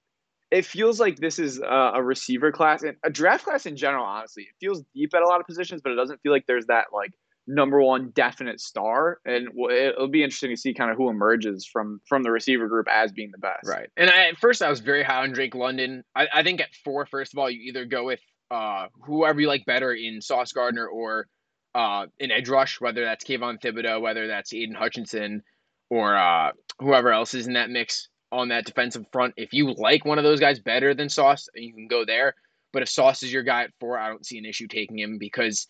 it 0.52 0.66
feels 0.66 1.00
like 1.00 1.18
this 1.18 1.38
is 1.38 1.60
a, 1.60 1.92
a, 1.96 2.04
receiver 2.04 2.52
class 2.52 2.84
and 2.84 2.96
a 3.04 3.10
draft 3.10 3.44
class 3.44 3.66
in 3.66 3.76
general. 3.76 4.06
Honestly, 4.06 4.44
it 4.44 4.56
feels 4.60 4.84
deep 4.94 5.14
at 5.14 5.22
a 5.22 5.26
lot 5.26 5.42
of 5.42 5.48
positions, 5.48 5.82
but 5.84 5.92
it 5.92 5.96
doesn't 5.96 6.22
feel 6.22 6.32
like 6.32 6.46
there's 6.48 6.68
that 6.68 6.86
like 6.94 7.12
number 7.48 7.82
one 7.82 8.12
definite 8.16 8.60
star. 8.60 9.20
And 9.26 9.50
it'll 9.72 10.08
be 10.08 10.24
interesting 10.24 10.52
to 10.52 10.58
see 10.58 10.74
kind 10.74 10.92
of 10.92 10.98
who 10.98 11.10
emerges 11.10 11.66
from 11.66 12.00
from 12.08 12.24
the 12.24 12.32
receiver 12.32 12.68
group 12.68 12.88
as 12.90 13.12
being 13.12 13.32
the 13.32 13.40
best. 13.40 13.68
Right. 13.68 13.90
And 13.98 14.10
I, 14.10 14.30
at 14.30 14.38
first, 14.38 14.62
I 14.62 14.70
was 14.70 14.80
very 14.80 15.04
high 15.04 15.24
on 15.24 15.34
Drake 15.34 15.56
London. 15.56 16.04
I, 16.16 16.28
I 16.34 16.44
think 16.44 16.62
at 16.62 16.74
four, 16.84 17.06
first 17.06 17.34
of 17.34 17.40
all, 17.40 17.50
you 17.50 17.62
either 17.68 17.86
go 17.86 18.06
with 18.06 18.20
uh, 18.52 18.88
whoever 19.04 19.42
you 19.42 19.48
like 19.48 19.66
better 19.66 19.94
in 19.94 20.22
Sauce 20.22 20.52
Gardner 20.52 20.88
or 20.88 21.28
uh, 21.74 22.06
in 22.20 22.32
edge 22.32 22.50
rush, 22.50 22.80
whether 22.80 23.04
that's 23.04 23.26
Kayvon 23.26 23.60
Thibodeaux, 23.62 24.02
whether 24.02 24.28
that's 24.28 24.54
Aidan 24.54 24.76
Hutchinson, 24.76 25.44
or 25.90 26.16
uh, 26.16 26.52
whoever 26.80 27.12
else 27.12 27.34
is 27.34 27.48
in 27.48 27.54
that 27.54 27.70
mix 27.70 28.10
on 28.32 28.50
that 28.50 28.66
defensive 28.66 29.06
front. 29.12 29.34
If 29.38 29.54
you 29.54 29.74
like 29.74 30.06
one 30.06 30.18
of 30.18 30.24
those 30.24 30.40
guys 30.40 30.60
better 30.60 30.94
than 30.94 31.10
Sauce, 31.10 31.48
you 31.56 31.74
can 31.74 31.88
go 31.88 32.06
there. 32.06 32.34
But 32.74 32.82
if 32.82 32.90
Sauce 32.90 33.24
is 33.24 33.32
your 33.32 33.44
guy 33.44 33.64
at 33.64 33.72
four, 33.80 33.98
I 33.98 34.10
don't 34.10 34.26
see 34.26 34.38
an 34.38 34.46
issue 34.46 34.68
taking 34.68 35.00
him 35.00 35.18
because, 35.18 35.68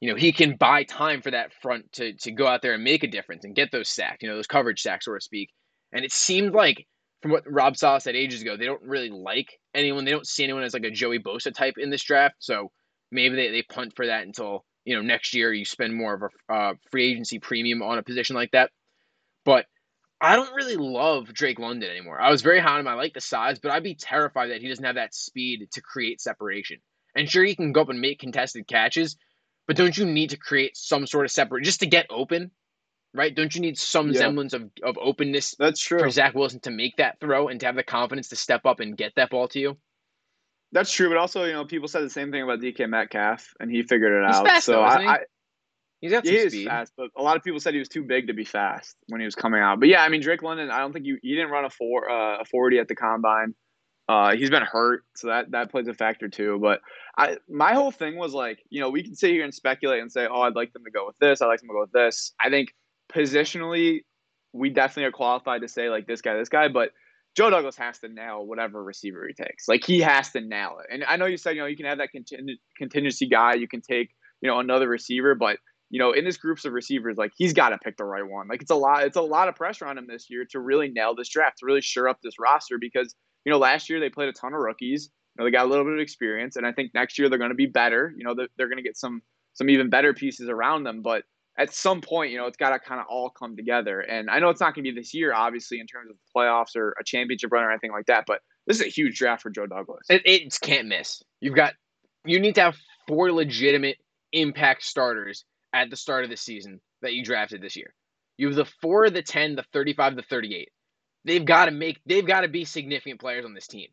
you 0.00 0.08
know, 0.10 0.16
he 0.16 0.32
can 0.32 0.56
buy 0.56 0.84
time 0.84 1.22
for 1.22 1.30
that 1.32 1.52
front 1.60 1.90
to, 1.92 2.12
to 2.12 2.30
go 2.30 2.46
out 2.46 2.62
there 2.62 2.74
and 2.74 2.84
make 2.84 3.02
a 3.02 3.08
difference 3.08 3.44
and 3.44 3.56
get 3.56 3.72
those 3.72 3.88
sacks, 3.88 4.22
you 4.22 4.28
know, 4.28 4.36
those 4.36 4.46
coverage 4.46 4.80
sacks, 4.80 5.06
so 5.06 5.14
to 5.14 5.20
speak. 5.20 5.50
And 5.92 6.04
it 6.04 6.12
seemed 6.12 6.54
like, 6.54 6.86
from 7.22 7.32
what 7.32 7.50
Rob 7.50 7.76
Saleh 7.76 8.02
said 8.02 8.14
ages 8.14 8.42
ago, 8.42 8.56
they 8.56 8.66
don't 8.66 8.82
really 8.82 9.10
like 9.10 9.48
anyone. 9.74 10.04
They 10.04 10.10
don't 10.10 10.26
see 10.26 10.44
anyone 10.44 10.62
as 10.62 10.74
like 10.74 10.84
a 10.84 10.90
Joey 10.90 11.18
Bosa 11.18 11.52
type 11.52 11.74
in 11.78 11.90
this 11.90 12.02
draft. 12.02 12.36
So 12.38 12.70
maybe 13.10 13.36
they, 13.36 13.50
they 13.50 13.62
punt 13.62 13.94
for 13.96 14.06
that 14.06 14.26
until, 14.26 14.64
you 14.84 14.94
know, 14.94 15.02
next 15.02 15.34
year 15.34 15.52
you 15.52 15.64
spend 15.64 15.94
more 15.94 16.14
of 16.14 16.22
a 16.22 16.52
uh, 16.52 16.74
free 16.90 17.10
agency 17.10 17.38
premium 17.38 17.82
on 17.82 17.98
a 17.98 18.02
position 18.02 18.36
like 18.36 18.50
that. 18.52 18.70
But 19.44 19.66
I 20.20 20.36
don't 20.36 20.54
really 20.54 20.76
love 20.76 21.32
Drake 21.34 21.58
London 21.58 21.90
anymore. 21.90 22.20
I 22.20 22.30
was 22.30 22.42
very 22.42 22.58
high 22.58 22.74
on 22.74 22.80
him. 22.80 22.88
I 22.88 22.94
like 22.94 23.14
the 23.14 23.20
size, 23.20 23.58
but 23.58 23.70
I'd 23.70 23.82
be 23.82 23.94
terrified 23.94 24.50
that 24.50 24.62
he 24.62 24.68
doesn't 24.68 24.84
have 24.84 24.94
that 24.94 25.14
speed 25.14 25.68
to 25.72 25.82
create 25.82 26.20
separation. 26.20 26.78
And 27.14 27.28
sure, 27.28 27.44
he 27.44 27.54
can 27.54 27.72
go 27.72 27.82
up 27.82 27.90
and 27.90 28.00
make 28.00 28.20
contested 28.20 28.66
catches, 28.66 29.16
but 29.66 29.76
don't 29.76 29.96
you 29.96 30.06
need 30.06 30.30
to 30.30 30.36
create 30.36 30.76
some 30.76 31.06
sort 31.06 31.26
of 31.26 31.30
separate 31.30 31.64
just 31.64 31.80
to 31.80 31.86
get 31.86 32.06
open? 32.10 32.50
Right? 33.14 33.34
Don't 33.34 33.54
you 33.54 33.60
need 33.60 33.78
some 33.78 34.10
yeah. 34.10 34.18
semblance 34.18 34.52
of, 34.54 34.68
of 34.82 34.98
openness 35.00 35.54
That's 35.56 35.80
true. 35.80 36.00
for 36.00 36.10
Zach 36.10 36.34
Wilson 36.34 36.60
to 36.60 36.70
make 36.70 36.96
that 36.96 37.20
throw 37.20 37.48
and 37.48 37.60
to 37.60 37.66
have 37.66 37.76
the 37.76 37.84
confidence 37.84 38.28
to 38.30 38.36
step 38.36 38.66
up 38.66 38.80
and 38.80 38.96
get 38.96 39.12
that 39.14 39.30
ball 39.30 39.46
to 39.48 39.60
you? 39.60 39.76
That's 40.72 40.90
true, 40.90 41.08
but 41.08 41.16
also, 41.16 41.44
you 41.44 41.52
know, 41.52 41.64
people 41.64 41.86
said 41.86 42.02
the 42.02 42.10
same 42.10 42.32
thing 42.32 42.42
about 42.42 42.58
DK 42.58 42.88
Metcalf, 42.88 43.54
and 43.60 43.70
he 43.70 43.84
figured 43.84 44.12
it 44.12 44.26
He's 44.26 44.36
out. 44.36 44.62
so 44.62 44.72
though, 44.72 44.82
I, 44.82 45.20
He's 46.04 46.12
got 46.12 46.26
he 46.26 46.50
speed. 46.50 46.66
fast, 46.66 46.92
but 46.98 47.08
a 47.16 47.22
lot 47.22 47.38
of 47.38 47.42
people 47.42 47.58
said 47.60 47.72
he 47.72 47.78
was 47.78 47.88
too 47.88 48.02
big 48.02 48.26
to 48.26 48.34
be 48.34 48.44
fast 48.44 48.94
when 49.06 49.22
he 49.22 49.24
was 49.24 49.34
coming 49.34 49.62
out. 49.62 49.80
But 49.80 49.88
yeah, 49.88 50.02
I 50.02 50.10
mean 50.10 50.20
Drake 50.20 50.42
London, 50.42 50.70
I 50.70 50.80
don't 50.80 50.92
think 50.92 51.06
you 51.06 51.18
he 51.22 51.34
didn't 51.34 51.48
run 51.48 51.64
a 51.64 51.70
four 51.70 52.10
uh, 52.10 52.42
a 52.42 52.44
forty 52.44 52.78
at 52.78 52.88
the 52.88 52.94
combine. 52.94 53.54
Uh, 54.06 54.36
he's 54.36 54.50
been 54.50 54.64
hurt, 54.64 55.02
so 55.16 55.28
that 55.28 55.52
that 55.52 55.70
plays 55.70 55.88
a 55.88 55.94
factor 55.94 56.28
too. 56.28 56.58
But 56.60 56.80
I 57.16 57.38
my 57.48 57.72
whole 57.72 57.90
thing 57.90 58.16
was 58.16 58.34
like, 58.34 58.58
you 58.68 58.82
know, 58.82 58.90
we 58.90 59.02
can 59.02 59.14
sit 59.14 59.30
here 59.30 59.44
and 59.44 59.54
speculate 59.54 60.02
and 60.02 60.12
say, 60.12 60.26
oh, 60.30 60.42
I'd 60.42 60.54
like 60.54 60.74
them 60.74 60.84
to 60.84 60.90
go 60.90 61.06
with 61.06 61.16
this, 61.20 61.40
I'd 61.40 61.46
like 61.46 61.60
them 61.60 61.70
to 61.70 61.72
go 61.72 61.80
with 61.80 61.92
this. 61.92 62.34
I 62.38 62.50
think 62.50 62.74
positionally, 63.12 64.00
we 64.52 64.70
definitely 64.70 65.04
are 65.04 65.12
qualified 65.12 65.62
to 65.62 65.68
say 65.68 65.88
like 65.88 66.06
this 66.06 66.20
guy, 66.20 66.36
this 66.36 66.48
guy, 66.48 66.68
but 66.68 66.90
Joe 67.36 67.50
Douglas 67.50 67.76
has 67.76 67.98
to 67.98 68.08
nail 68.08 68.46
whatever 68.46 68.82
receiver 68.82 69.26
he 69.26 69.34
takes. 69.34 69.66
Like 69.66 69.84
he 69.84 70.00
has 70.00 70.30
to 70.30 70.40
nail 70.40 70.78
it. 70.80 70.92
And 70.92 71.04
I 71.04 71.16
know 71.16 71.26
you 71.26 71.36
said, 71.36 71.56
you 71.56 71.62
know, 71.62 71.66
you 71.66 71.76
can 71.76 71.86
have 71.86 71.98
that 71.98 72.10
contingency 72.76 73.26
guy, 73.26 73.54
you 73.54 73.66
can 73.66 73.80
take, 73.80 74.10
you 74.40 74.48
know, 74.48 74.60
another 74.60 74.88
receiver, 74.88 75.34
but 75.34 75.58
you 75.90 75.98
know, 75.98 76.12
in 76.12 76.24
this 76.24 76.36
groups 76.36 76.64
of 76.64 76.72
receivers, 76.72 77.16
like 77.16 77.32
he's 77.36 77.52
got 77.52 77.68
to 77.68 77.78
pick 77.78 77.96
the 77.96 78.04
right 78.04 78.26
one. 78.26 78.48
Like 78.48 78.62
it's 78.62 78.70
a 78.70 78.76
lot, 78.76 79.04
it's 79.04 79.16
a 79.16 79.22
lot 79.22 79.48
of 79.48 79.54
pressure 79.54 79.86
on 79.86 79.98
him 79.98 80.06
this 80.08 80.28
year 80.30 80.44
to 80.50 80.60
really 80.60 80.88
nail 80.88 81.14
this 81.14 81.28
draft, 81.28 81.58
to 81.58 81.66
really 81.66 81.82
sure 81.82 82.08
up 82.08 82.18
this 82.22 82.34
roster 82.40 82.78
because 82.80 83.14
you 83.44 83.52
know 83.52 83.58
last 83.58 83.88
year 83.88 84.00
they 84.00 84.08
played 84.08 84.28
a 84.28 84.32
ton 84.32 84.54
of 84.54 84.60
rookies. 84.60 85.10
You 85.36 85.42
know, 85.42 85.46
they 85.46 85.52
got 85.52 85.66
a 85.66 85.68
little 85.68 85.84
bit 85.84 85.94
of 85.94 86.00
experience, 86.00 86.56
and 86.56 86.66
I 86.66 86.72
think 86.72 86.92
next 86.94 87.18
year 87.18 87.28
they're 87.28 87.38
going 87.38 87.50
to 87.50 87.56
be 87.56 87.66
better. 87.66 88.12
You 88.16 88.24
know, 88.24 88.34
they're, 88.34 88.48
they're 88.56 88.68
going 88.68 88.78
to 88.78 88.82
get 88.82 88.96
some 88.96 89.22
some 89.52 89.70
even 89.70 89.88
better 89.88 90.14
pieces 90.14 90.48
around 90.48 90.84
them, 90.84 91.02
but 91.02 91.22
at 91.56 91.72
some 91.72 92.00
point, 92.00 92.32
you 92.32 92.38
know, 92.38 92.46
it's 92.46 92.56
got 92.56 92.70
to 92.70 92.78
kind 92.78 93.00
of 93.00 93.06
all 93.08 93.30
come 93.30 93.56
together. 93.56 94.00
And 94.00 94.28
I 94.28 94.40
know 94.40 94.48
it's 94.48 94.60
not 94.60 94.74
going 94.74 94.84
to 94.84 94.92
be 94.92 95.00
this 95.00 95.14
year, 95.14 95.32
obviously, 95.32 95.78
in 95.78 95.86
terms 95.86 96.10
of 96.10 96.16
the 96.16 96.40
playoffs 96.40 96.76
or 96.76 96.94
a 97.00 97.04
championship 97.04 97.52
run 97.52 97.62
or 97.62 97.70
anything 97.70 97.92
like 97.92 98.06
that. 98.06 98.24
But 98.26 98.40
this 98.66 98.80
is 98.80 98.86
a 98.86 98.90
huge 98.90 99.18
draft 99.18 99.42
for 99.42 99.50
Joe 99.50 99.66
Douglas. 99.66 100.06
It, 100.08 100.58
can't 100.60 100.88
miss. 100.88 101.22
You've 101.40 101.54
got 101.54 101.74
you 102.24 102.40
need 102.40 102.54
to 102.56 102.62
have 102.62 102.76
four 103.06 103.30
legitimate 103.30 103.98
impact 104.32 104.84
starters 104.84 105.44
at 105.72 105.90
the 105.90 105.96
start 105.96 106.24
of 106.24 106.30
the 106.30 106.36
season 106.36 106.80
that 107.02 107.14
you 107.14 107.24
drafted 107.24 107.60
this 107.60 107.76
year. 107.76 107.94
You 108.36 108.48
have 108.48 108.56
the 108.56 108.64
four, 108.64 109.10
the 109.10 109.22
10, 109.22 109.56
the 109.56 109.64
35, 109.72 110.16
the 110.16 110.22
38. 110.22 110.70
They've 111.24 111.44
got 111.44 111.66
to 111.66 111.70
make, 111.70 112.00
they've 112.06 112.26
got 112.26 112.40
to 112.40 112.48
be 112.48 112.64
significant 112.64 113.20
players 113.20 113.44
on 113.44 113.54
this 113.54 113.66
team. 113.66 113.88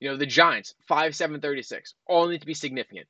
You 0.00 0.10
know, 0.10 0.16
the 0.16 0.26
Giants, 0.26 0.74
5, 0.88 1.14
7, 1.14 1.40
36, 1.40 1.94
all 2.06 2.28
need 2.28 2.40
to 2.40 2.46
be 2.46 2.54
significant. 2.54 3.06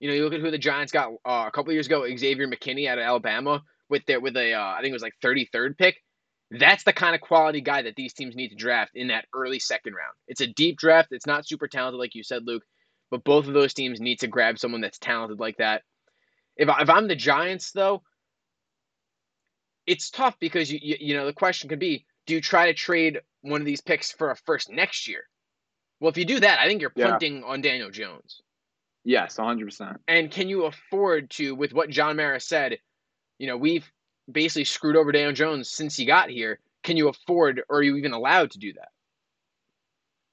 You 0.00 0.08
know, 0.08 0.14
you 0.14 0.24
look 0.24 0.34
at 0.34 0.40
who 0.40 0.50
the 0.50 0.58
Giants 0.58 0.92
got 0.92 1.12
uh, 1.24 1.44
a 1.46 1.50
couple 1.50 1.72
years 1.72 1.86
ago, 1.86 2.06
Xavier 2.16 2.46
McKinney 2.46 2.88
out 2.88 2.98
of 2.98 3.04
Alabama 3.04 3.62
with 3.88 4.04
their, 4.06 4.20
with 4.20 4.36
a, 4.36 4.54
uh, 4.54 4.60
I 4.60 4.80
think 4.80 4.90
it 4.90 4.92
was 4.92 5.02
like 5.02 5.14
33rd 5.24 5.76
pick. 5.76 5.96
That's 6.50 6.84
the 6.84 6.92
kind 6.92 7.14
of 7.14 7.20
quality 7.20 7.60
guy 7.60 7.82
that 7.82 7.94
these 7.96 8.14
teams 8.14 8.34
need 8.34 8.48
to 8.48 8.54
draft 8.54 8.92
in 8.94 9.08
that 9.08 9.26
early 9.34 9.58
second 9.58 9.94
round. 9.94 10.14
It's 10.28 10.40
a 10.40 10.46
deep 10.46 10.78
draft. 10.78 11.08
It's 11.10 11.26
not 11.26 11.46
super 11.46 11.68
talented, 11.68 11.98
like 11.98 12.14
you 12.14 12.22
said, 12.22 12.46
Luke, 12.46 12.62
but 13.10 13.24
both 13.24 13.46
of 13.46 13.54
those 13.54 13.74
teams 13.74 14.00
need 14.00 14.20
to 14.20 14.28
grab 14.28 14.58
someone 14.58 14.80
that's 14.80 14.98
talented 14.98 15.40
like 15.40 15.56
that 15.58 15.82
if, 16.58 16.68
I, 16.68 16.82
if 16.82 16.90
I'm 16.90 17.08
the 17.08 17.16
Giants, 17.16 17.70
though, 17.72 18.02
it's 19.86 20.10
tough 20.10 20.36
because 20.38 20.70
you, 20.70 20.80
you 20.82 20.96
you 21.00 21.16
know 21.16 21.24
the 21.24 21.32
question 21.32 21.70
could 21.70 21.78
be: 21.78 22.04
Do 22.26 22.34
you 22.34 22.40
try 22.40 22.66
to 22.66 22.74
trade 22.74 23.20
one 23.40 23.62
of 23.62 23.64
these 23.64 23.80
picks 23.80 24.12
for 24.12 24.30
a 24.30 24.36
first 24.36 24.68
next 24.68 25.08
year? 25.08 25.22
Well, 26.00 26.10
if 26.10 26.18
you 26.18 26.26
do 26.26 26.40
that, 26.40 26.58
I 26.58 26.66
think 26.66 26.80
you're 26.80 26.90
punting 26.90 27.38
yeah. 27.38 27.46
on 27.46 27.62
Daniel 27.62 27.90
Jones. 27.90 28.42
Yes, 29.08 29.38
100. 29.38 29.64
percent 29.64 29.96
And 30.06 30.30
can 30.30 30.50
you 30.50 30.64
afford 30.64 31.30
to, 31.30 31.54
with 31.54 31.72
what 31.72 31.88
John 31.88 32.16
Mara 32.16 32.38
said, 32.38 32.76
you 33.38 33.46
know, 33.46 33.56
we've 33.56 33.90
basically 34.30 34.64
screwed 34.64 34.96
over 34.96 35.12
Daniel 35.12 35.32
Jones 35.32 35.70
since 35.70 35.96
he 35.96 36.04
got 36.04 36.28
here. 36.28 36.58
Can 36.82 36.98
you 36.98 37.08
afford, 37.08 37.62
or 37.70 37.78
are 37.78 37.82
you 37.82 37.96
even 37.96 38.12
allowed 38.12 38.50
to 38.50 38.58
do 38.58 38.74
that? 38.74 38.88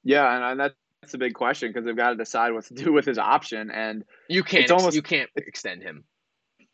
Yeah, 0.04 0.52
and 0.52 0.60
that's 0.60 0.76
that's 1.02 1.14
the 1.14 1.18
big 1.18 1.36
question 1.36 1.70
because 1.70 1.86
they've 1.86 1.96
got 1.96 2.10
to 2.10 2.16
decide 2.18 2.52
what 2.52 2.66
to 2.66 2.74
do 2.74 2.92
with 2.92 3.06
his 3.06 3.18
option, 3.18 3.72
and 3.72 4.04
you 4.28 4.44
can't 4.44 4.64
It's 4.64 4.72
almost, 4.72 4.94
you 4.94 5.02
can't 5.02 5.30
extend 5.38 5.82
him. 5.82 6.04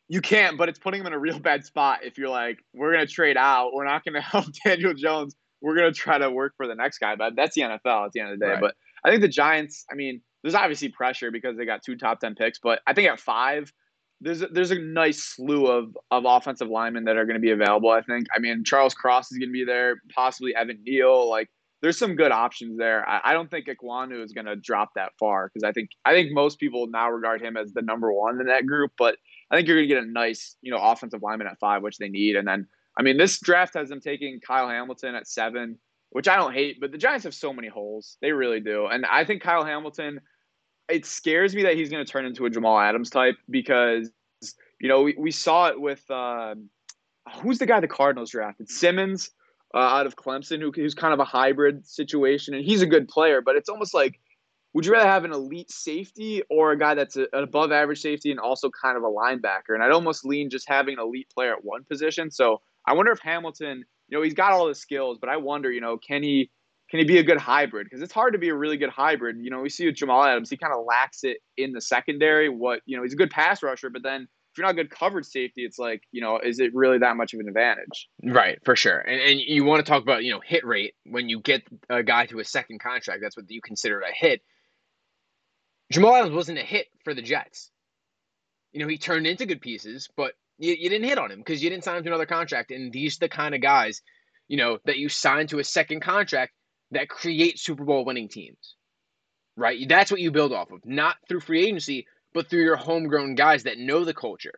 You 0.07 0.21
can't, 0.21 0.57
but 0.57 0.69
it's 0.69 0.79
putting 0.79 1.01
him 1.01 1.07
in 1.07 1.13
a 1.13 1.19
real 1.19 1.37
bad 1.37 1.65
spot 1.65 1.99
if 2.03 2.17
you're 2.17 2.29
like, 2.29 2.63
we're 2.73 2.93
gonna 2.93 3.05
trade 3.05 3.37
out, 3.37 3.73
we're 3.73 3.85
not 3.85 4.03
gonna 4.03 4.21
help 4.33 4.45
Daniel 4.65 4.95
Jones, 4.95 5.35
we're 5.61 5.75
gonna 5.75 5.91
try 5.91 6.17
to 6.17 6.31
work 6.31 6.53
for 6.57 6.65
the 6.65 6.73
next 6.73 6.97
guy. 6.97 7.15
But 7.15 7.35
that's 7.35 7.53
the 7.53 7.61
NFL 7.61 8.07
at 8.07 8.11
the 8.13 8.21
end 8.21 8.31
of 8.31 8.39
the 8.39 8.45
day. 8.45 8.51
Right. 8.53 8.61
But 8.61 8.75
I 9.05 9.11
think 9.11 9.21
the 9.21 9.27
Giants, 9.27 9.85
I 9.91 9.93
mean, 9.93 10.21
there's 10.43 10.55
obviously 10.55 10.89
pressure 10.89 11.31
because 11.31 11.57
they 11.57 11.65
got 11.65 11.83
two 11.83 11.95
top 11.95 12.19
ten 12.19 12.35
picks, 12.35 12.59
but 12.59 12.81
I 12.87 12.93
think 12.93 13.09
at 13.09 13.19
five, 13.19 13.71
there's 14.21 14.41
a, 14.41 14.47
there's 14.47 14.71
a 14.71 14.79
nice 14.79 15.23
slew 15.23 15.67
of 15.67 15.97
of 16.11 16.25
offensive 16.25 16.67
linemen 16.67 17.05
that 17.05 17.17
are 17.17 17.25
going 17.25 17.35
to 17.35 17.41
be 17.41 17.51
available. 17.51 17.89
I 17.89 18.01
think. 18.01 18.27
I 18.35 18.39
mean, 18.39 18.63
Charles 18.63 18.93
Cross 18.93 19.31
is 19.31 19.37
going 19.37 19.49
to 19.49 19.53
be 19.53 19.65
there, 19.65 20.01
possibly 20.13 20.55
Evan 20.55 20.79
Neal. 20.85 21.29
Like, 21.29 21.49
there's 21.81 21.97
some 21.97 22.15
good 22.15 22.31
options 22.31 22.77
there. 22.77 23.07
I, 23.09 23.21
I 23.25 23.33
don't 23.33 23.49
think 23.49 23.67
Ekwonu 23.67 24.23
is 24.23 24.33
going 24.33 24.45
to 24.45 24.55
drop 24.55 24.89
that 24.95 25.11
far 25.19 25.49
because 25.51 25.67
I 25.67 25.71
think 25.71 25.89
I 26.05 26.11
think 26.13 26.31
most 26.31 26.59
people 26.59 26.87
now 26.87 27.09
regard 27.09 27.41
him 27.41 27.57
as 27.57 27.73
the 27.73 27.81
number 27.81 28.13
one 28.13 28.39
in 28.39 28.47
that 28.47 28.65
group. 28.65 28.91
But 28.97 29.17
I 29.49 29.55
think 29.55 29.67
you're 29.67 29.77
going 29.77 29.89
to 29.89 29.95
get 29.95 30.03
a 30.03 30.07
nice, 30.11 30.55
you 30.61 30.71
know, 30.71 30.79
offensive 30.79 31.21
lineman 31.23 31.47
at 31.47 31.59
five, 31.59 31.81
which 31.81 31.97
they 31.97 32.07
need. 32.07 32.35
And 32.35 32.47
then, 32.47 32.67
I 32.97 33.01
mean, 33.01 33.17
this 33.17 33.39
draft 33.39 33.73
has 33.73 33.89
them 33.89 33.99
taking 33.99 34.39
Kyle 34.39 34.69
Hamilton 34.69 35.15
at 35.15 35.27
seven, 35.27 35.77
which 36.11 36.27
I 36.27 36.35
don't 36.35 36.53
hate. 36.53 36.79
But 36.79 36.91
the 36.91 36.97
Giants 36.97 37.23
have 37.23 37.33
so 37.33 37.51
many 37.51 37.67
holes; 37.67 38.17
they 38.21 38.31
really 38.31 38.59
do. 38.59 38.85
And 38.85 39.05
I 39.05 39.25
think 39.25 39.41
Kyle 39.41 39.65
Hamilton 39.65 40.21
it 40.91 41.05
scares 41.05 41.55
me 41.55 41.63
that 41.63 41.75
he's 41.75 41.89
going 41.89 42.05
to 42.05 42.11
turn 42.11 42.25
into 42.25 42.45
a 42.45 42.49
Jamal 42.49 42.79
Adams 42.79 43.09
type 43.09 43.35
because 43.49 44.11
you 44.79 44.89
know 44.89 45.01
we, 45.01 45.15
we 45.17 45.31
saw 45.31 45.67
it 45.67 45.79
with 45.79 46.09
uh, 46.11 46.55
who's 47.41 47.59
the 47.59 47.65
guy 47.65 47.79
the 47.79 47.87
Cardinals 47.87 48.31
drafted 48.31 48.69
Simmons 48.69 49.31
uh, 49.73 49.77
out 49.77 50.05
of 50.05 50.15
Clemson 50.15 50.59
who, 50.59 50.71
who's 50.71 50.93
kind 50.93 51.13
of 51.13 51.19
a 51.19 51.25
hybrid 51.25 51.87
situation 51.87 52.53
and 52.53 52.63
he's 52.63 52.81
a 52.81 52.87
good 52.87 53.07
player 53.07 53.41
but 53.41 53.55
it's 53.55 53.69
almost 53.69 53.93
like 53.93 54.19
would 54.73 54.85
you 54.85 54.93
rather 54.93 55.09
have 55.09 55.25
an 55.25 55.33
elite 55.33 55.69
safety 55.69 56.41
or 56.49 56.71
a 56.71 56.77
guy 56.77 56.93
that's 56.93 57.17
a, 57.17 57.27
an 57.33 57.43
above 57.43 57.71
average 57.71 58.01
safety 58.01 58.31
and 58.31 58.39
also 58.39 58.69
kind 58.69 58.97
of 58.97 59.03
a 59.03 59.07
linebacker 59.07 59.73
and 59.73 59.83
I'd 59.83 59.91
almost 59.91 60.25
lean 60.25 60.49
just 60.49 60.67
having 60.67 60.95
an 60.95 60.99
elite 60.99 61.29
player 61.33 61.53
at 61.53 61.63
one 61.63 61.83
position 61.83 62.31
so 62.31 62.61
I 62.85 62.93
wonder 62.93 63.11
if 63.11 63.19
Hamilton 63.19 63.85
you 64.11 64.17
know 64.17 64.23
he's 64.23 64.35
got 64.35 64.51
all 64.51 64.67
the 64.67 64.75
skills 64.75 65.17
but 65.19 65.29
I 65.29 65.37
wonder 65.37 65.71
you 65.71 65.81
know 65.81 65.97
can 65.97 66.21
he 66.21 66.51
can 66.91 66.99
he 66.99 67.05
be 67.05 67.19
a 67.19 67.23
good 67.23 67.37
hybrid? 67.37 67.85
Because 67.85 68.01
it's 68.01 68.11
hard 68.11 68.33
to 68.33 68.39
be 68.39 68.49
a 68.49 68.53
really 68.53 68.75
good 68.75 68.89
hybrid. 68.89 69.37
You 69.39 69.49
know, 69.49 69.61
we 69.61 69.69
see 69.69 69.85
with 69.85 69.95
Jamal 69.95 70.25
Adams, 70.25 70.49
he 70.49 70.57
kind 70.57 70.73
of 70.73 70.83
lacks 70.85 71.23
it 71.23 71.37
in 71.55 71.71
the 71.71 71.79
secondary. 71.79 72.49
What 72.49 72.81
you 72.85 72.97
know, 72.97 73.03
he's 73.03 73.13
a 73.13 73.15
good 73.15 73.31
pass 73.31 73.63
rusher, 73.63 73.89
but 73.89 74.03
then 74.03 74.23
if 74.23 74.57
you're 74.57 74.67
not 74.67 74.75
good 74.75 74.89
coverage 74.89 75.25
safety, 75.25 75.63
it's 75.63 75.79
like 75.79 76.03
you 76.11 76.19
know, 76.21 76.37
is 76.39 76.59
it 76.59 76.75
really 76.75 76.97
that 76.97 77.15
much 77.15 77.33
of 77.33 77.39
an 77.39 77.47
advantage? 77.47 78.09
Right, 78.21 78.59
for 78.65 78.75
sure. 78.75 78.99
And 78.99 79.21
and 79.21 79.39
you 79.39 79.63
want 79.63 79.85
to 79.85 79.89
talk 79.89 80.03
about 80.03 80.25
you 80.25 80.33
know 80.33 80.41
hit 80.45 80.65
rate 80.65 80.93
when 81.05 81.29
you 81.29 81.39
get 81.39 81.63
a 81.89 82.03
guy 82.03 82.25
to 82.25 82.39
a 82.39 82.43
second 82.43 82.81
contract. 82.81 83.21
That's 83.21 83.37
what 83.37 83.49
you 83.49 83.61
consider 83.61 84.01
a 84.01 84.13
hit. 84.13 84.41
Jamal 85.93 86.13
Adams 86.13 86.35
wasn't 86.35 86.59
a 86.59 86.63
hit 86.63 86.87
for 87.05 87.13
the 87.13 87.21
Jets. 87.21 87.71
You 88.73 88.81
know, 88.81 88.87
he 88.89 88.97
turned 88.97 89.27
into 89.27 89.45
good 89.45 89.61
pieces, 89.61 90.09
but 90.17 90.33
you, 90.61 90.75
you 90.79 90.89
didn't 90.89 91.09
hit 91.09 91.17
on 91.17 91.31
him 91.31 91.39
because 91.39 91.61
you 91.63 91.69
didn't 91.69 91.83
sign 91.83 91.97
him 91.97 92.03
to 92.03 92.09
another 92.09 92.25
contract. 92.25 92.71
And 92.71 92.93
these 92.93 93.17
are 93.17 93.21
the 93.21 93.29
kind 93.29 93.55
of 93.55 93.61
guys, 93.61 94.01
you 94.47 94.57
know, 94.57 94.77
that 94.85 94.97
you 94.97 95.09
sign 95.09 95.47
to 95.47 95.59
a 95.59 95.63
second 95.63 96.01
contract 96.01 96.53
that 96.91 97.09
create 97.09 97.59
Super 97.59 97.83
Bowl 97.83 98.05
winning 98.05 98.29
teams, 98.29 98.75
right? 99.57 99.77
That's 99.89 100.11
what 100.11 100.21
you 100.21 100.31
build 100.31 100.53
off 100.53 100.71
of, 100.71 100.79
not 100.85 101.17
through 101.27 101.39
free 101.39 101.65
agency, 101.65 102.05
but 102.33 102.49
through 102.49 102.63
your 102.63 102.75
homegrown 102.75 103.35
guys 103.35 103.63
that 103.63 103.79
know 103.79 104.05
the 104.05 104.13
culture, 104.13 104.53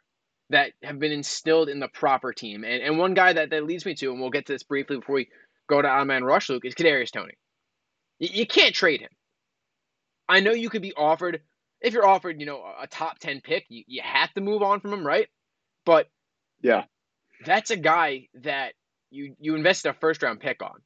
that 0.50 0.74
have 0.84 1.00
been 1.00 1.12
instilled 1.12 1.70
in 1.70 1.80
the 1.80 1.88
proper 1.88 2.34
team. 2.34 2.64
And, 2.64 2.84
and 2.84 2.98
one 2.98 3.14
guy 3.14 3.34
that, 3.34 3.50
that 3.52 3.66
leads 3.66 3.86
me 3.86 3.96
to, 3.96 4.12
and 4.12 4.20
we'll 4.20 4.30
get 4.30 4.46
to 4.48 4.54
this 4.54 4.64
briefly 4.64 4.98
before 4.98 5.16
we 5.16 5.30
go 5.70 5.82
to 5.82 5.88
Odd 5.88 6.08
Man 6.08 6.24
Rush, 6.24 6.50
Luke, 6.50 6.66
is 6.66 6.76
Kadarius 6.76 7.12
Toney. 7.12 7.34
You, 8.20 8.30
you 8.34 8.46
can't 8.46 8.76
trade 8.76 9.00
him. 9.00 9.10
I 10.28 10.42
know 10.42 10.52
you 10.52 10.70
could 10.70 10.82
be 10.82 10.94
offered, 10.96 11.42
if 11.82 11.94
you're 11.94 12.08
offered, 12.08 12.40
you 12.40 12.46
know, 12.46 12.64
a 12.82 12.88
top 12.88 13.20
10 13.20 13.42
pick, 13.42 13.66
you, 13.70 13.84
you 13.88 14.02
have 14.04 14.34
to 14.34 14.42
move 14.42 14.62
on 14.62 14.80
from 14.80 14.94
him, 14.94 15.06
right? 15.06 15.28
But 15.86 16.08
yeah, 16.62 16.84
that's 17.46 17.72
a 17.72 17.78
guy 17.78 18.28
that 18.42 18.74
you 19.12 19.36
you 19.40 19.56
invested 19.56 19.90
a 19.90 19.94
first 19.94 20.24
round 20.24 20.40
pick 20.40 20.62
on 20.62 20.82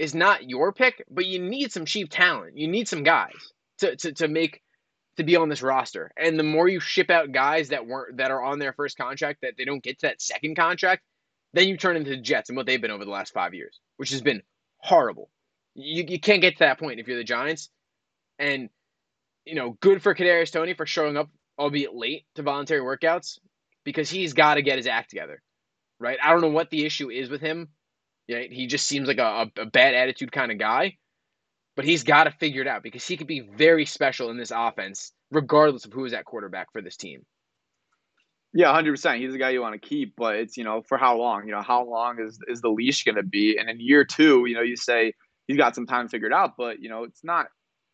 is 0.00 0.14
not 0.14 0.48
your 0.48 0.72
pick, 0.72 1.04
but 1.10 1.26
you 1.26 1.38
need 1.38 1.70
some 1.70 1.84
cheap 1.84 2.08
talent. 2.10 2.56
You 2.56 2.68
need 2.68 2.88
some 2.88 3.02
guys 3.02 3.34
to, 3.78 3.94
to, 3.96 4.12
to 4.14 4.28
make 4.28 4.62
to 5.18 5.24
be 5.24 5.36
on 5.36 5.50
this 5.50 5.60
roster. 5.60 6.10
And 6.16 6.38
the 6.38 6.42
more 6.42 6.68
you 6.68 6.80
ship 6.80 7.10
out 7.10 7.32
guys 7.32 7.68
that 7.68 7.86
weren't 7.86 8.16
that 8.16 8.30
are 8.30 8.42
on 8.42 8.58
their 8.58 8.72
first 8.72 8.96
contract 8.96 9.40
that 9.42 9.54
they 9.58 9.64
don't 9.66 9.82
get 9.82 9.98
to 10.00 10.06
that 10.06 10.22
second 10.22 10.56
contract, 10.56 11.02
then 11.52 11.68
you 11.68 11.76
turn 11.76 11.96
into 11.96 12.10
the 12.10 12.16
Jets 12.16 12.48
and 12.48 12.56
what 12.56 12.64
they've 12.64 12.80
been 12.80 12.90
over 12.90 13.04
the 13.04 13.10
last 13.10 13.34
five 13.34 13.52
years, 13.52 13.78
which 13.98 14.10
has 14.10 14.22
been 14.22 14.42
horrible. 14.78 15.30
You, 15.74 16.04
you 16.08 16.18
can't 16.18 16.40
get 16.40 16.54
to 16.54 16.60
that 16.60 16.78
point 16.78 16.98
if 16.98 17.06
you're 17.06 17.18
the 17.18 17.24
Giants. 17.24 17.68
And 18.38 18.70
you 19.44 19.54
know, 19.54 19.76
good 19.80 20.02
for 20.02 20.14
Kadarius 20.14 20.50
Toney 20.50 20.72
for 20.72 20.86
showing 20.86 21.18
up, 21.18 21.28
albeit 21.58 21.94
late, 21.94 22.24
to 22.36 22.42
voluntary 22.42 22.80
workouts 22.80 23.38
because 23.84 24.10
he's 24.10 24.32
got 24.32 24.54
to 24.54 24.62
get 24.62 24.76
his 24.76 24.86
act 24.86 25.10
together, 25.10 25.42
right? 25.98 26.18
I 26.22 26.32
don't 26.32 26.40
know 26.40 26.48
what 26.48 26.70
the 26.70 26.84
issue 26.84 27.10
is 27.10 27.30
with 27.30 27.40
him 27.40 27.68
yeah, 28.30 28.42
he 28.48 28.68
just 28.68 28.86
seems 28.86 29.08
like 29.08 29.18
a, 29.18 29.50
a 29.58 29.66
bad 29.66 29.94
attitude 29.94 30.30
kind 30.30 30.52
of 30.52 30.58
guy, 30.58 30.96
but 31.74 31.84
he's 31.84 32.04
got 32.04 32.24
to 32.24 32.30
figure 32.30 32.62
it 32.62 32.68
out 32.68 32.84
because 32.84 33.04
he 33.04 33.16
could 33.16 33.26
be 33.26 33.40
very 33.40 33.84
special 33.84 34.30
in 34.30 34.36
this 34.36 34.52
offense, 34.54 35.10
regardless 35.32 35.84
of 35.84 35.92
who 35.92 36.04
is 36.04 36.12
at 36.12 36.26
quarterback 36.26 36.68
for 36.72 36.80
this 36.80 36.96
team. 36.96 37.26
Yeah, 38.54 38.72
hundred 38.72 38.92
percent. 38.92 39.20
He's 39.20 39.32
the 39.32 39.38
guy 39.38 39.50
you 39.50 39.60
want 39.60 39.80
to 39.80 39.88
keep, 39.88 40.14
but 40.16 40.36
it's 40.36 40.56
you 40.56 40.62
know 40.62 40.80
for 40.82 40.96
how 40.96 41.18
long? 41.18 41.44
You 41.46 41.52
know 41.52 41.62
how 41.62 41.84
long 41.84 42.20
is 42.20 42.38
is 42.46 42.60
the 42.60 42.68
leash 42.68 43.02
going 43.02 43.16
to 43.16 43.24
be? 43.24 43.56
And 43.58 43.68
in 43.68 43.80
year 43.80 44.04
two, 44.04 44.44
you 44.46 44.54
know 44.54 44.62
you 44.62 44.76
say 44.76 45.12
he's 45.48 45.56
got 45.56 45.74
some 45.74 45.86
time 45.86 46.08
figured 46.08 46.32
out, 46.32 46.52
but 46.56 46.80
you 46.80 46.88
know 46.88 47.02
it's 47.02 47.24
not 47.24 47.46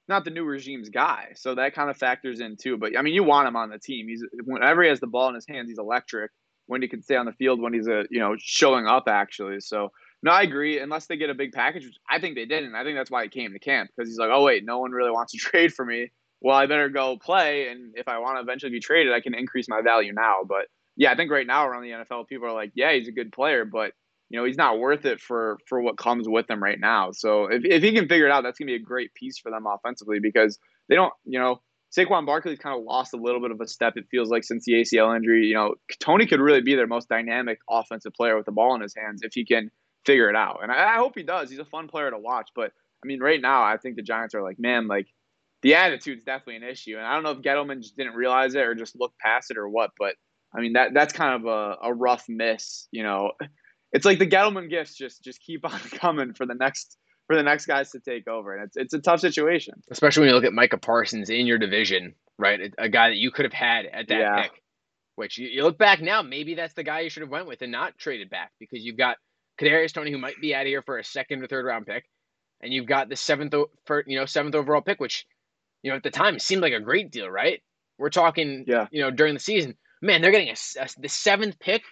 not 0.09 0.25
the 0.25 0.31
new 0.31 0.45
regime's 0.45 0.89
guy, 0.89 1.33
so 1.35 1.55
that 1.55 1.75
kind 1.75 1.91
of 1.91 1.97
factors 1.97 2.41
in 2.41 2.57
too. 2.57 2.77
But 2.77 2.97
I 2.97 3.03
mean, 3.03 3.15
you 3.15 3.25
want 3.25 3.49
him 3.49 3.57
on 3.57 3.71
the 3.71 3.79
team. 3.79 4.07
He's 4.09 4.25
whenever 4.45 4.83
he 4.83 4.89
has 4.89 5.01
the 5.01 5.07
ball 5.07 5.29
in 5.29 5.35
his 5.35 5.47
hands, 5.49 5.69
he's 5.69 5.79
electric. 5.79 6.31
When 6.69 6.83
he 6.83 6.89
can 6.89 7.01
stay 7.01 7.15
on 7.15 7.27
the 7.27 7.33
field, 7.33 7.61
when 7.61 7.73
he's 7.73 7.87
a 7.87 8.05
you 8.11 8.21
know 8.21 8.35
showing 8.39 8.87
up 8.87 9.05
actually. 9.09 9.61
So 9.61 9.91
no, 10.23 10.33
I 10.33 10.43
agree. 10.43 10.79
Unless 10.79 11.07
they 11.07 11.17
get 11.17 11.31
a 11.31 11.35
big 11.35 11.53
package, 11.53 11.85
which 11.85 11.97
I 12.11 12.21
think 12.21 12.35
they 12.35 12.47
didn't. 12.47 12.75
I 12.75 12.83
think 12.85 12.97
that's 12.97 13.11
why 13.11 13.23
he 13.23 13.29
came 13.29 13.53
to 13.53 13.59
camp 13.59 13.91
because 13.95 14.09
he's 14.09 14.19
like, 14.19 14.31
oh 14.33 14.45
wait, 14.45 14.65
no 14.65 14.79
one 14.79 14.91
really 14.91 15.11
wants 15.11 15.33
to 15.33 15.39
trade 15.51 15.73
for 15.73 15.85
me. 15.85 16.11
Well, 16.41 16.57
I 16.57 16.67
better 16.67 16.89
go 16.89 17.17
play, 17.17 17.69
and 17.69 17.95
if 17.97 18.09
I 18.09 18.19
want 18.19 18.37
to 18.37 18.43
eventually 18.43 18.71
be 18.71 18.81
traded, 18.81 19.13
I 19.13 19.21
can 19.21 19.35
increase 19.35 19.69
my 19.69 19.81
value 19.83 20.13
now. 20.13 20.41
But 20.47 20.67
yeah, 20.97 21.11
I 21.11 21.17
think 21.17 21.31
right 21.31 21.47
now 21.47 21.67
around 21.67 21.83
the 21.83 21.91
NFL, 21.91 22.29
people 22.29 22.47
are 22.47 22.53
like, 22.53 22.73
yeah, 22.75 22.93
he's 22.93 23.09
a 23.09 23.13
good 23.13 23.33
player, 23.33 23.65
but 23.65 23.93
you 24.29 24.39
know 24.39 24.45
he's 24.45 24.57
not 24.57 24.79
worth 24.79 25.05
it 25.05 25.21
for 25.21 25.59
for 25.69 25.81
what 25.81 25.97
comes 25.97 26.29
with 26.29 26.51
him 26.51 26.63
right 26.63 26.79
now. 26.79 27.13
So 27.13 27.47
if 27.47 27.65
if 27.65 27.83
he 27.83 27.93
can 27.93 28.09
figure 28.09 28.27
it 28.27 28.33
out, 28.33 28.43
that's 28.43 28.59
gonna 28.59 28.67
be 28.67 28.75
a 28.75 28.81
great 28.81 29.15
piece 29.15 29.39
for 29.39 29.51
them 29.51 29.67
offensively 29.67 30.19
because 30.21 30.59
they 30.89 30.95
don't, 30.95 31.13
you 31.25 31.39
know. 31.39 31.61
Saquon 31.97 32.27
Barkley's 32.27 32.59
kind 32.59 32.77
of 32.77 32.85
lost 32.85 33.15
a 33.15 33.17
little 33.17 33.41
bit 33.41 33.53
of 33.53 33.61
a 33.61 33.67
step, 33.67 33.95
it 33.97 34.07
feels 34.11 34.29
like, 34.29 34.43
since 34.43 34.65
the 34.65 34.73
ACL 34.73 35.17
injury. 35.17 35.47
You 35.47 35.55
know, 35.55 35.75
Toney 36.01 36.27
could 36.27 36.41
really 36.41 36.61
be 36.61 36.75
their 36.75 36.89
most 36.89 37.09
dynamic 37.09 37.61
offensive 37.71 38.13
player 38.13 38.37
with 38.37 38.45
the 38.45 38.53
ball 38.53 38.75
in 38.75 38.83
his 38.83 38.95
hands 38.95 39.23
if 39.23 39.33
he 39.33 39.47
can 39.47 39.71
figure 40.05 40.29
it 40.29 40.37
out. 40.37 40.61
And 40.63 40.73
I, 40.73 40.95
I 40.95 40.97
hope 40.97 41.13
he 41.15 41.23
does. 41.23 41.49
He's 41.49 41.61
a 41.61 41.65
fun 41.65 41.89
player 41.89 42.11
to 42.11 42.19
watch. 42.19 42.51
But 42.55 42.73
I 43.03 43.07
mean, 43.07 43.21
right 43.21 43.41
now, 43.41 43.63
I 43.63 43.77
think 43.77 43.97
the 43.97 44.03
Giants 44.03 44.35
are 44.35 44.43
like, 44.43 44.59
man, 44.59 44.89
like 44.89 45.07
the 45.63 45.75
attitude's 45.75 46.25
definitely 46.25 46.57
an 46.57 46.71
issue. 46.71 46.97
And 46.97 47.07
I 47.07 47.15
don't 47.15 47.23
know 47.23 47.31
if 47.31 47.39
Gettleman 47.39 47.83
just 47.83 47.97
didn't 47.97 48.15
realize 48.15 48.55
it 48.55 48.65
or 48.65 48.75
just 48.75 48.99
looked 48.99 49.19
past 49.19 49.51
it 49.51 49.59
or 49.59 49.69
what. 49.69 49.91
But 49.99 50.15
I 50.55 50.61
mean, 50.61 50.75
that 50.75 50.95
that's 50.95 51.13
kind 51.13 51.35
of 51.35 51.47
a, 51.47 51.77
a 51.89 51.95
rough 51.95 52.25
miss. 52.29 52.89
You 52.91 53.03
know, 53.03 53.33
it's 53.97 54.05
like 54.05 54.19
the 54.19 54.27
Gettleman 54.27 54.69
gifts 54.69 54.95
just 54.95 55.25
just 55.25 55.41
keep 55.41 55.65
on 55.73 55.81
coming 55.81 56.35
for 56.35 56.47
the 56.47 56.55
next 56.55 56.99
for 57.27 57.35
the 57.35 57.43
next 57.43 57.67
guys 57.67 57.91
to 57.91 58.01
take 58.01 58.29
over, 58.29 58.55
and 58.55 58.65
it's 58.65 58.77
it's 58.77 58.95
a 58.95 59.01
tough 59.01 59.21
situation. 59.21 59.83
Especially 59.91 60.21
when 60.21 60.29
you 60.29 60.35
look 60.35 60.45
at 60.45 60.53
Micah 60.53 60.79
Parsons 60.79 61.31
in 61.31 61.47
your 61.47 61.59
division, 61.59 62.15
right? 62.39 62.73
A 62.79 62.89
guy 62.89 63.09
that 63.09 63.17
you 63.17 63.31
could 63.31 63.47
have 63.47 63.53
had 63.53 63.87
at 63.87 64.09
that 64.09 64.19
yeah. 64.19 64.43
pick. 64.43 64.63
Which 65.17 65.39
you, 65.39 65.49
you 65.49 65.63
look 65.63 65.79
back 65.79 66.03
now, 66.03 66.21
maybe 66.21 66.55
that's 66.55 66.75
the 66.75 66.83
guy 66.83 67.01
you 67.01 67.09
should 67.09 67.23
have 67.23 67.31
went 67.31 67.47
with 67.47 67.63
and 67.63 67.73
not 67.73 67.97
traded 67.97 68.29
back 68.29 68.53
because 68.61 68.85
you've 68.85 68.99
got 68.99 69.17
Kadarius 69.59 69.95
Toney 69.95 70.11
who 70.11 70.19
might 70.19 70.39
be 70.43 70.55
out 70.55 70.63
of 70.63 70.67
here 70.67 70.83
for 70.83 70.99
a 70.99 71.05
second 71.05 71.43
or 71.43 71.47
third 71.47 71.65
round 71.65 71.87
pick, 71.87 72.05
and 72.61 72.71
you've 72.71 72.87
got 72.87 73.09
the 73.09 73.17
seventh, 73.17 73.55
for, 73.87 74.05
you 74.07 74.19
know, 74.19 74.27
seventh 74.27 74.55
overall 74.55 74.83
pick, 74.83 75.01
which, 75.01 75.27
you 75.83 75.91
know, 75.91 75.97
at 75.97 76.03
the 76.03 76.11
time 76.11 76.39
seemed 76.39 76.61
like 76.61 76.75
a 76.75 76.81
great 76.81 77.11
deal, 77.11 77.31
right? 77.31 77.63
We're 77.97 78.11
talking, 78.11 78.67
yeah. 78.69 78.89
you 78.91 79.01
know, 79.01 79.11
during 79.11 79.33
the 79.33 79.41
season, 79.41 79.75
man, 80.03 80.21
they're 80.21 80.33
getting 80.33 80.51
a, 80.51 80.83
a, 80.83 80.89
the 80.99 81.09
seventh 81.09 81.59
pick 81.59 81.83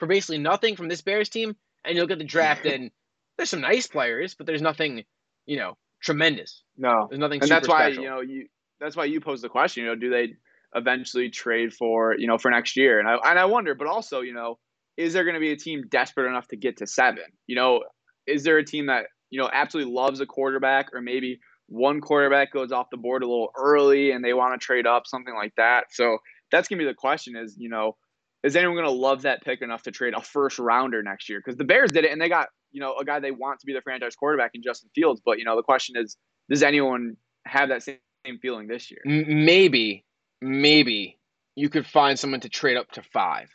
for 0.00 0.06
basically 0.06 0.38
nothing 0.38 0.74
from 0.74 0.88
this 0.88 1.00
Bears 1.00 1.28
team, 1.28 1.54
and 1.84 1.94
you 1.94 2.02
look 2.02 2.10
at 2.10 2.18
the 2.18 2.24
draft 2.24 2.66
and 2.66 2.90
there's 3.36 3.50
some 3.50 3.60
nice 3.60 3.86
players, 3.86 4.34
but 4.34 4.46
there's 4.46 4.62
nothing, 4.62 5.04
you 5.46 5.56
know, 5.56 5.76
tremendous. 6.02 6.64
No, 6.76 7.06
there's 7.08 7.20
nothing. 7.20 7.40
And 7.40 7.50
that's 7.50 7.68
why 7.68 7.90
special. 7.92 8.02
you 8.02 8.10
know 8.10 8.20
you 8.20 8.48
that's 8.80 8.96
why 8.96 9.04
you 9.04 9.20
pose 9.20 9.42
the 9.42 9.48
question. 9.48 9.84
You 9.84 9.90
know, 9.90 9.96
do 9.96 10.10
they 10.10 10.34
eventually 10.74 11.30
trade 11.30 11.72
for 11.72 12.16
you 12.18 12.26
know 12.26 12.38
for 12.38 12.50
next 12.50 12.76
year? 12.76 12.98
And 12.98 13.08
I 13.08 13.14
and 13.24 13.38
I 13.38 13.44
wonder, 13.44 13.76
but 13.76 13.86
also 13.86 14.22
you 14.22 14.34
know 14.34 14.58
is 15.00 15.14
there 15.14 15.24
going 15.24 15.34
to 15.34 15.40
be 15.40 15.52
a 15.52 15.56
team 15.56 15.84
desperate 15.88 16.28
enough 16.28 16.46
to 16.48 16.56
get 16.56 16.76
to 16.76 16.86
seven? 16.86 17.24
You 17.46 17.56
know, 17.56 17.84
is 18.26 18.44
there 18.44 18.58
a 18.58 18.64
team 18.64 18.86
that, 18.86 19.06
you 19.30 19.40
know, 19.40 19.48
absolutely 19.50 19.92
loves 19.94 20.20
a 20.20 20.26
quarterback 20.26 20.88
or 20.92 21.00
maybe 21.00 21.40
one 21.68 22.02
quarterback 22.02 22.52
goes 22.52 22.70
off 22.70 22.90
the 22.90 22.98
board 22.98 23.22
a 23.22 23.26
little 23.26 23.50
early 23.56 24.10
and 24.10 24.22
they 24.22 24.34
want 24.34 24.60
to 24.60 24.64
trade 24.64 24.86
up, 24.86 25.06
something 25.06 25.34
like 25.34 25.54
that? 25.56 25.84
So 25.90 26.18
that's 26.52 26.68
going 26.68 26.78
to 26.78 26.84
be 26.84 26.90
the 26.90 26.94
question 26.94 27.34
is, 27.34 27.56
you 27.58 27.70
know, 27.70 27.96
is 28.42 28.56
anyone 28.56 28.76
going 28.76 28.86
to 28.86 28.92
love 28.92 29.22
that 29.22 29.42
pick 29.42 29.62
enough 29.62 29.82
to 29.82 29.90
trade 29.90 30.14
a 30.14 30.20
first 30.20 30.58
rounder 30.58 31.02
next 31.02 31.28
year? 31.28 31.40
Because 31.44 31.56
the 31.56 31.64
Bears 31.64 31.90
did 31.92 32.04
it 32.04 32.12
and 32.12 32.20
they 32.20 32.28
got, 32.28 32.48
you 32.72 32.80
know, 32.80 32.96
a 32.96 33.04
guy 33.04 33.20
they 33.20 33.30
want 33.30 33.60
to 33.60 33.66
be 33.66 33.72
the 33.72 33.82
franchise 33.82 34.16
quarterback 34.16 34.52
in 34.54 34.62
Justin 34.62 34.90
Fields. 34.94 35.20
But, 35.24 35.38
you 35.38 35.44
know, 35.44 35.56
the 35.56 35.62
question 35.62 35.96
is, 35.96 36.16
does 36.48 36.62
anyone 36.62 37.16
have 37.46 37.68
that 37.70 37.82
same 37.82 37.98
feeling 38.40 38.68
this 38.68 38.90
year. 38.90 39.00
Maybe, 39.04 40.04
maybe 40.40 41.18
you 41.56 41.68
could 41.68 41.86
find 41.86 42.18
someone 42.18 42.40
to 42.40 42.48
trade 42.48 42.76
up 42.76 42.90
to 42.92 43.02
five. 43.02 43.50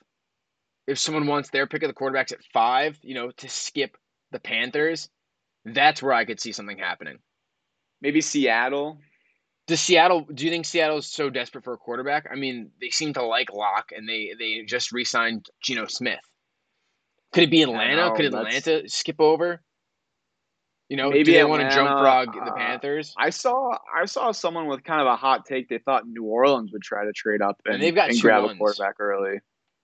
If 0.87 0.99
someone 0.99 1.27
wants 1.27 1.49
their 1.49 1.67
pick 1.67 1.83
of 1.83 1.89
the 1.89 1.95
quarterbacks 1.95 2.31
at 2.31 2.43
five, 2.53 2.97
you 3.01 3.15
know, 3.15 3.31
to 3.37 3.49
skip 3.49 3.97
the 4.31 4.39
Panthers, 4.39 5.09
that's 5.65 6.01
where 6.01 6.13
I 6.13 6.25
could 6.25 6.39
see 6.39 6.51
something 6.51 6.77
happening. 6.77 7.19
Maybe 8.01 8.21
Seattle. 8.21 8.99
Does 9.67 9.81
Seattle? 9.81 10.27
Do 10.33 10.45
you 10.45 10.51
think 10.51 10.65
Seattle's 10.65 11.07
so 11.07 11.29
desperate 11.29 11.63
for 11.63 11.73
a 11.73 11.77
quarterback? 11.77 12.27
I 12.31 12.35
mean, 12.35 12.69
they 12.79 12.89
seem 12.91 13.13
to 13.13 13.23
like 13.23 13.51
Lock, 13.51 13.91
and 13.95 14.07
they 14.07 14.33
they 14.37 14.61
just 14.67 14.91
re-signed 14.91 15.45
Geno 15.61 15.87
Smith. 15.87 16.19
Could 17.33 17.43
it 17.45 17.49
be 17.51 17.63
Atlanta? 17.63 17.95
know, 17.95 18.11
Could 18.13 18.31
that's- 18.31 18.57
Atlanta 18.67 18.89
skip 18.89 19.19
over? 19.19 19.61
You 20.87 20.97
know, 20.97 21.09
Maybe 21.09 21.31
they 21.33 21.43
want 21.43 21.63
to 21.63 21.75
jump 21.75 21.89
frog 21.89 22.31
the 22.33 22.41
uh, 22.51 22.53
Panthers? 22.55 23.11
I 23.17 23.31
saw 23.31 23.75
I 23.93 24.05
saw 24.05 24.31
someone 24.31 24.67
with 24.67 24.83
kind 24.83 25.01
of 25.01 25.07
a 25.07 25.15
hot 25.15 25.45
take. 25.47 25.67
They 25.67 25.79
thought 25.79 26.05
New 26.07 26.25
Orleans 26.25 26.71
would 26.71 26.83
try 26.83 27.03
to 27.05 27.11
trade 27.11 27.41
up 27.41 27.59
and, 27.65 27.73
And 27.75 27.83
they've 27.83 27.95
got 27.95 28.11
and 28.11 28.21
grab 28.21 28.43
ones. 28.43 28.55
a 28.55 28.59
quarterback 28.59 28.99
early. 28.99 29.37
So 29.37 29.41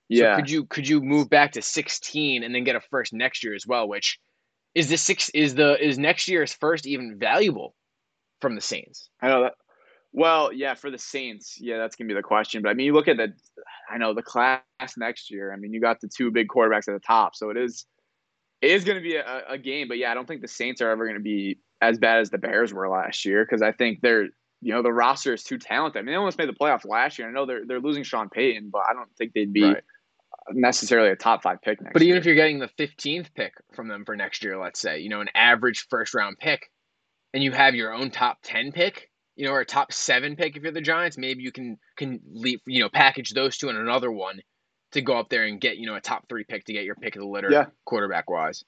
Yeah, 0.10 0.36
could 0.36 0.48
you 0.48 0.66
could 0.68 0.88
you 0.88 1.02
move 1.02 1.28
back 1.28 1.54
to 1.54 1.62
sixteen 1.64 2.44
and 2.44 2.54
then 2.54 2.64
get 2.66 2.76
a 2.76 2.82
first 2.82 3.14
next 3.14 3.44
year 3.44 3.56
as 3.56 3.66
well? 3.66 3.88
Which 3.88 4.20
is 4.76 4.90
the 4.90 4.98
six 4.98 5.30
is 5.30 5.56
the 5.56 5.84
is 5.84 5.98
next 5.98 6.28
year's 6.28 6.54
first 6.54 6.86
even 6.86 7.18
valuable 7.18 7.74
from 8.40 8.54
the 8.54 8.62
Saints? 8.62 9.10
I 9.24 9.30
know 9.30 9.42
that. 9.42 9.54
Well, 10.14 10.52
yeah, 10.52 10.74
for 10.74 10.92
the 10.92 10.98
Saints, 10.98 11.58
yeah, 11.60 11.78
that's 11.78 11.96
gonna 11.96 12.08
be 12.08 12.14
the 12.14 12.22
question. 12.22 12.62
But 12.62 12.70
I 12.70 12.74
mean, 12.74 12.86
you 12.86 12.94
look 12.94 13.08
at 13.08 13.18
the, 13.18 13.34
I 13.90 13.98
know 13.98 14.14
the 14.14 14.22
class 14.22 14.62
next 14.98 15.32
year. 15.32 15.54
I 15.54 15.56
mean, 15.58 15.74
you 15.74 15.80
got 15.80 16.02
the 16.02 16.10
two 16.10 16.32
big 16.32 16.48
quarterbacks 16.50 16.88
at 16.90 16.94
the 16.94 17.00
top, 17.00 17.36
so 17.36 17.50
it 17.50 17.58
is, 17.58 17.86
it 18.62 18.72
is 18.72 18.84
gonna 18.84 19.02
be 19.02 19.16
a, 19.16 19.44
a 19.50 19.58
game. 19.58 19.88
But 19.88 19.98
yeah, 19.98 20.12
I 20.12 20.14
don't 20.14 20.28
think 20.28 20.42
the 20.42 20.48
Saints 20.48 20.82
are 20.82 20.90
ever 20.90 21.08
gonna 21.08 21.20
be 21.20 21.60
as 21.82 21.98
bad 21.98 22.20
as 22.20 22.30
the 22.30 22.38
Bears 22.38 22.74
were 22.74 22.90
last 22.90 23.26
year 23.26 23.46
because 23.46 23.62
I 23.62 23.72
think 23.72 24.02
they're, 24.02 24.24
you 24.62 24.74
know, 24.74 24.82
the 24.82 24.92
roster 24.94 25.34
is 25.34 25.44
too 25.44 25.58
talented. 25.58 26.00
I 26.00 26.02
mean, 26.04 26.14
they 26.14 26.18
almost 26.18 26.38
made 26.38 26.50
the 26.50 26.54
playoffs 26.54 26.86
last 26.86 27.18
year. 27.18 27.30
I 27.30 27.32
know 27.32 27.46
they're 27.46 27.66
they're 27.66 27.80
losing 27.80 28.04
Sean 28.04 28.30
Payton, 28.30 28.70
but 28.72 28.82
I 28.90 28.94
don't 28.94 29.10
think 29.18 29.34
they'd 29.34 29.54
be 29.54 29.64
Right. 29.64 29.84
necessarily 30.52 31.10
a 31.10 31.16
top 31.16 31.42
five 31.42 31.62
pick 31.62 31.82
next. 31.82 31.94
But 31.94 32.02
even 32.02 32.10
year. 32.10 32.18
if 32.18 32.26
you're 32.26 32.36
getting 32.36 32.60
the 32.60 32.68
fifteenth 32.68 33.34
pick 33.34 33.54
from 33.74 33.88
them 33.88 34.04
for 34.04 34.16
next 34.18 34.44
year, 34.44 34.62
let's 34.62 34.80
say, 34.82 35.00
you 35.00 35.10
know, 35.10 35.22
an 35.22 35.30
average 35.36 35.88
first 35.90 36.14
round 36.14 36.38
pick, 36.38 36.70
and 37.34 37.42
you 37.44 37.52
have 37.54 37.76
your 37.76 37.94
own 37.94 38.12
top 38.12 38.40
ten 38.44 38.72
pick, 38.72 39.10
you 39.36 39.46
know, 39.46 39.54
or 39.54 39.62
a 39.62 39.66
top 39.66 39.94
seven 39.94 40.36
pick 40.36 40.56
if 40.56 40.64
you're 40.64 40.72
the 40.72 40.82
Giants, 40.82 41.18
maybe 41.18 41.44
you 41.44 41.52
can 41.52 41.78
can 41.98 42.20
leave, 42.32 42.60
you 42.66 42.82
know, 42.82 42.90
package 42.90 43.32
those 43.34 43.58
two 43.58 43.70
and 43.70 43.78
another 43.78 44.12
one 44.12 44.42
to 44.92 45.02
go 45.02 45.18
up 45.18 45.30
there 45.30 45.46
and 45.46 45.62
get, 45.62 45.78
you 45.78 45.86
know, 45.86 45.96
a 45.96 46.02
top 46.02 46.28
three 46.28 46.44
pick 46.44 46.66
to 46.66 46.74
get 46.74 46.84
your 46.84 46.96
pick 46.96 47.16
of 47.16 47.22
the 47.22 47.28
litter 47.28 47.52
Yeah. 47.52 47.66
quarterback 47.86 48.30
wise. 48.30 48.64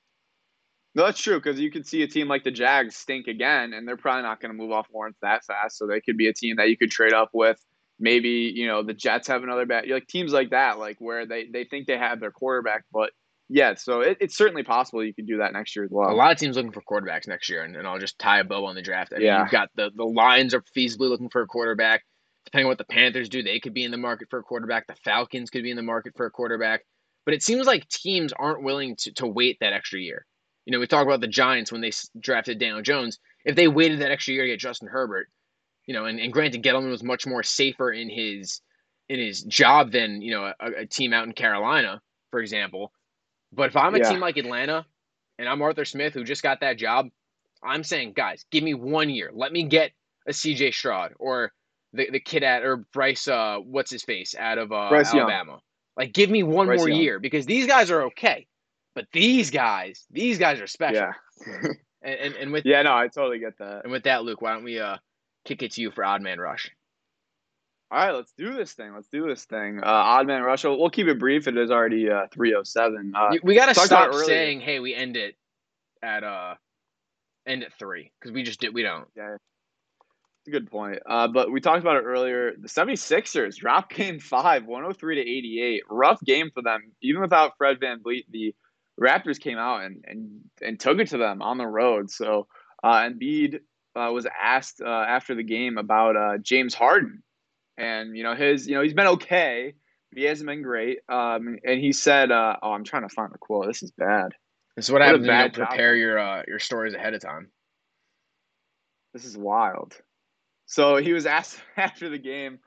No, 0.95 1.05
that's 1.05 1.21
true 1.21 1.39
because 1.39 1.59
you 1.59 1.71
could 1.71 1.87
see 1.87 2.03
a 2.03 2.07
team 2.07 2.27
like 2.27 2.43
the 2.43 2.51
Jags 2.51 2.95
stink 2.95 3.27
again, 3.27 3.73
and 3.73 3.87
they're 3.87 3.97
probably 3.97 4.21
not 4.23 4.39
going 4.39 4.51
to 4.51 4.57
move 4.57 4.71
off 4.71 4.87
Lawrence 4.93 5.17
that 5.21 5.43
fast. 5.43 5.77
So 5.77 5.87
they 5.87 6.01
could 6.01 6.17
be 6.17 6.27
a 6.27 6.33
team 6.33 6.57
that 6.57 6.69
you 6.69 6.77
could 6.77 6.91
trade 6.91 7.13
up 7.13 7.29
with. 7.33 7.59
Maybe 7.99 8.51
you 8.53 8.67
know 8.67 8.83
the 8.83 8.93
Jets 8.93 9.27
have 9.27 9.43
another 9.43 9.65
bad 9.65 9.87
like 9.87 10.07
teams 10.07 10.33
like 10.33 10.51
that, 10.51 10.77
like 10.79 10.97
where 10.99 11.25
they 11.25 11.47
they 11.51 11.63
think 11.63 11.87
they 11.87 11.97
have 11.97 12.19
their 12.19 12.31
quarterback, 12.31 12.83
but 12.91 13.11
yeah. 13.53 13.75
So 13.75 14.01
it, 14.01 14.17
it's 14.19 14.35
certainly 14.35 14.63
possible 14.63 15.03
you 15.03 15.13
could 15.13 15.27
do 15.27 15.37
that 15.37 15.53
next 15.53 15.75
year 15.75 15.85
as 15.85 15.91
well. 15.91 16.09
A 16.09 16.15
lot 16.15 16.31
of 16.31 16.39
teams 16.39 16.55
looking 16.55 16.71
for 16.71 16.81
quarterbacks 16.81 17.27
next 17.27 17.49
year, 17.49 17.63
and, 17.63 17.75
and 17.75 17.87
I'll 17.87 17.99
just 17.99 18.17
tie 18.17 18.39
a 18.39 18.43
bow 18.43 18.65
on 18.65 18.73
the 18.75 18.81
draft. 18.81 19.13
I 19.13 19.17
mean, 19.19 19.27
Yeah. 19.27 19.43
you've 19.43 19.51
got 19.51 19.69
the 19.75 19.91
the 19.95 20.03
Lions 20.03 20.53
are 20.55 20.63
feasibly 20.75 21.07
looking 21.09 21.29
for 21.29 21.41
a 21.43 21.47
quarterback. 21.47 22.03
Depending 22.45 22.65
on 22.65 22.69
what 22.71 22.77
the 22.79 22.85
Panthers 22.85 23.29
do, 23.29 23.43
they 23.43 23.59
could 23.59 23.73
be 23.73 23.83
in 23.83 23.91
the 23.91 23.97
market 23.97 24.27
for 24.29 24.39
a 24.39 24.43
quarterback. 24.43 24.87
The 24.87 24.95
Falcons 25.05 25.49
could 25.49 25.63
be 25.63 25.69
in 25.71 25.77
the 25.77 25.83
market 25.83 26.13
for 26.17 26.25
a 26.25 26.31
quarterback. 26.31 26.81
But 27.25 27.33
it 27.35 27.41
seems 27.43 27.65
like 27.67 27.87
teams 27.87 28.33
aren't 28.33 28.63
willing 28.63 28.95
to, 28.97 29.13
to 29.13 29.27
wait 29.27 29.57
that 29.61 29.71
extra 29.71 29.99
year. 29.99 30.25
You 30.65 30.71
know, 30.73 30.79
we 30.79 30.87
talk 30.87 31.05
about 31.05 31.21
the 31.21 31.27
Giants 31.27 31.71
when 31.71 31.79
they 31.81 31.87
s- 31.89 32.09
drafted 32.19 32.59
Daniel 32.59 32.81
Jones. 32.81 33.19
If 33.45 33.55
they 33.55 33.67
waited 33.69 33.99
that 33.99 34.11
extra 34.11 34.33
year 34.33 34.43
to 34.43 34.49
get 34.49 34.59
Justin 34.59 34.89
Herbert, 34.89 35.27
you 35.85 35.93
know, 35.93 36.05
and, 36.05 36.19
and 36.19 36.33
granted, 36.33 36.63
Gettleman 36.63 36.89
was 36.89 37.03
much 37.03 37.25
more 37.27 37.43
safer 37.43 37.91
in 37.93 38.09
his 38.09 38.59
in 39.09 39.19
his 39.19 39.43
job 39.43 39.91
than 39.91 40.21
you 40.21 40.31
know 40.31 40.51
a, 40.59 40.71
a 40.81 40.85
team 40.85 41.13
out 41.13 41.25
in 41.27 41.33
Carolina, 41.33 42.01
for 42.31 42.39
example. 42.41 42.91
But 43.55 43.69
if 43.69 43.77
I'm 43.77 43.95
a 43.95 43.99
Yeah. 43.99 44.09
team 44.09 44.19
like 44.21 44.37
Atlanta 44.37 44.85
and 45.39 45.47
I'm 45.49 45.61
Arthur 45.61 45.85
Smith 45.85 46.13
who 46.13 46.23
just 46.23 46.43
got 46.43 46.61
that 46.61 46.77
job, 46.77 47.09
I'm 47.63 47.83
saying, 47.83 48.13
guys, 48.13 48.45
give 48.51 48.63
me 48.63 48.73
one 48.73 49.09
year. 49.09 49.31
Let 49.33 49.51
me 49.51 49.63
get 49.63 49.91
a 50.27 50.31
CJ 50.31 50.73
Stroud 50.73 51.13
or 51.19 51.51
the, 51.93 52.09
the 52.11 52.19
kid 52.19 52.43
at 52.43 52.63
or 52.63 52.77
Bryce 52.93 53.27
uh 53.27 53.57
what's 53.59 53.91
his 53.91 54.03
face 54.03 54.35
out 54.37 54.57
of 54.57 54.71
uh, 54.71 54.75
Bryce 54.89 55.13
Young. 55.13 55.29
Alabama. 55.29 55.59
Like 55.97 56.13
give 56.13 56.29
me 56.29 56.43
one 56.43 56.67
Bryce 56.67 56.79
more 56.79 56.89
Young. 56.89 56.99
year 56.99 57.19
because 57.19 57.45
these 57.45 57.67
guys 57.67 57.91
are 57.91 58.03
okay. 58.03 58.47
But 58.95 59.07
these 59.13 59.51
guys, 59.51 60.05
these 60.11 60.39
guys 60.39 60.61
are 60.61 60.67
special. 60.67 61.07
yeah, 61.47 61.63
And, 62.03 62.19
and 62.19 62.35
and 62.35 62.51
with 62.53 62.65
yeah. 62.65 62.81
No, 62.83 62.93
I 62.95 63.07
totally 63.07 63.39
get 63.39 63.57
that. 63.59 63.83
and 63.83 63.91
with 63.91 64.03
that, 64.03 64.23
Luke, 64.23 64.41
why 64.41 64.53
don't 64.53 64.63
we 64.65 64.79
uh 64.79 64.97
kick 65.45 65.63
it 65.63 65.73
to 65.73 65.81
you 65.81 65.91
for 65.91 66.03
Odd 66.03 66.21
Man 66.21 66.39
Rush? 66.39 66.69
All 67.93 67.99
right, 67.99 68.11
let's 68.11 68.33
do 68.35 68.55
this 68.55 68.73
thing. 68.73 68.91
Let's 68.95 69.07
do 69.07 69.27
this 69.27 69.45
thing. 69.45 69.77
Uh, 69.77 69.85
Odd 69.85 70.25
Man 70.25 70.41
Rush. 70.41 70.63
We'll 70.63 70.89
keep 70.89 71.05
it 71.05 71.19
brief. 71.19 71.47
It 71.47 71.55
is 71.55 71.69
already 71.69 72.09
uh, 72.09 72.25
three 72.31 72.55
oh 72.55 72.63
seven. 72.63 73.13
Uh, 73.15 73.35
we 73.43 73.53
got 73.53 73.67
to 73.67 73.75
stop 73.75 74.11
saying, 74.15 74.61
"Hey, 74.61 74.79
we 74.79 74.95
end 74.95 75.15
it 75.15 75.35
at 76.01 76.23
uh 76.23 76.55
end 77.45 77.63
at 77.63 77.73
3 77.73 78.11
because 78.19 78.33
we 78.33 78.41
just 78.41 78.59
did 78.59 78.73
we 78.73 78.81
don't. 78.81 79.07
Yeah, 79.15 79.35
it's 79.35 80.47
a 80.47 80.51
good 80.51 80.71
point. 80.71 80.99
Uh, 81.05 81.27
but 81.27 81.51
we 81.51 81.61
talked 81.61 81.81
about 81.81 81.97
it 81.97 82.03
earlier. 82.05 82.53
The 82.59 82.67
76ers 82.67 83.57
dropped 83.57 83.93
game 83.93 84.19
five, 84.19 84.65
103 84.65 85.15
to 85.15 85.21
88. 85.21 85.83
Rough 85.89 86.21
game 86.21 86.49
for 86.51 86.63
them. 86.63 86.93
Even 87.01 87.21
without 87.21 87.57
Fred 87.57 87.79
VanVleet, 87.79 88.25
the 88.31 88.55
Raptors 88.99 89.39
came 89.39 89.57
out 89.57 89.83
and, 89.83 90.03
and, 90.07 90.41
and 90.61 90.79
took 90.79 90.99
it 90.99 91.09
to 91.09 91.17
them 91.17 91.41
on 91.41 91.57
the 91.57 91.67
road. 91.67 92.09
So 92.09 92.47
uh, 92.83 93.01
Embiid 93.01 93.59
uh, 93.95 94.11
was 94.11 94.25
asked 94.41 94.81
uh, 94.81 94.87
after 94.87 95.35
the 95.35 95.43
game 95.43 95.77
about 95.77 96.15
uh, 96.15 96.37
James 96.39 96.73
Harden. 96.73 97.23
And, 97.77 98.15
you 98.15 98.23
know, 98.23 98.35
his, 98.35 98.67
you 98.67 98.75
know, 98.75 98.81
he's 98.81 98.93
been 98.93 99.07
okay. 99.07 99.73
But 100.11 100.19
he 100.19 100.25
hasn't 100.25 100.47
been 100.47 100.61
great. 100.61 100.99
Um, 101.09 101.57
and 101.63 101.79
he 101.79 101.91
said, 101.91 102.31
uh, 102.31 102.57
oh, 102.61 102.71
I'm 102.71 102.83
trying 102.83 103.01
to 103.01 103.09
find 103.09 103.33
the 103.33 103.39
quote. 103.39 103.65
This 103.67 103.81
is 103.81 103.91
bad. 103.91 104.33
This 104.75 104.85
is 104.85 104.91
what, 104.91 104.99
What 105.01 105.07
happens 105.07 105.27
when 105.27 105.35
you 105.37 105.41
don't 105.43 105.55
job. 105.55 105.67
prepare 105.69 105.95
your 105.95 106.19
uh 106.19 106.43
your 106.47 106.59
stories 106.59 106.93
ahead 106.93 107.13
of 107.13 107.21
time. 107.21 107.49
This 109.13 109.25
is 109.25 109.37
wild. 109.37 109.93
So 110.65 110.97
he 110.97 111.13
was 111.13 111.25
asked 111.25 111.59
after 111.77 112.09
the 112.09 112.17
game 112.17 112.59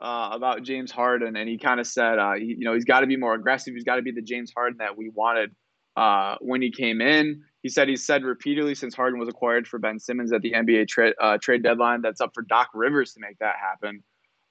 uh, 0.00 0.30
about 0.32 0.62
James 0.62 0.90
Harden, 0.90 1.36
and 1.36 1.48
he 1.48 1.56
kind 1.58 1.80
of 1.80 1.86
said, 1.86 2.18
uh, 2.18 2.34
he, 2.34 2.56
you 2.58 2.64
know, 2.64 2.74
he's 2.74 2.84
got 2.84 3.00
to 3.00 3.06
be 3.06 3.16
more 3.16 3.34
aggressive. 3.34 3.72
He's 3.74 3.84
got 3.84 3.96
to 3.96 4.02
be 4.02 4.12
the 4.12 4.22
James 4.22 4.52
Harden 4.54 4.78
that 4.78 4.96
we 4.98 5.10
wanted 5.14 5.54
uh, 5.96 6.36
when 6.40 6.60
he 6.60 6.70
came 6.70 7.00
in. 7.00 7.42
He 7.62 7.70
said 7.70 7.88
he's 7.88 8.04
said 8.06 8.22
repeatedly 8.22 8.74
since 8.74 8.94
Harden 8.94 9.18
was 9.18 9.28
acquired 9.28 9.66
for 9.66 9.78
Ben 9.78 9.98
Simmons 9.98 10.32
at 10.32 10.42
the 10.42 10.52
NBA 10.52 10.88
tra- 10.88 11.14
uh, 11.20 11.38
trade 11.40 11.62
deadline 11.62 12.02
that's 12.02 12.20
up 12.20 12.32
for 12.34 12.42
Doc 12.42 12.68
Rivers 12.74 13.14
to 13.14 13.20
make 13.20 13.38
that 13.38 13.54
happen. 13.60 14.02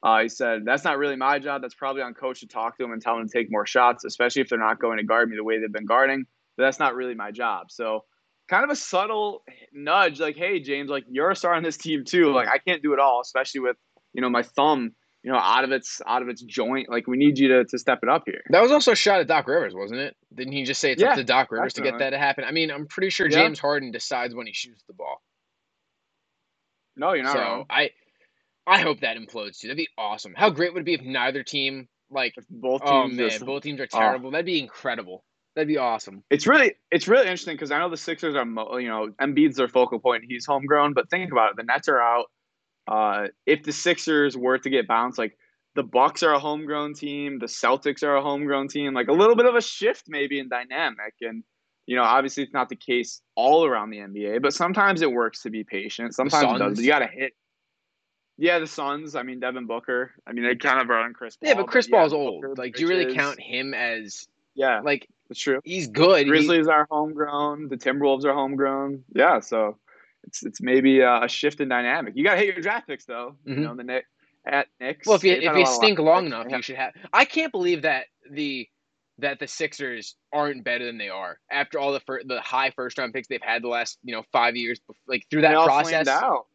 Uh, 0.05 0.21
he 0.21 0.29
said 0.29 0.61
that's 0.65 0.83
not 0.83 0.99
really 0.99 1.15
my 1.15 1.39
job. 1.39 1.63
That's 1.63 1.73
probably 1.73 2.03
on 2.03 2.13
coach 2.13 2.41
to 2.41 2.47
talk 2.47 2.77
to 2.77 2.83
him 2.83 2.91
and 2.91 3.01
tell 3.01 3.17
him 3.17 3.27
to 3.27 3.33
take 3.33 3.47
more 3.49 3.65
shots, 3.65 4.05
especially 4.05 4.43
if 4.43 4.49
they're 4.49 4.59
not 4.59 4.79
going 4.79 4.97
to 4.97 5.03
guard 5.03 5.31
me 5.31 5.35
the 5.35 5.43
way 5.43 5.59
they've 5.59 5.71
been 5.73 5.87
guarding. 5.87 6.25
But 6.55 6.63
that's 6.63 6.77
not 6.77 6.93
really 6.93 7.15
my 7.15 7.31
job. 7.31 7.71
So 7.71 8.01
kind 8.47 8.63
of 8.63 8.69
a 8.69 8.75
subtle 8.75 9.43
nudge, 9.73 10.19
like, 10.19 10.35
hey, 10.35 10.59
James, 10.59 10.91
like 10.91 11.05
you're 11.09 11.31
a 11.31 11.35
star 11.35 11.55
on 11.55 11.63
this 11.63 11.77
team 11.77 12.03
too. 12.05 12.31
Like 12.31 12.47
I 12.47 12.59
can't 12.59 12.83
do 12.83 12.93
it 12.93 12.99
all, 12.99 13.19
especially 13.19 13.61
with 13.61 13.77
you 14.13 14.21
know 14.21 14.29
my 14.29 14.43
thumb, 14.43 14.91
you 15.23 15.31
know, 15.31 15.39
out 15.39 15.63
of 15.63 15.71
its 15.71 15.99
out 16.05 16.21
of 16.21 16.29
its 16.29 16.43
joint. 16.43 16.87
Like 16.87 17.07
we 17.07 17.17
need 17.17 17.39
you 17.39 17.47
to 17.47 17.65
to 17.65 17.79
step 17.79 17.99
it 18.03 18.09
up 18.09 18.25
here. 18.27 18.43
That 18.51 18.61
was 18.61 18.71
also 18.71 18.91
a 18.91 18.95
shot 18.95 19.21
at 19.21 19.27
Doc 19.27 19.47
Rivers, 19.47 19.73
wasn't 19.73 20.01
it? 20.01 20.15
Didn't 20.35 20.53
he 20.53 20.65
just 20.65 20.79
say 20.79 20.91
it's 20.91 21.01
Yeah, 21.01 21.09
up 21.09 21.15
to 21.15 21.23
Doc 21.23 21.51
Rivers 21.51 21.73
to 21.73 21.81
get 21.81 21.97
that 21.97 22.11
to 22.11 22.19
happen? 22.19 22.43
I 22.43 22.51
mean, 22.51 22.69
I'm 22.69 22.85
pretty 22.85 23.09
sure 23.09 23.27
Yeah. 23.27 23.39
James 23.39 23.57
Harden 23.57 23.91
decides 23.91 24.35
when 24.35 24.45
he 24.45 24.53
shoots 24.53 24.83
the 24.87 24.93
ball. 24.93 25.19
No, 26.95 27.13
you're 27.13 27.23
not 27.23 27.33
so 27.33 27.39
wrong. 27.39 27.65
I 27.71 27.89
I 28.67 28.81
hope 28.81 29.01
that 29.01 29.17
implodes 29.17 29.59
too. 29.59 29.67
That'd 29.67 29.77
be 29.77 29.87
awesome. 29.97 30.33
How 30.35 30.49
great 30.49 30.73
would 30.73 30.81
it 30.81 30.85
be 30.85 30.93
if 30.93 31.01
neither 31.01 31.43
team 31.43 31.87
like 32.09 32.33
If 32.37 32.45
both 32.49 32.81
teams 32.81 32.91
oh 32.91 33.07
man, 33.07 33.29
just- 33.29 33.45
both 33.45 33.63
teams 33.63 33.79
are 33.79 33.87
oh. 33.93 33.99
terrible. 33.99 34.31
That'd 34.31 34.45
be 34.45 34.59
incredible. 34.59 35.23
That'd 35.55 35.69
be 35.69 35.77
awesome. 35.77 36.21
it's 36.29 36.45
really 36.45 36.73
it's 36.91 37.07
really 37.07 37.23
interesting 37.23 37.55
because 37.55 37.71
I 37.71 37.79
know 37.79 37.89
the 37.89 37.95
Sixers 37.95 38.35
are 38.35 38.43
mo- 38.43 38.75
you 38.77 38.89
know 38.89 39.11
Embiid's 39.21 39.55
their 39.55 39.69
focal 39.69 39.99
point. 39.99 40.23
He's 40.27 40.45
homegrown, 40.45 40.93
but 40.93 41.09
think 41.09 41.31
about 41.31 41.51
it: 41.51 41.57
the 41.57 41.63
Nets 41.63 41.87
are 41.87 42.01
out. 42.01 42.25
Uh, 42.87 43.27
if 43.45 43.63
the 43.63 43.71
Sixers 43.71 44.35
were 44.35 44.57
to 44.57 44.69
get 44.69 44.85
bounced, 44.85 45.17
like 45.17 45.37
the 45.75 45.83
Bucks 45.83 46.23
are 46.23 46.33
a 46.33 46.39
homegrown 46.39 46.93
team, 46.93 47.39
the 47.39 47.45
Celtics 47.45 48.03
are 48.03 48.17
a 48.17 48.21
homegrown 48.21 48.67
team. 48.67 48.93
Like 48.93 49.07
a 49.07 49.13
little 49.13 49.35
bit 49.35 49.45
of 49.45 49.55
a 49.55 49.61
shift 49.61 50.03
maybe 50.09 50.39
in 50.39 50.49
dynamic, 50.49 51.13
and 51.21 51.41
you 51.85 51.95
know 51.95 52.03
obviously 52.03 52.43
it's 52.43 52.53
not 52.53 52.67
the 52.67 52.75
case 52.75 53.21
all 53.35 53.65
around 53.65 53.91
the 53.91 53.99
NBA, 53.99 54.41
but 54.41 54.53
sometimes 54.53 55.01
it 55.01 55.11
works 55.11 55.41
to 55.43 55.49
be 55.49 55.63
patient. 55.63 56.13
Sometimes 56.13 56.55
it 56.55 56.59
does. 56.59 56.79
You 56.81 56.87
got 56.87 56.99
to 56.99 57.07
hit. 57.07 57.31
Yeah, 58.37 58.59
the 58.59 58.67
Suns. 58.67 59.15
I 59.15 59.23
mean, 59.23 59.39
Devin 59.39 59.65
Booker. 59.65 60.11
I 60.27 60.33
mean, 60.33 60.43
they 60.43 60.55
kind 60.55 60.81
of 60.81 60.89
are 60.89 60.97
on 60.99 61.13
Chris. 61.13 61.37
Paul, 61.37 61.47
Yeah, 61.49 61.55
but 61.55 61.67
Chris 61.67 61.87
yeah, 61.87 61.97
Paul's 61.99 62.13
old. 62.13 62.41
Booker, 62.41 62.55
Like, 62.55 62.75
do 62.75 62.81
you 62.83 62.89
really 62.89 63.13
count 63.15 63.39
him 63.39 63.73
as 63.73 64.27
Yeah, 64.55 64.81
like 64.81 65.07
that's 65.29 65.39
true. 65.39 65.61
he's 65.63 65.87
good? 65.87 66.19
He- 66.25 66.29
Grizzlies 66.29 66.67
are 66.67 66.85
homegrown. 66.91 67.69
The 67.69 67.77
Timberwolves 67.77 68.25
are 68.25 68.33
homegrown. 68.33 69.03
Yeah, 69.13 69.39
so 69.39 69.77
it's 70.25 70.43
it's 70.43 70.61
maybe 70.61 70.99
a, 70.99 71.23
a 71.23 71.27
shift 71.29 71.61
in 71.61 71.69
dynamic. 71.69 72.13
You 72.15 72.23
got 72.23 72.31
to 72.31 72.37
hit 72.37 72.47
your 72.47 72.61
draft 72.61 72.87
picks 72.87 73.05
though. 73.05 73.35
Mhm. 73.47 73.57
You 73.57 73.63
know 73.63 73.75
the 73.75 73.83
Nick 73.83 74.05
at 74.45 74.67
Knicks. 74.79 75.07
Well, 75.07 75.15
if 75.15 75.23
you 75.23 75.33
if 75.33 75.55
you 75.57 75.65
stink 75.65 75.97
long 75.99 76.25
enough, 76.25 76.47
Yeah. 76.49 76.57
you 76.57 76.61
should 76.61 76.75
have. 76.75 76.93
I 77.13 77.25
can't 77.25 77.51
believe 77.51 77.83
that 77.83 78.05
the 78.29 78.67
that 79.19 79.39
the 79.39 79.47
Sixers 79.47 80.15
aren't 80.33 80.65
better 80.65 80.85
than 80.85 80.97
they 80.97 81.07
are 81.07 81.39
after 81.49 81.79
all 81.79 81.93
the 81.93 82.01
fir- 82.01 82.23
the 82.25 82.41
high 82.41 82.71
first 82.71 82.97
round 82.97 83.13
picks 83.13 83.29
they've 83.29 83.41
had 83.41 83.61
the 83.63 83.69
last 83.69 83.97
you 84.03 84.13
know 84.13 84.23
five 84.33 84.57
years, 84.57 84.79
like 85.07 85.25
through 85.31 85.41
that 85.43 85.53
process. 85.63 86.07
out. 86.09 86.47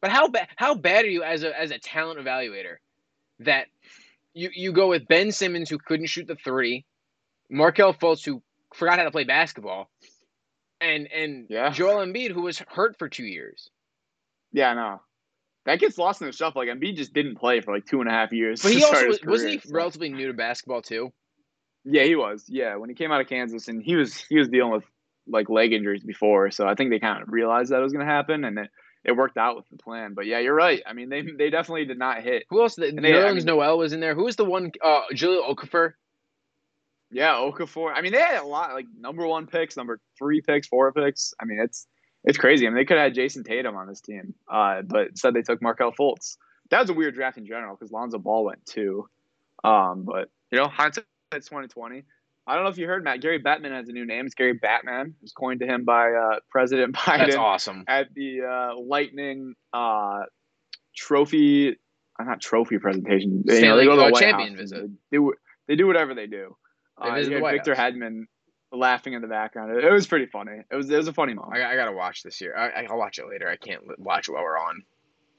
But 0.00 0.10
how 0.10 0.28
bad 0.28 0.48
how 0.56 0.74
bad 0.74 1.04
are 1.04 1.08
you 1.08 1.22
as 1.22 1.42
a 1.42 1.58
as 1.58 1.70
a 1.70 1.78
talent 1.78 2.20
evaluator 2.20 2.76
that 3.40 3.66
you 4.34 4.50
you 4.54 4.72
go 4.72 4.88
with 4.88 5.08
Ben 5.08 5.32
Simmons 5.32 5.68
who 5.68 5.78
couldn't 5.78 6.06
shoot 6.06 6.26
the 6.26 6.36
three, 6.36 6.84
Markelle 7.50 7.94
Fultz 7.94 8.24
who 8.24 8.42
forgot 8.74 8.98
how 8.98 9.04
to 9.04 9.10
play 9.10 9.24
basketball, 9.24 9.90
and 10.80 11.10
and 11.12 11.46
Yeah. 11.48 11.70
Joel 11.70 12.04
Embiid 12.06 12.30
who 12.30 12.42
was 12.42 12.58
hurt 12.68 12.96
for 12.98 13.08
two 13.08 13.24
years. 13.24 13.70
Yeah, 14.52 14.74
no. 14.74 15.00
That 15.66 15.80
gets 15.80 15.98
lost 15.98 16.20
in 16.22 16.26
the 16.28 16.32
shuffle. 16.32 16.64
Like 16.64 16.68
Embiid 16.74 16.96
just 16.96 17.12
didn't 17.12 17.36
play 17.36 17.60
for 17.60 17.74
like 17.74 17.84
two 17.84 18.00
and 18.00 18.08
a 18.08 18.12
half 18.12 18.32
years. 18.32 18.62
But 18.62 18.72
he 18.72 18.82
also 18.84 19.08
was, 19.08 19.20
wasn't 19.24 19.52
he 19.52 19.58
so- 19.58 19.74
relatively 19.74 20.08
new 20.10 20.28
to 20.28 20.32
basketball 20.32 20.82
too? 20.82 21.12
Yeah, 21.84 22.04
he 22.04 22.16
was. 22.16 22.44
Yeah, 22.48 22.76
when 22.76 22.88
he 22.90 22.94
came 22.94 23.10
out 23.12 23.20
of 23.20 23.28
Kansas, 23.28 23.68
and 23.68 23.82
he 23.82 23.96
was 23.96 24.16
he 24.28 24.38
was 24.38 24.48
dealing 24.48 24.72
with 24.72 24.84
like 25.26 25.48
leg 25.48 25.72
injuries 25.72 26.02
before, 26.04 26.50
so 26.50 26.66
I 26.66 26.74
think 26.74 26.90
they 26.90 26.98
kind 26.98 27.22
of 27.22 27.28
realized 27.30 27.70
that 27.72 27.80
was 27.80 27.92
going 27.92 28.06
to 28.06 28.10
happen, 28.12 28.44
and 28.44 28.58
it, 28.58 28.70
it 29.04 29.12
worked 29.12 29.36
out 29.36 29.56
with 29.56 29.68
the 29.70 29.76
plan. 29.78 30.14
But 30.14 30.26
yeah, 30.26 30.38
you're 30.38 30.54
right. 30.54 30.82
I 30.86 30.92
mean, 30.92 31.08
they 31.08 31.22
they 31.22 31.50
definitely 31.50 31.84
did 31.86 31.98
not 31.98 32.22
hit. 32.22 32.44
Who 32.50 32.62
else? 32.62 32.74
The, 32.76 32.90
they- 32.92 33.12
I 33.26 33.32
mean- 33.32 33.44
Noel 33.44 33.78
was 33.78 33.92
in 33.92 34.00
there. 34.00 34.14
Who 34.14 34.24
was 34.24 34.36
the 34.36 34.44
one? 34.44 34.72
Uh, 34.84 35.02
Jahlil 35.12 35.48
Okafor. 35.54 35.92
Yeah, 37.10 37.34
Okafor. 37.34 37.92
I 37.94 38.02
mean, 38.02 38.12
they 38.12 38.20
had 38.20 38.42
a 38.42 38.46
lot 38.46 38.74
like 38.74 38.86
number 38.98 39.26
one 39.26 39.46
picks, 39.46 39.76
number 39.76 39.98
three 40.18 40.42
picks, 40.42 40.68
four 40.68 40.92
picks. 40.92 41.32
I 41.40 41.44
mean, 41.46 41.58
it's 41.58 41.86
it's 42.24 42.36
crazy. 42.36 42.66
I 42.66 42.70
mean, 42.70 42.76
they 42.76 42.84
could 42.84 42.98
have 42.98 43.04
had 43.06 43.14
Jayson 43.14 43.44
Tatum 43.44 43.76
on 43.76 43.86
this 43.88 44.00
team, 44.00 44.34
uh, 44.52 44.82
but 44.82 45.08
instead 45.08 45.32
they 45.34 45.42
took 45.42 45.62
Markelle 45.62 45.92
Fultz. 45.92 46.36
That 46.70 46.80
was 46.80 46.90
a 46.90 46.94
weird 46.94 47.14
draft 47.14 47.38
in 47.38 47.46
general 47.46 47.74
because 47.76 47.90
Lonzo 47.92 48.18
Ball 48.18 48.44
went 48.44 48.66
too. 48.66 49.08
Um, 49.64 50.04
but 50.04 50.28
you 50.50 50.58
know, 50.58 50.68
hindsight's 50.68 51.06
twenty 51.46 51.68
twenty. 51.68 52.04
I 52.48 52.54
don't 52.54 52.64
know 52.64 52.70
if 52.70 52.78
you 52.78 52.86
heard 52.86 53.04
Matt. 53.04 53.20
Gary 53.20 53.38
Batman 53.38 53.72
has 53.72 53.88
a 53.88 53.92
new 53.92 54.06
name. 54.06 54.26
It's 54.26 54.34
Gary 54.34 54.54
Batman. 54.54 55.08
It 55.08 55.22
was 55.22 55.32
coined 55.32 55.60
to 55.60 55.66
him 55.66 55.84
by 55.84 56.12
uh, 56.12 56.38
President 56.50 56.94
Biden 56.96 57.18
That's 57.18 57.36
awesome. 57.36 57.84
at 57.86 58.14
the 58.14 58.42
uh, 58.42 58.80
Lightning 58.80 59.54
uh, 59.72 60.20
trophy, 60.96 61.76
uh, 62.18 62.24
not 62.24 62.40
trophy 62.40 62.78
presentation. 62.78 63.44
You 63.46 63.60
know, 63.60 63.76
they 63.76 63.84
go 63.84 63.96
to 63.96 64.02
the 64.06 64.10
White 64.10 64.20
champion 64.20 64.50
House 64.50 64.60
visit. 64.60 64.90
They 65.10 65.16
do, 65.18 65.34
they 65.66 65.76
do 65.76 65.86
whatever 65.86 66.14
they 66.14 66.26
do. 66.26 66.56
They 67.02 67.08
Uh, 67.08 67.14
the 67.22 67.40
Victor 67.40 67.74
House. 67.74 67.92
Hedman 67.92 68.24
laughing 68.72 69.12
in 69.12 69.22
the 69.22 69.28
background. 69.28 69.76
It, 69.76 69.84
it 69.84 69.92
was 69.92 70.06
pretty 70.06 70.26
funny. 70.26 70.62
It 70.70 70.74
was 70.74 70.90
it 70.90 70.96
was 70.96 71.08
a 71.08 71.12
funny 71.12 71.34
moment. 71.34 71.54
I, 71.54 71.72
I 71.72 71.76
gotta 71.76 71.92
watch 71.92 72.22
this 72.22 72.40
year. 72.40 72.56
I, 72.56 72.86
I'll 72.90 72.98
watch 72.98 73.18
it 73.18 73.28
later. 73.28 73.48
I 73.48 73.56
can't 73.56 73.82
watch 73.98 74.28
it 74.28 74.32
while 74.32 74.42
we're 74.42 74.58
on 74.58 74.82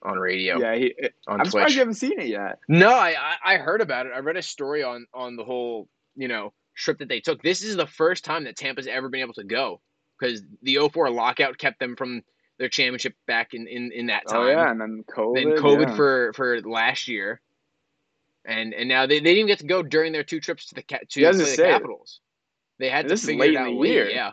on 0.01 0.17
radio 0.17 0.57
yeah, 0.57 0.75
he, 0.75 0.93
it- 0.97 1.13
on 1.27 1.41
I'm 1.41 1.45
surprised 1.45 1.73
you 1.73 1.79
haven't 1.79 1.95
seen 1.95 2.17
it 2.19 2.27
yet. 2.27 2.59
No, 2.69 2.91
I, 2.91 3.15
I 3.43 3.55
I 3.55 3.57
heard 3.57 3.81
about 3.81 4.05
it. 4.05 4.13
I 4.15 4.19
read 4.19 4.37
a 4.37 4.41
story 4.41 4.81
on 4.83 5.05
on 5.13 5.35
the 5.35 5.43
whole 5.43 5.89
you 6.15 6.27
know 6.27 6.53
trip 6.79 6.97
that 6.99 7.09
they 7.09 7.19
took. 7.19 7.41
This 7.41 7.63
is 7.63 7.75
the 7.75 7.87
first 7.87 8.23
time 8.25 8.43
that 8.45 8.55
Tampa's 8.57 8.87
ever 8.87 9.09
been 9.09 9.21
able 9.21 9.33
to 9.35 9.43
go 9.43 9.81
because 10.19 10.41
the 10.63 10.77
04 10.91 11.09
lockout 11.11 11.57
kept 11.57 11.79
them 11.79 11.95
from 11.95 12.23
their 12.57 12.69
championship 12.69 13.13
back 13.27 13.53
in 13.53 13.67
in, 13.67 13.91
in 13.91 14.07
that 14.07 14.27
time. 14.27 14.41
Oh 14.41 14.47
yeah, 14.49 14.69
and 14.71 14.81
then 14.81 15.03
COVID. 15.15 15.35
then 15.35 15.47
COVID 15.53 15.89
yeah. 15.89 15.95
for 15.95 16.33
for 16.33 16.61
last 16.61 17.07
year, 17.07 17.39
and 18.45 18.73
and 18.73 18.89
now 18.89 19.05
they, 19.05 19.15
they 19.19 19.33
didn't 19.33 19.37
even 19.37 19.47
get 19.47 19.59
to 19.59 19.65
go 19.67 19.81
during 19.83 20.11
their 20.11 20.23
two 20.23 20.39
trips 20.39 20.65
to 20.67 20.75
the 20.75 20.81
to 20.83 21.21
Yeah, 21.21 21.27
I 21.27 21.29
was 21.29 21.37
play 21.37 21.45
gonna 21.45 21.49
the 21.51 21.55
say. 21.55 21.69
Capitals. 21.71 22.19
They 22.79 22.89
had 22.89 23.03
to 23.03 23.09
this 23.09 23.21
is 23.21 23.27
figure 23.27 23.41
late 23.41 23.53
it 23.53 23.55
in 23.55 23.61
out 23.61 23.65
the 23.65 23.79
late. 23.79 23.91
year. 23.91 24.09
Yeah, 24.09 24.31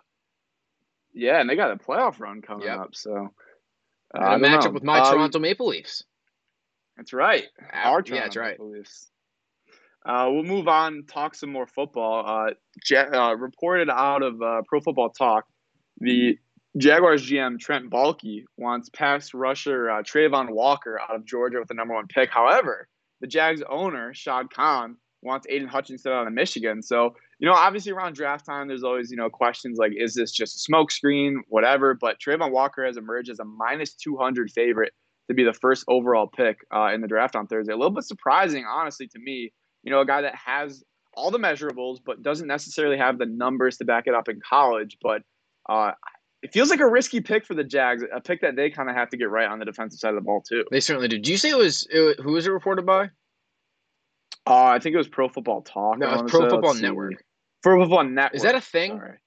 yeah, 1.13 1.41
and 1.41 1.49
they 1.49 1.57
got 1.57 1.71
a 1.71 1.77
playoff 1.77 2.21
run 2.21 2.43
coming 2.43 2.67
Yep. 2.67 2.79
up. 2.79 2.95
So 2.95 3.31
uh, 4.17 4.19
a 4.21 4.39
matchup 4.39 4.65
know. 4.67 4.71
with 4.71 4.85
my 4.85 5.01
Uh, 5.01 5.13
Toronto 5.13 5.39
Maple 5.39 5.67
Leafs. 5.69 6.05
That's 6.97 7.13
right. 7.13 7.45
Our 7.73 8.03
yeah, 8.07 8.21
that's 8.23 8.37
right. 8.37 8.53
Maple 8.53 8.71
Leafs. 8.71 9.11
Uh, 10.07 10.29
we'll 10.31 10.45
move 10.45 10.69
on. 10.69 11.05
Talk 11.09 11.35
some 11.35 11.51
more 11.51 11.67
football. 11.67 12.25
Uh, 12.27 12.51
Ja- 12.89 13.11
uh, 13.13 13.35
reported 13.35 13.91
out 13.91 14.23
of 14.23 14.41
uh, 14.41 14.63
Pro 14.67 14.81
Football 14.81 15.11
Talk, 15.11 15.47
the 15.99 16.39
Jaguars 16.77 17.29
GM 17.29 17.59
Trent 17.59 17.91
Baalke 17.91 18.45
wants 18.57 18.89
pass 18.91 19.35
rusher 19.35 19.91
uh, 19.91 20.03
Travon 20.03 20.51
Walker 20.51 21.01
out 21.01 21.17
of 21.17 21.25
Georgia 21.25 21.59
with 21.59 21.69
the 21.69 21.75
number 21.75 21.95
one 21.95 22.07
pick. 22.07 22.31
However, 22.31 22.87
the 23.21 23.27
Jags 23.27 23.63
owner 23.69 24.13
Shad 24.15 24.51
Khan 24.51 24.97
wants 25.23 25.47
Aidan 25.49 25.69
Hutchinson 25.69 26.13
out 26.13 26.27
of 26.27 26.33
Michigan. 26.33 26.83
So 26.83 27.15
you 27.39 27.47
know, 27.47 27.55
obviously 27.55 27.93
around 27.93 28.15
draft 28.15 28.47
time, 28.47 28.69
there's 28.69 28.85
always 28.85 29.11
you 29.11 29.17
know 29.17 29.29
questions 29.29 29.79
like, 29.79 29.93
is 29.97 30.15
this 30.15 30.31
just 30.31 30.69
a 30.69 30.73
smokescreen, 30.73 31.37
whatever. 31.49 31.95
But 31.95 32.19
Travon 32.19 32.53
Walker 32.53 32.85
has 32.85 32.97
emerged 32.97 33.31
as 33.31 33.39
a 33.39 33.45
minus 33.45 33.95
200 33.95 34.51
favorite 34.51 34.93
to 35.29 35.35
be 35.35 35.45
the 35.45 35.53
first 35.53 35.85
overall 35.89 36.29
pick 36.29 36.59
uh, 36.75 36.93
in 36.95 37.01
the 37.01 37.09
draft 37.09 37.35
on 37.35 37.47
Thursday. 37.47 37.73
A 37.73 37.77
little 37.77 37.91
bit 37.91 38.05
surprising, 38.05 38.65
honestly, 38.65 39.09
to 39.09 39.19
me. 39.19 39.53
You 39.87 39.93
know, 39.93 40.01
a 40.01 40.07
guy 40.07 40.23
that 40.23 40.35
has 40.35 40.83
all 41.15 41.31
the 41.31 41.39
measurables, 41.39 41.99
but 42.05 42.21
doesn't 42.21 42.49
necessarily 42.49 42.99
have 42.99 43.19
the 43.19 43.27
numbers 43.27 43.77
to 43.79 43.85
back 43.85 44.09
it 44.09 44.15
up 44.15 44.29
in 44.29 44.41
college. 44.41 44.99
But 45.01 45.23
uh, 45.69 45.93
it 46.43 46.53
feels 46.53 46.71
like 46.71 46.81
a 46.81 46.91
risky 46.91 47.21
pick 47.21 47.47
for 47.47 47.55
the 47.55 47.63
Jags, 47.63 48.03
a 48.13 48.21
pick 48.21 48.41
that 48.41 48.57
they 48.57 48.69
kind 48.69 48.91
of 48.91 48.97
have 48.97 49.11
to 49.11 49.17
get 49.17 49.31
right 49.31 49.49
on 49.49 49.61
the 49.61 49.65
defensive 49.65 50.01
side 50.01 50.11
of 50.11 50.17
the 50.17 50.23
ball 50.23 50.43
too. 50.43 50.65
They 50.73 50.81
certainly 50.81 51.07
did. 51.07 51.23
Did 51.23 51.31
you 51.31 51.39
say 51.39 51.51
it 51.51 51.57
was, 51.57 51.87
it 51.91 52.01
was 52.01 52.17
who 52.21 52.33
was 52.33 52.49
it 52.49 52.51
reported 52.51 52.85
by? 52.85 53.11
Uh, 54.45 54.65
I 54.65 54.81
think 54.81 54.95
it 54.95 54.99
was 54.99 55.09
Pro 55.09 55.29
Football 55.29 55.63
Talk. 55.63 55.99
No, 55.99 56.25
Pro 56.25 56.41
say. 56.41 56.49
Football 56.49 56.61
Let's 56.63 56.79
see. 56.79 56.83
Network. 56.83 57.25
Pro 57.63 57.81
Football 57.81 58.05
Network. 58.05 58.35
Is 58.37 58.43
that 58.43 58.55
a 58.57 58.61
thing? 58.61 58.99
Sorry. 58.99 59.19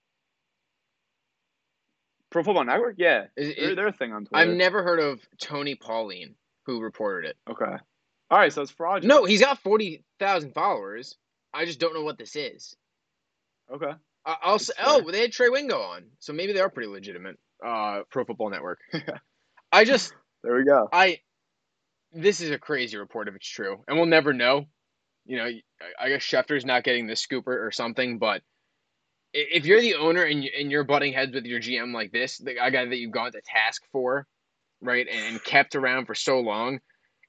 Pro 2.32 2.44
Football 2.44 2.66
Network? 2.66 2.96
Yeah, 2.98 3.26
Is, 3.38 3.56
they're, 3.56 3.76
they're 3.76 3.88
a 3.88 3.94
thing 3.94 4.12
on 4.14 4.26
Twitter. 4.26 4.50
I've 4.50 4.56
never 4.56 4.84
heard 4.84 5.00
of 5.00 5.22
Tony 5.42 5.76
Pauline 5.76 6.36
who 6.66 6.82
reported 6.82 7.30
it. 7.30 7.38
Okay. 7.50 7.78
All 8.32 8.38
right, 8.38 8.54
so 8.54 8.62
it's 8.62 8.72
fraudulent. 8.72 9.08
No, 9.08 9.26
he's 9.26 9.42
got 9.42 9.60
forty 9.60 10.04
thousand 10.20 10.54
followers. 10.54 11.18
I 11.54 11.66
just 11.66 11.80
don't 11.80 11.94
know 11.94 12.04
what 12.04 12.18
this 12.18 12.36
is. 12.36 12.76
Okay. 13.74 13.92
I- 14.26 14.38
I'll 14.44 14.60
say, 14.60 14.74
oh, 14.84 15.10
they 15.12 15.22
had 15.22 15.32
Trey 15.32 15.50
Wingo 15.50 15.80
on, 15.80 16.04
so 16.20 16.34
maybe 16.34 16.54
they 16.54 16.60
are 16.60 16.70
pretty 16.70 16.90
legitimate. 16.90 17.38
Uh, 17.66 18.02
Pro 18.12 18.26
Football 18.26 18.50
Network. 18.52 18.80
I 19.72 19.86
just, 19.86 20.14
There 20.44 20.56
we 20.56 20.64
go. 20.64 20.88
I, 20.94 21.20
this 22.14 22.40
is 22.42 22.52
a 22.52 22.58
crazy 22.60 22.98
report 22.98 23.28
if 23.28 23.36
it's 23.36 23.48
true, 23.48 23.84
and 23.88 23.98
we'll 23.98 24.06
never 24.08 24.34
know. 24.34 24.66
You 25.26 25.38
know, 25.38 25.50
I- 26.00 26.10
guess 26.10 26.22
Schefter's 26.22 26.66
not 26.66 26.84
getting 26.84 27.08
the 27.08 27.14
scooper 27.14 27.48
or 27.48 27.72
something, 27.72 28.20
but 28.20 28.42
if 29.34 29.66
you're 29.66 29.82
the 29.82 29.96
owner 29.96 30.24
and 30.24 30.44
and 30.44 30.72
you're 30.72 30.84
butting 30.84 31.14
heads 31.14 31.34
with 31.34 31.46
your 31.46 31.60
GM 31.60 31.94
like 31.94 32.12
this, 32.12 32.38
the 32.40 32.56
guy 32.56 32.86
that 32.86 32.98
you've 32.98 33.12
gone 33.12 33.32
to 33.32 33.42
task 33.42 33.84
for, 33.92 34.26
right, 34.82 35.08
and 35.08 35.44
kept 35.44 35.76
around 35.76 36.06
for 36.08 36.16
so 36.16 36.40
long, 36.40 36.80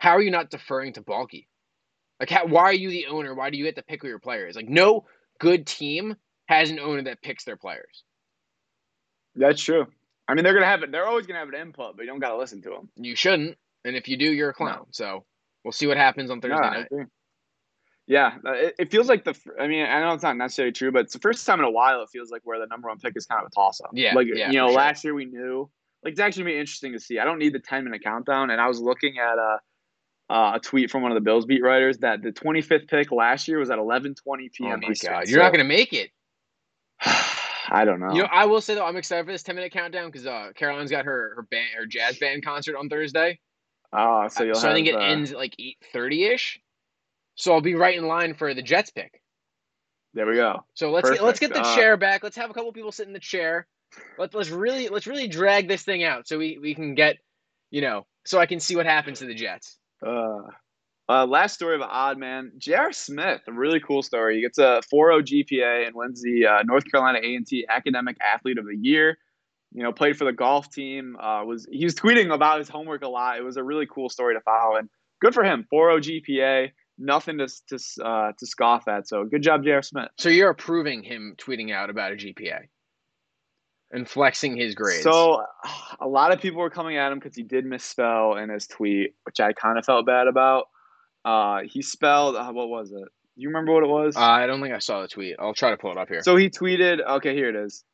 how 0.01 0.11
are 0.13 0.23
you 0.23 0.31
not 0.31 0.51
deferring 0.51 0.95
to 0.95 1.03
Baalke? 1.03 1.47
Like, 2.19 2.31
how, 2.31 2.47
why 2.47 2.63
are 2.63 2.75
you 2.75 2.91
the 2.91 3.07
owner? 3.07 3.35
Why 3.35 3.51
do 3.51 3.59
you 3.59 3.65
get 3.65 3.77
to 3.77 3.83
pick 3.83 4.03
who 4.03 4.09
your 4.09 4.19
players? 4.19 4.57
Like, 4.57 4.69
no 4.69 5.05
good 5.39 5.67
team 5.67 6.17
has 6.47 6.71
an 6.71 6.81
owner 6.81 7.03
that 7.03 7.23
picks 7.23 7.45
their 7.45 7.57
players. 7.57 8.03
That's 9.37 9.63
true. 9.63 9.87
I 10.27 10.35
mean, 10.35 10.45
they're 10.45 10.55
gonna 10.55 10.67
have 10.67 10.83
it. 10.83 10.91
They're 10.91 11.07
always 11.07 11.27
gonna 11.27 11.39
have 11.39 11.49
an 11.49 11.55
input, 11.55 11.97
but 11.97 12.03
you 12.03 12.09
don't 12.09 12.19
gotta 12.19 12.37
listen 12.37 12.63
to 12.63 12.71
them. 12.71 12.89
You 12.97 13.15
shouldn't, 13.15 13.57
and 13.85 13.97
if 13.97 14.09
you 14.09 14.17
do, 14.17 14.33
you're 14.33 14.51
a 14.51 14.55
clown. 14.55 14.87
So 14.91 15.25
we'll 15.65 15.73
see 15.73 15.87
what 15.87 15.97
happens 15.97 16.31
on 16.31 16.41
Thursday 16.41 16.57
No, 16.61 16.71
night. 16.71 17.09
Yeah, 18.07 18.33
uh, 18.45 18.53
it, 18.53 18.75
it 18.79 18.91
feels 18.91 19.09
like 19.09 19.25
the. 19.25 19.35
I 19.59 19.67
mean, 19.67 19.87
I 19.87 20.01
know 20.01 20.13
it's 20.15 20.23
not 20.23 20.37
necessarily 20.37 20.73
true, 20.73 20.91
but 20.91 21.01
it's 21.01 21.13
the 21.13 21.21
first 21.21 21.47
time 21.47 21.61
in 21.61 21.65
a 21.65 21.71
while 21.71 22.03
it 22.03 22.09
feels 22.13 22.31
like 22.31 22.43
where 22.45 22.59
the 22.59 22.67
number 22.67 22.89
one 22.89 22.99
pick 22.99 23.13
is 23.17 23.27
kind 23.27 23.41
of 23.41 23.47
a 23.47 23.55
toss 23.55 23.81
up. 23.81 23.91
Yeah, 23.93 24.15
like 24.15 24.27
yeah, 24.33 24.51
you 24.51 24.59
know, 24.59 24.69
sure. 24.69 24.77
last 24.77 25.05
year 25.05 25.15
we 25.15 25.27
knew. 25.27 25.71
Like 26.03 26.13
it's 26.13 26.21
actually 26.21 26.45
gonna 26.45 26.55
be 26.55 26.61
interesting 26.61 26.93
to 26.93 27.01
see. 27.01 27.19
I 27.19 27.25
don't 27.25 27.39
need 27.39 27.53
the 27.53 27.61
ten 27.61 27.85
minute 27.85 28.03
countdown, 28.03 28.51
and 28.51 28.61
I 28.61 28.67
was 28.67 28.81
looking 28.81 29.19
at 29.19 29.39
a 29.39 29.59
uh, 30.31 30.53
a 30.55 30.61
tweet 30.61 30.91
from 30.91 31.03
one 31.03 31.11
of 31.11 31.17
the 31.17 31.21
Bills 31.21 31.45
beat 31.45 31.63
writers 31.63 31.99
that 31.99 32.23
the 32.23 32.31
25th 32.31 32.89
pick 32.89 33.11
last 33.11 33.49
year 33.49 33.59
was 33.59 33.69
at 33.71 33.79
11:20 33.79 34.15
Oh 34.27 34.37
p.m. 34.53 34.81
my 34.81 34.91
Eastern. 34.91 35.13
god, 35.13 35.29
you're 35.29 35.43
not 35.43 35.53
gonna 35.53 35.65
make 35.65 35.93
it. 35.93 36.11
I 37.73 37.85
don't 37.85 38.01
know. 38.01 38.13
You 38.13 38.23
know, 38.23 38.29
I 38.33 38.47
will 38.47 38.61
say 38.61 38.75
though, 38.75 38.87
I'm 38.87 38.97
excited 38.97 39.27
for 39.27 39.33
this 39.33 39.43
10 39.43 39.55
minute 39.55 39.73
countdown 39.73 40.11
because 40.11 40.27
uh, 40.27 40.51
Caroline's 40.55 40.91
got 40.91 41.05
her 41.05 41.35
her 41.37 41.43
band, 41.43 41.69
her 41.77 41.87
jazz 41.87 42.19
band 42.19 42.45
concert 42.45 42.77
on 42.77 42.89
Thursday. 42.89 43.39
Oh, 43.93 44.29
so 44.29 44.45
you'll 44.45 44.55
so 44.55 44.69
have. 44.69 44.71
I 44.71 44.75
think 44.75 44.87
it 44.89 44.95
uh, 44.95 45.01
ends 45.01 45.33
at 45.33 45.39
like 45.39 45.57
8:30 45.95 46.35
ish. 46.35 46.61
So 47.35 47.53
I'll 47.53 47.61
be 47.61 47.75
right 47.75 47.97
in 47.97 48.07
line 48.07 48.35
for 48.35 48.55
the 48.55 48.63
Jets 48.63 48.91
pick. 48.91 49.21
There 50.15 50.27
we 50.27 50.35
go. 50.35 50.65
So 50.75 50.91
let's 50.91 51.11
get, 51.11 51.23
let's 51.23 51.41
get 51.41 51.55
the 51.55 51.63
Uh, 51.63 51.75
chair 51.75 51.97
back. 51.97 52.23
Let's 52.23 52.37
have 52.37 52.51
a 52.51 52.55
couple 52.55 52.73
people 52.73 52.93
sit 52.93 53.07
in 53.07 53.13
the 53.13 53.19
chair. 53.21 53.67
Let's 54.19 54.35
let's 54.35 54.51
really 54.51 54.89
let's 54.89 55.07
really 55.07 55.27
drag 55.29 55.67
this 55.67 55.83
thing 55.83 56.05
out 56.05 56.29
so 56.29 56.39
we 56.39 56.59
we 56.59 56.75
can 56.75 56.95
get, 56.95 57.17
you 57.71 57.81
know, 57.81 58.07
so 58.27 58.39
I 58.39 58.47
can 58.47 58.61
see 58.61 58.77
what 58.77 58.87
happens 58.87 59.21
to 59.21 59.27
the 59.27 59.35
Jets. 59.35 59.77
Uh, 60.05 60.43
uh, 61.09 61.27
last 61.27 61.55
story 61.55 61.75
of 61.75 61.81
an 61.81 61.89
odd 61.91 62.19
man, 62.19 62.53
J.R. 62.57 62.93
Smith, 62.93 63.41
a 63.49 63.53
really 63.53 63.81
cool 63.81 64.03
story. 64.03 64.37
He 64.37 64.43
gets 64.43 64.59
a 64.59 64.81
4.0 64.93 65.23
GPA 65.23 65.87
and 65.87 65.95
wins 65.97 66.23
the 66.23 66.47
uh, 66.47 66.63
North 66.65 66.85
Carolina 66.89 67.19
A&T 67.19 67.67
Academic 67.69 68.17
Athlete 68.21 68.59
of 68.59 68.65
the 68.65 68.77
Year. 68.77 69.19
You 69.73 69.83
know, 69.83 69.93
played 69.93 70.17
for 70.17 70.25
the 70.25 70.33
golf 70.33 70.71
team. 70.71 71.17
Uh, 71.17 71.45
was 71.45 71.67
he 71.71 71.85
was 71.85 71.95
tweeting 71.95 72.33
about 72.33 72.59
his 72.59 72.69
homework 72.69 73.03
a 73.03 73.09
lot. 73.09 73.39
It 73.39 73.43
was 73.43 73.57
a 73.57 73.63
really 73.63 73.87
cool 73.87 74.09
story 74.09 74.35
to 74.35 74.41
follow, 74.41 74.77
and 74.77 74.89
good 75.21 75.33
for 75.33 75.45
him. 75.45 75.67
4.0 75.73 76.23
GPA, 76.29 76.71
nothing 76.99 77.39
to 77.39 77.49
to 77.69 78.05
uh, 78.05 78.33
to 78.37 78.47
scoff 78.47 78.89
at. 78.89 79.09
So 79.09 79.25
good 79.25 79.43
job, 79.43 79.63
J.R. 79.63 79.83
Smith. 79.83 80.09
So 80.19 80.29
you're 80.29 80.51
approving 80.51 81.05
him 81.05 81.37
tweeting 81.39 81.73
out 81.73 81.89
about 81.89 82.13
a 82.13 82.17
GPA 82.17 82.67
and 83.93 84.09
flexing 84.09 84.57
his 84.57 84.75
grades. 84.75 85.03
So 85.03 85.43
a 86.01 86.07
lot 86.07 86.33
of 86.33 86.41
people 86.41 86.61
were 86.61 86.71
coming 86.71 86.97
at 86.97 87.11
him 87.13 87.19
because 87.19 87.35
he 87.37 87.43
did 87.43 87.65
misspell 87.65 88.37
in 88.37 88.49
his 88.49 88.67
tweet, 88.67 89.15
which 89.25 89.41
I 89.41 89.53
kind 89.53 89.79
of 89.79 89.85
felt 89.85 90.07
bad 90.07 90.27
about. 90.29 90.65
Uh, 91.25 91.61
he 91.65 91.83
spelled 91.83 92.37
uh, 92.37 92.51
what 92.53 92.69
was 92.69 92.93
it? 92.93 93.09
You 93.37 93.49
remember 93.49 93.73
what 93.73 93.83
it 93.85 93.89
was? 93.89 94.17
uh, 94.17 94.21
I 94.21 94.47
don't 94.47 94.61
think 94.61 94.75
I 94.75 94.79
saw 94.79 95.03
the 95.03 95.09
tweet. 95.09 95.37
I'll 95.39 95.55
try 95.55 95.71
to 95.71 95.77
pull 95.77 95.93
it 95.93 95.99
up 95.99 96.09
here. 96.09 96.23
So 96.23 96.37
he 96.37 96.51
tweeted. 96.51 97.01
Okay, 97.07 97.35
here 97.35 97.49
it 97.49 97.57
is. 97.57 97.85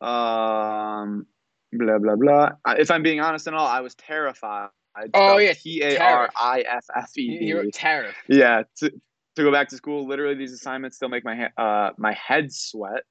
Um, 0.00 1.26
blah 1.72 1.98
blah 1.98 2.16
blah. 2.16 2.50
Uh, 2.64 2.74
If 2.78 2.90
I'm 2.90 3.02
being 3.02 3.20
honest 3.20 3.46
and 3.46 3.56
all, 3.56 3.66
I 3.66 3.80
was 3.80 3.94
terrified. 3.94 4.68
Oh, 5.12 5.38
yeah, 5.38 5.54
T 5.54 5.82
A 5.82 5.98
R 5.98 6.30
I 6.36 6.60
F 6.60 6.84
F 6.94 7.10
E 7.18 7.38
You're 7.40 7.64
D. 7.64 7.70
tariff. 7.72 8.14
Yeah, 8.28 8.62
to, 8.78 8.90
to 8.90 9.42
go 9.42 9.50
back 9.50 9.68
to 9.70 9.76
school. 9.76 10.06
Literally, 10.06 10.36
these 10.36 10.52
assignments 10.52 10.96
still 10.96 11.08
make 11.08 11.24
my 11.24 11.48
uh 11.56 11.90
my 11.96 12.12
head 12.12 12.52
sweat. 12.52 13.02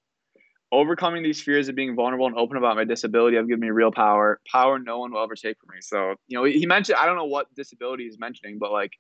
Overcoming 0.74 1.22
these 1.22 1.40
fears 1.40 1.70
of 1.70 1.76
being 1.76 1.96
vulnerable 1.96 2.26
and 2.26 2.36
open 2.36 2.58
about 2.58 2.76
my 2.76 2.84
disability 2.84 3.38
have 3.38 3.48
given 3.48 3.60
me 3.60 3.70
real 3.70 3.92
power. 3.92 4.40
Power 4.52 4.80
no 4.80 4.98
one 4.98 5.12
will 5.12 5.22
ever 5.24 5.36
take 5.36 5.58
from 5.60 5.76
me. 5.76 5.82
So 5.82 6.16
you 6.28 6.36
know, 6.38 6.44
he 6.46 6.66
mentioned 6.66 6.98
I 7.00 7.06
don't 7.06 7.16
know 7.16 7.26
what 7.26 7.54
disability 7.56 8.06
he's 8.06 8.18
mentioning, 8.20 8.58
but 8.60 8.72
like 8.72 8.92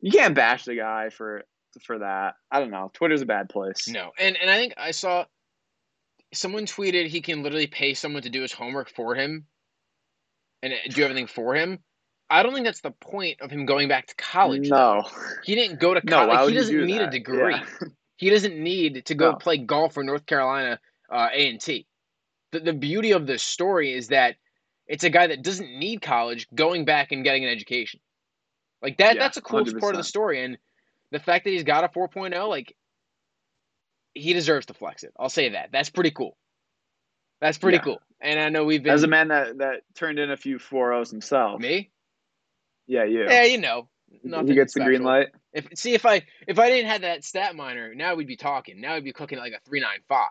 you 0.00 0.12
can't 0.12 0.34
bash 0.36 0.64
the 0.64 0.76
guy 0.76 1.10
for 1.10 1.42
for 1.82 1.98
that. 1.98 2.34
I 2.50 2.60
don't 2.60 2.70
know. 2.70 2.90
Twitter's 2.94 3.22
a 3.22 3.26
bad 3.26 3.48
place. 3.48 3.88
No, 3.88 4.12
and 4.18 4.36
and 4.40 4.48
I 4.48 4.56
think 4.56 4.74
I 4.76 4.92
saw 4.92 5.24
someone 6.32 6.64
tweeted 6.66 7.08
he 7.08 7.20
can 7.20 7.42
literally 7.42 7.66
pay 7.66 7.94
someone 7.94 8.22
to 8.22 8.30
do 8.30 8.42
his 8.42 8.52
homework 8.52 8.88
for 8.90 9.14
him 9.16 9.46
and 10.62 10.72
uh, 10.72 10.76
do 10.90 11.02
everything 11.02 11.26
for 11.26 11.54
him. 11.54 11.80
I 12.28 12.42
don't 12.42 12.52
think 12.54 12.66
that's 12.66 12.80
the 12.80 12.90
point 12.90 13.40
of 13.40 13.50
him 13.50 13.66
going 13.66 13.88
back 13.88 14.06
to 14.08 14.14
college. 14.16 14.68
No. 14.68 15.04
He 15.44 15.54
didn't 15.54 15.78
go 15.80 15.94
to 15.94 16.00
No, 16.04 16.16
college. 16.18 16.36
why 16.36 16.48
he 16.48 16.54
doesn't 16.54 16.74
do 16.74 16.84
need 16.84 17.00
a 17.00 17.10
degree. 17.10 17.54
Yeah. 17.54 17.64
He 18.18 18.30
doesn't 18.30 18.56
need 18.58 19.04
to 19.04 19.14
go 19.14 19.32
No. 19.32 19.36
play 19.36 19.58
golf 19.58 19.92
for 19.92 20.02
North 20.02 20.24
Carolina 20.24 20.80
uh, 21.10 21.28
A 21.32 21.48
and 21.48 21.60
T. 21.60 21.86
The 22.52 22.60
the 22.60 22.72
beauty 22.72 23.12
of 23.12 23.26
this 23.26 23.42
story 23.42 23.92
is 23.92 24.08
that 24.08 24.36
it's 24.86 25.04
a 25.04 25.10
guy 25.10 25.26
that 25.26 25.42
doesn't 25.42 25.78
need 25.78 26.00
college 26.02 26.46
going 26.54 26.84
back 26.84 27.12
and 27.12 27.24
getting 27.24 27.44
an 27.44 27.50
education. 27.50 28.00
Like 28.82 28.98
that 28.98 29.16
Yeah, 29.16 29.22
that's 29.22 29.36
a 29.36 29.42
cool 29.42 29.64
part 29.64 29.94
of 29.94 29.98
the 29.98 30.04
story 30.04 30.44
and 30.44 30.58
the 31.10 31.18
fact 31.18 31.44
that 31.44 31.50
he's 31.50 31.64
got 31.64 31.84
a 31.84 31.88
4.0 31.88 32.48
like 32.48 32.76
he 34.14 34.32
deserves 34.32 34.66
to 34.66 34.74
flex 34.74 35.02
it. 35.02 35.12
I'll 35.18 35.28
say 35.28 35.50
that. 35.50 35.70
That's 35.72 35.90
pretty 35.90 36.10
cool. 36.10 36.36
That's 37.40 37.58
pretty 37.58 37.76
Yeah. 37.76 37.82
cool. 37.82 38.02
And 38.20 38.40
I 38.40 38.48
know 38.48 38.64
we've 38.64 38.82
been 38.82 38.94
As 38.94 39.02
a 39.02 39.08
man 39.08 39.28
that 39.28 39.58
that 39.58 39.82
turned 39.94 40.18
in 40.18 40.30
a 40.30 40.36
few 40.36 40.58
4-0s 40.58 41.10
himself. 41.10 41.60
me. 41.60 41.90
Yeah, 42.86 43.04
you. 43.04 43.24
Yeah, 43.24 43.44
you 43.44 43.58
know. 43.58 43.88
Nothing 44.22 44.48
he 44.48 44.54
gets 44.54 44.72
the 44.74 44.80
green 44.80 45.02
light. 45.02 45.28
If 45.52 45.68
see 45.74 45.94
if 45.94 46.06
I 46.06 46.22
if 46.46 46.58
I 46.58 46.70
didn't 46.70 46.90
have 46.90 47.00
that 47.00 47.24
stat 47.24 47.56
minor, 47.56 47.94
now 47.94 48.14
we'd 48.14 48.28
be 48.28 48.36
talking. 48.36 48.80
Now 48.80 48.94
we'd 48.94 49.04
be 49.04 49.12
cooking 49.12 49.38
at 49.38 49.42
like 49.42 49.52
a 49.52 49.60
395. 49.68 50.28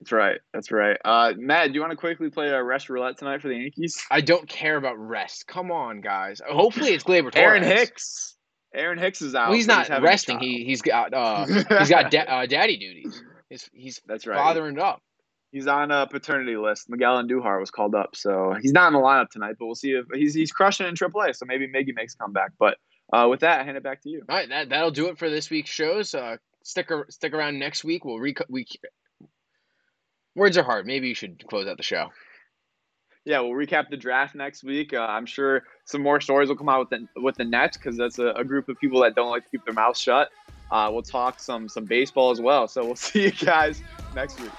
That's 0.00 0.12
right. 0.12 0.40
That's 0.52 0.70
right. 0.70 0.96
Uh, 1.04 1.32
Matt, 1.36 1.68
do 1.68 1.74
you 1.74 1.80
want 1.80 1.92
to 1.92 1.96
quickly 1.96 2.28
play 2.28 2.48
a 2.48 2.62
rest 2.62 2.90
roulette 2.90 3.16
tonight 3.18 3.40
for 3.40 3.48
the 3.48 3.56
Yankees? 3.56 4.02
I 4.10 4.20
don't 4.20 4.46
care 4.48 4.76
about 4.76 4.98
rest. 4.98 5.46
Come 5.46 5.70
on, 5.70 6.00
guys. 6.00 6.40
Hopefully 6.46 6.90
it's 6.90 7.04
Gleyber 7.04 7.30
Torres. 7.32 7.36
Aaron 7.36 7.62
Hicks. 7.62 8.36
Aaron 8.74 8.98
Hicks 8.98 9.22
is 9.22 9.34
out. 9.34 9.48
Well, 9.48 9.56
he's 9.56 9.66
not 9.68 9.88
a 9.88 10.00
resting. 10.02 10.40
He 10.40 10.64
he's 10.64 10.82
got 10.82 11.14
uh 11.14 11.46
he's 11.78 11.88
got 11.88 12.10
da- 12.10 12.24
uh, 12.26 12.46
daddy 12.46 12.76
duties. 12.76 13.22
He's 13.48 13.70
he's 13.72 14.00
That's 14.06 14.26
right. 14.26 14.36
fathering 14.36 14.78
up. 14.78 15.00
He's 15.52 15.68
on 15.68 15.92
a 15.92 16.08
paternity 16.08 16.56
list. 16.56 16.90
Miguel 16.90 17.22
Andujar 17.22 17.60
was 17.60 17.70
called 17.70 17.94
up, 17.94 18.16
so 18.16 18.54
he's 18.60 18.72
not 18.72 18.88
in 18.88 18.92
the 18.94 18.98
lineup 18.98 19.28
tonight. 19.30 19.54
But 19.58 19.66
we'll 19.66 19.76
see 19.76 19.92
if 19.92 20.06
he's 20.12 20.34
he's 20.34 20.50
crushing 20.50 20.88
in 20.88 20.94
AAA. 20.94 21.36
So 21.36 21.46
maybe 21.46 21.68
Miggy 21.68 21.94
makes 21.94 22.14
a 22.14 22.16
comeback. 22.18 22.50
But 22.58 22.76
uh, 23.12 23.28
with 23.30 23.40
that, 23.40 23.60
I 23.60 23.64
hand 23.64 23.76
it 23.76 23.84
back 23.84 24.02
to 24.02 24.08
you. 24.08 24.22
All 24.28 24.36
right, 24.36 24.48
that 24.48 24.70
that'll 24.70 24.90
do 24.90 25.06
it 25.06 25.18
for 25.18 25.30
this 25.30 25.50
week's 25.50 25.70
shows. 25.70 26.12
Uh, 26.12 26.38
stick 26.64 26.90
stick 27.10 27.32
around 27.32 27.60
next 27.60 27.84
week. 27.84 28.04
We'll 28.04 28.18
rec- 28.18 28.48
we 28.48 28.66
words 30.34 30.56
are 30.56 30.62
hard. 30.62 30.86
Maybe 30.86 31.08
you 31.08 31.14
should 31.14 31.46
close 31.48 31.66
out 31.66 31.76
the 31.76 31.82
show. 31.82 32.10
Yeah, 33.24 33.40
we'll 33.40 33.52
recap 33.52 33.88
the 33.88 33.96
draft 33.96 34.34
next 34.34 34.64
week. 34.64 34.92
Uh, 34.92 35.00
I'm 35.00 35.24
sure 35.24 35.62
some 35.86 36.02
more 36.02 36.20
stories 36.20 36.48
will 36.48 36.56
come 36.56 36.68
out 36.68 36.90
with 36.90 36.90
the 36.90 37.20
with 37.22 37.36
the 37.36 37.44
Nets 37.44 37.76
because 37.76 37.96
that's 37.96 38.18
a, 38.18 38.28
a 38.32 38.44
group 38.44 38.68
of 38.68 38.78
people 38.78 39.00
that 39.02 39.14
don't 39.14 39.30
like 39.30 39.44
to 39.44 39.50
keep 39.50 39.64
their 39.64 39.74
mouths 39.74 39.98
shut. 39.98 40.28
Uh, 40.70 40.90
we'll 40.92 41.02
talk 41.02 41.40
some 41.40 41.68
some 41.68 41.86
baseball 41.86 42.30
as 42.30 42.40
well. 42.40 42.68
So 42.68 42.84
we'll 42.84 42.96
see 42.96 43.24
you 43.24 43.32
guys 43.32 43.82
next 44.14 44.40
week. 44.40 44.50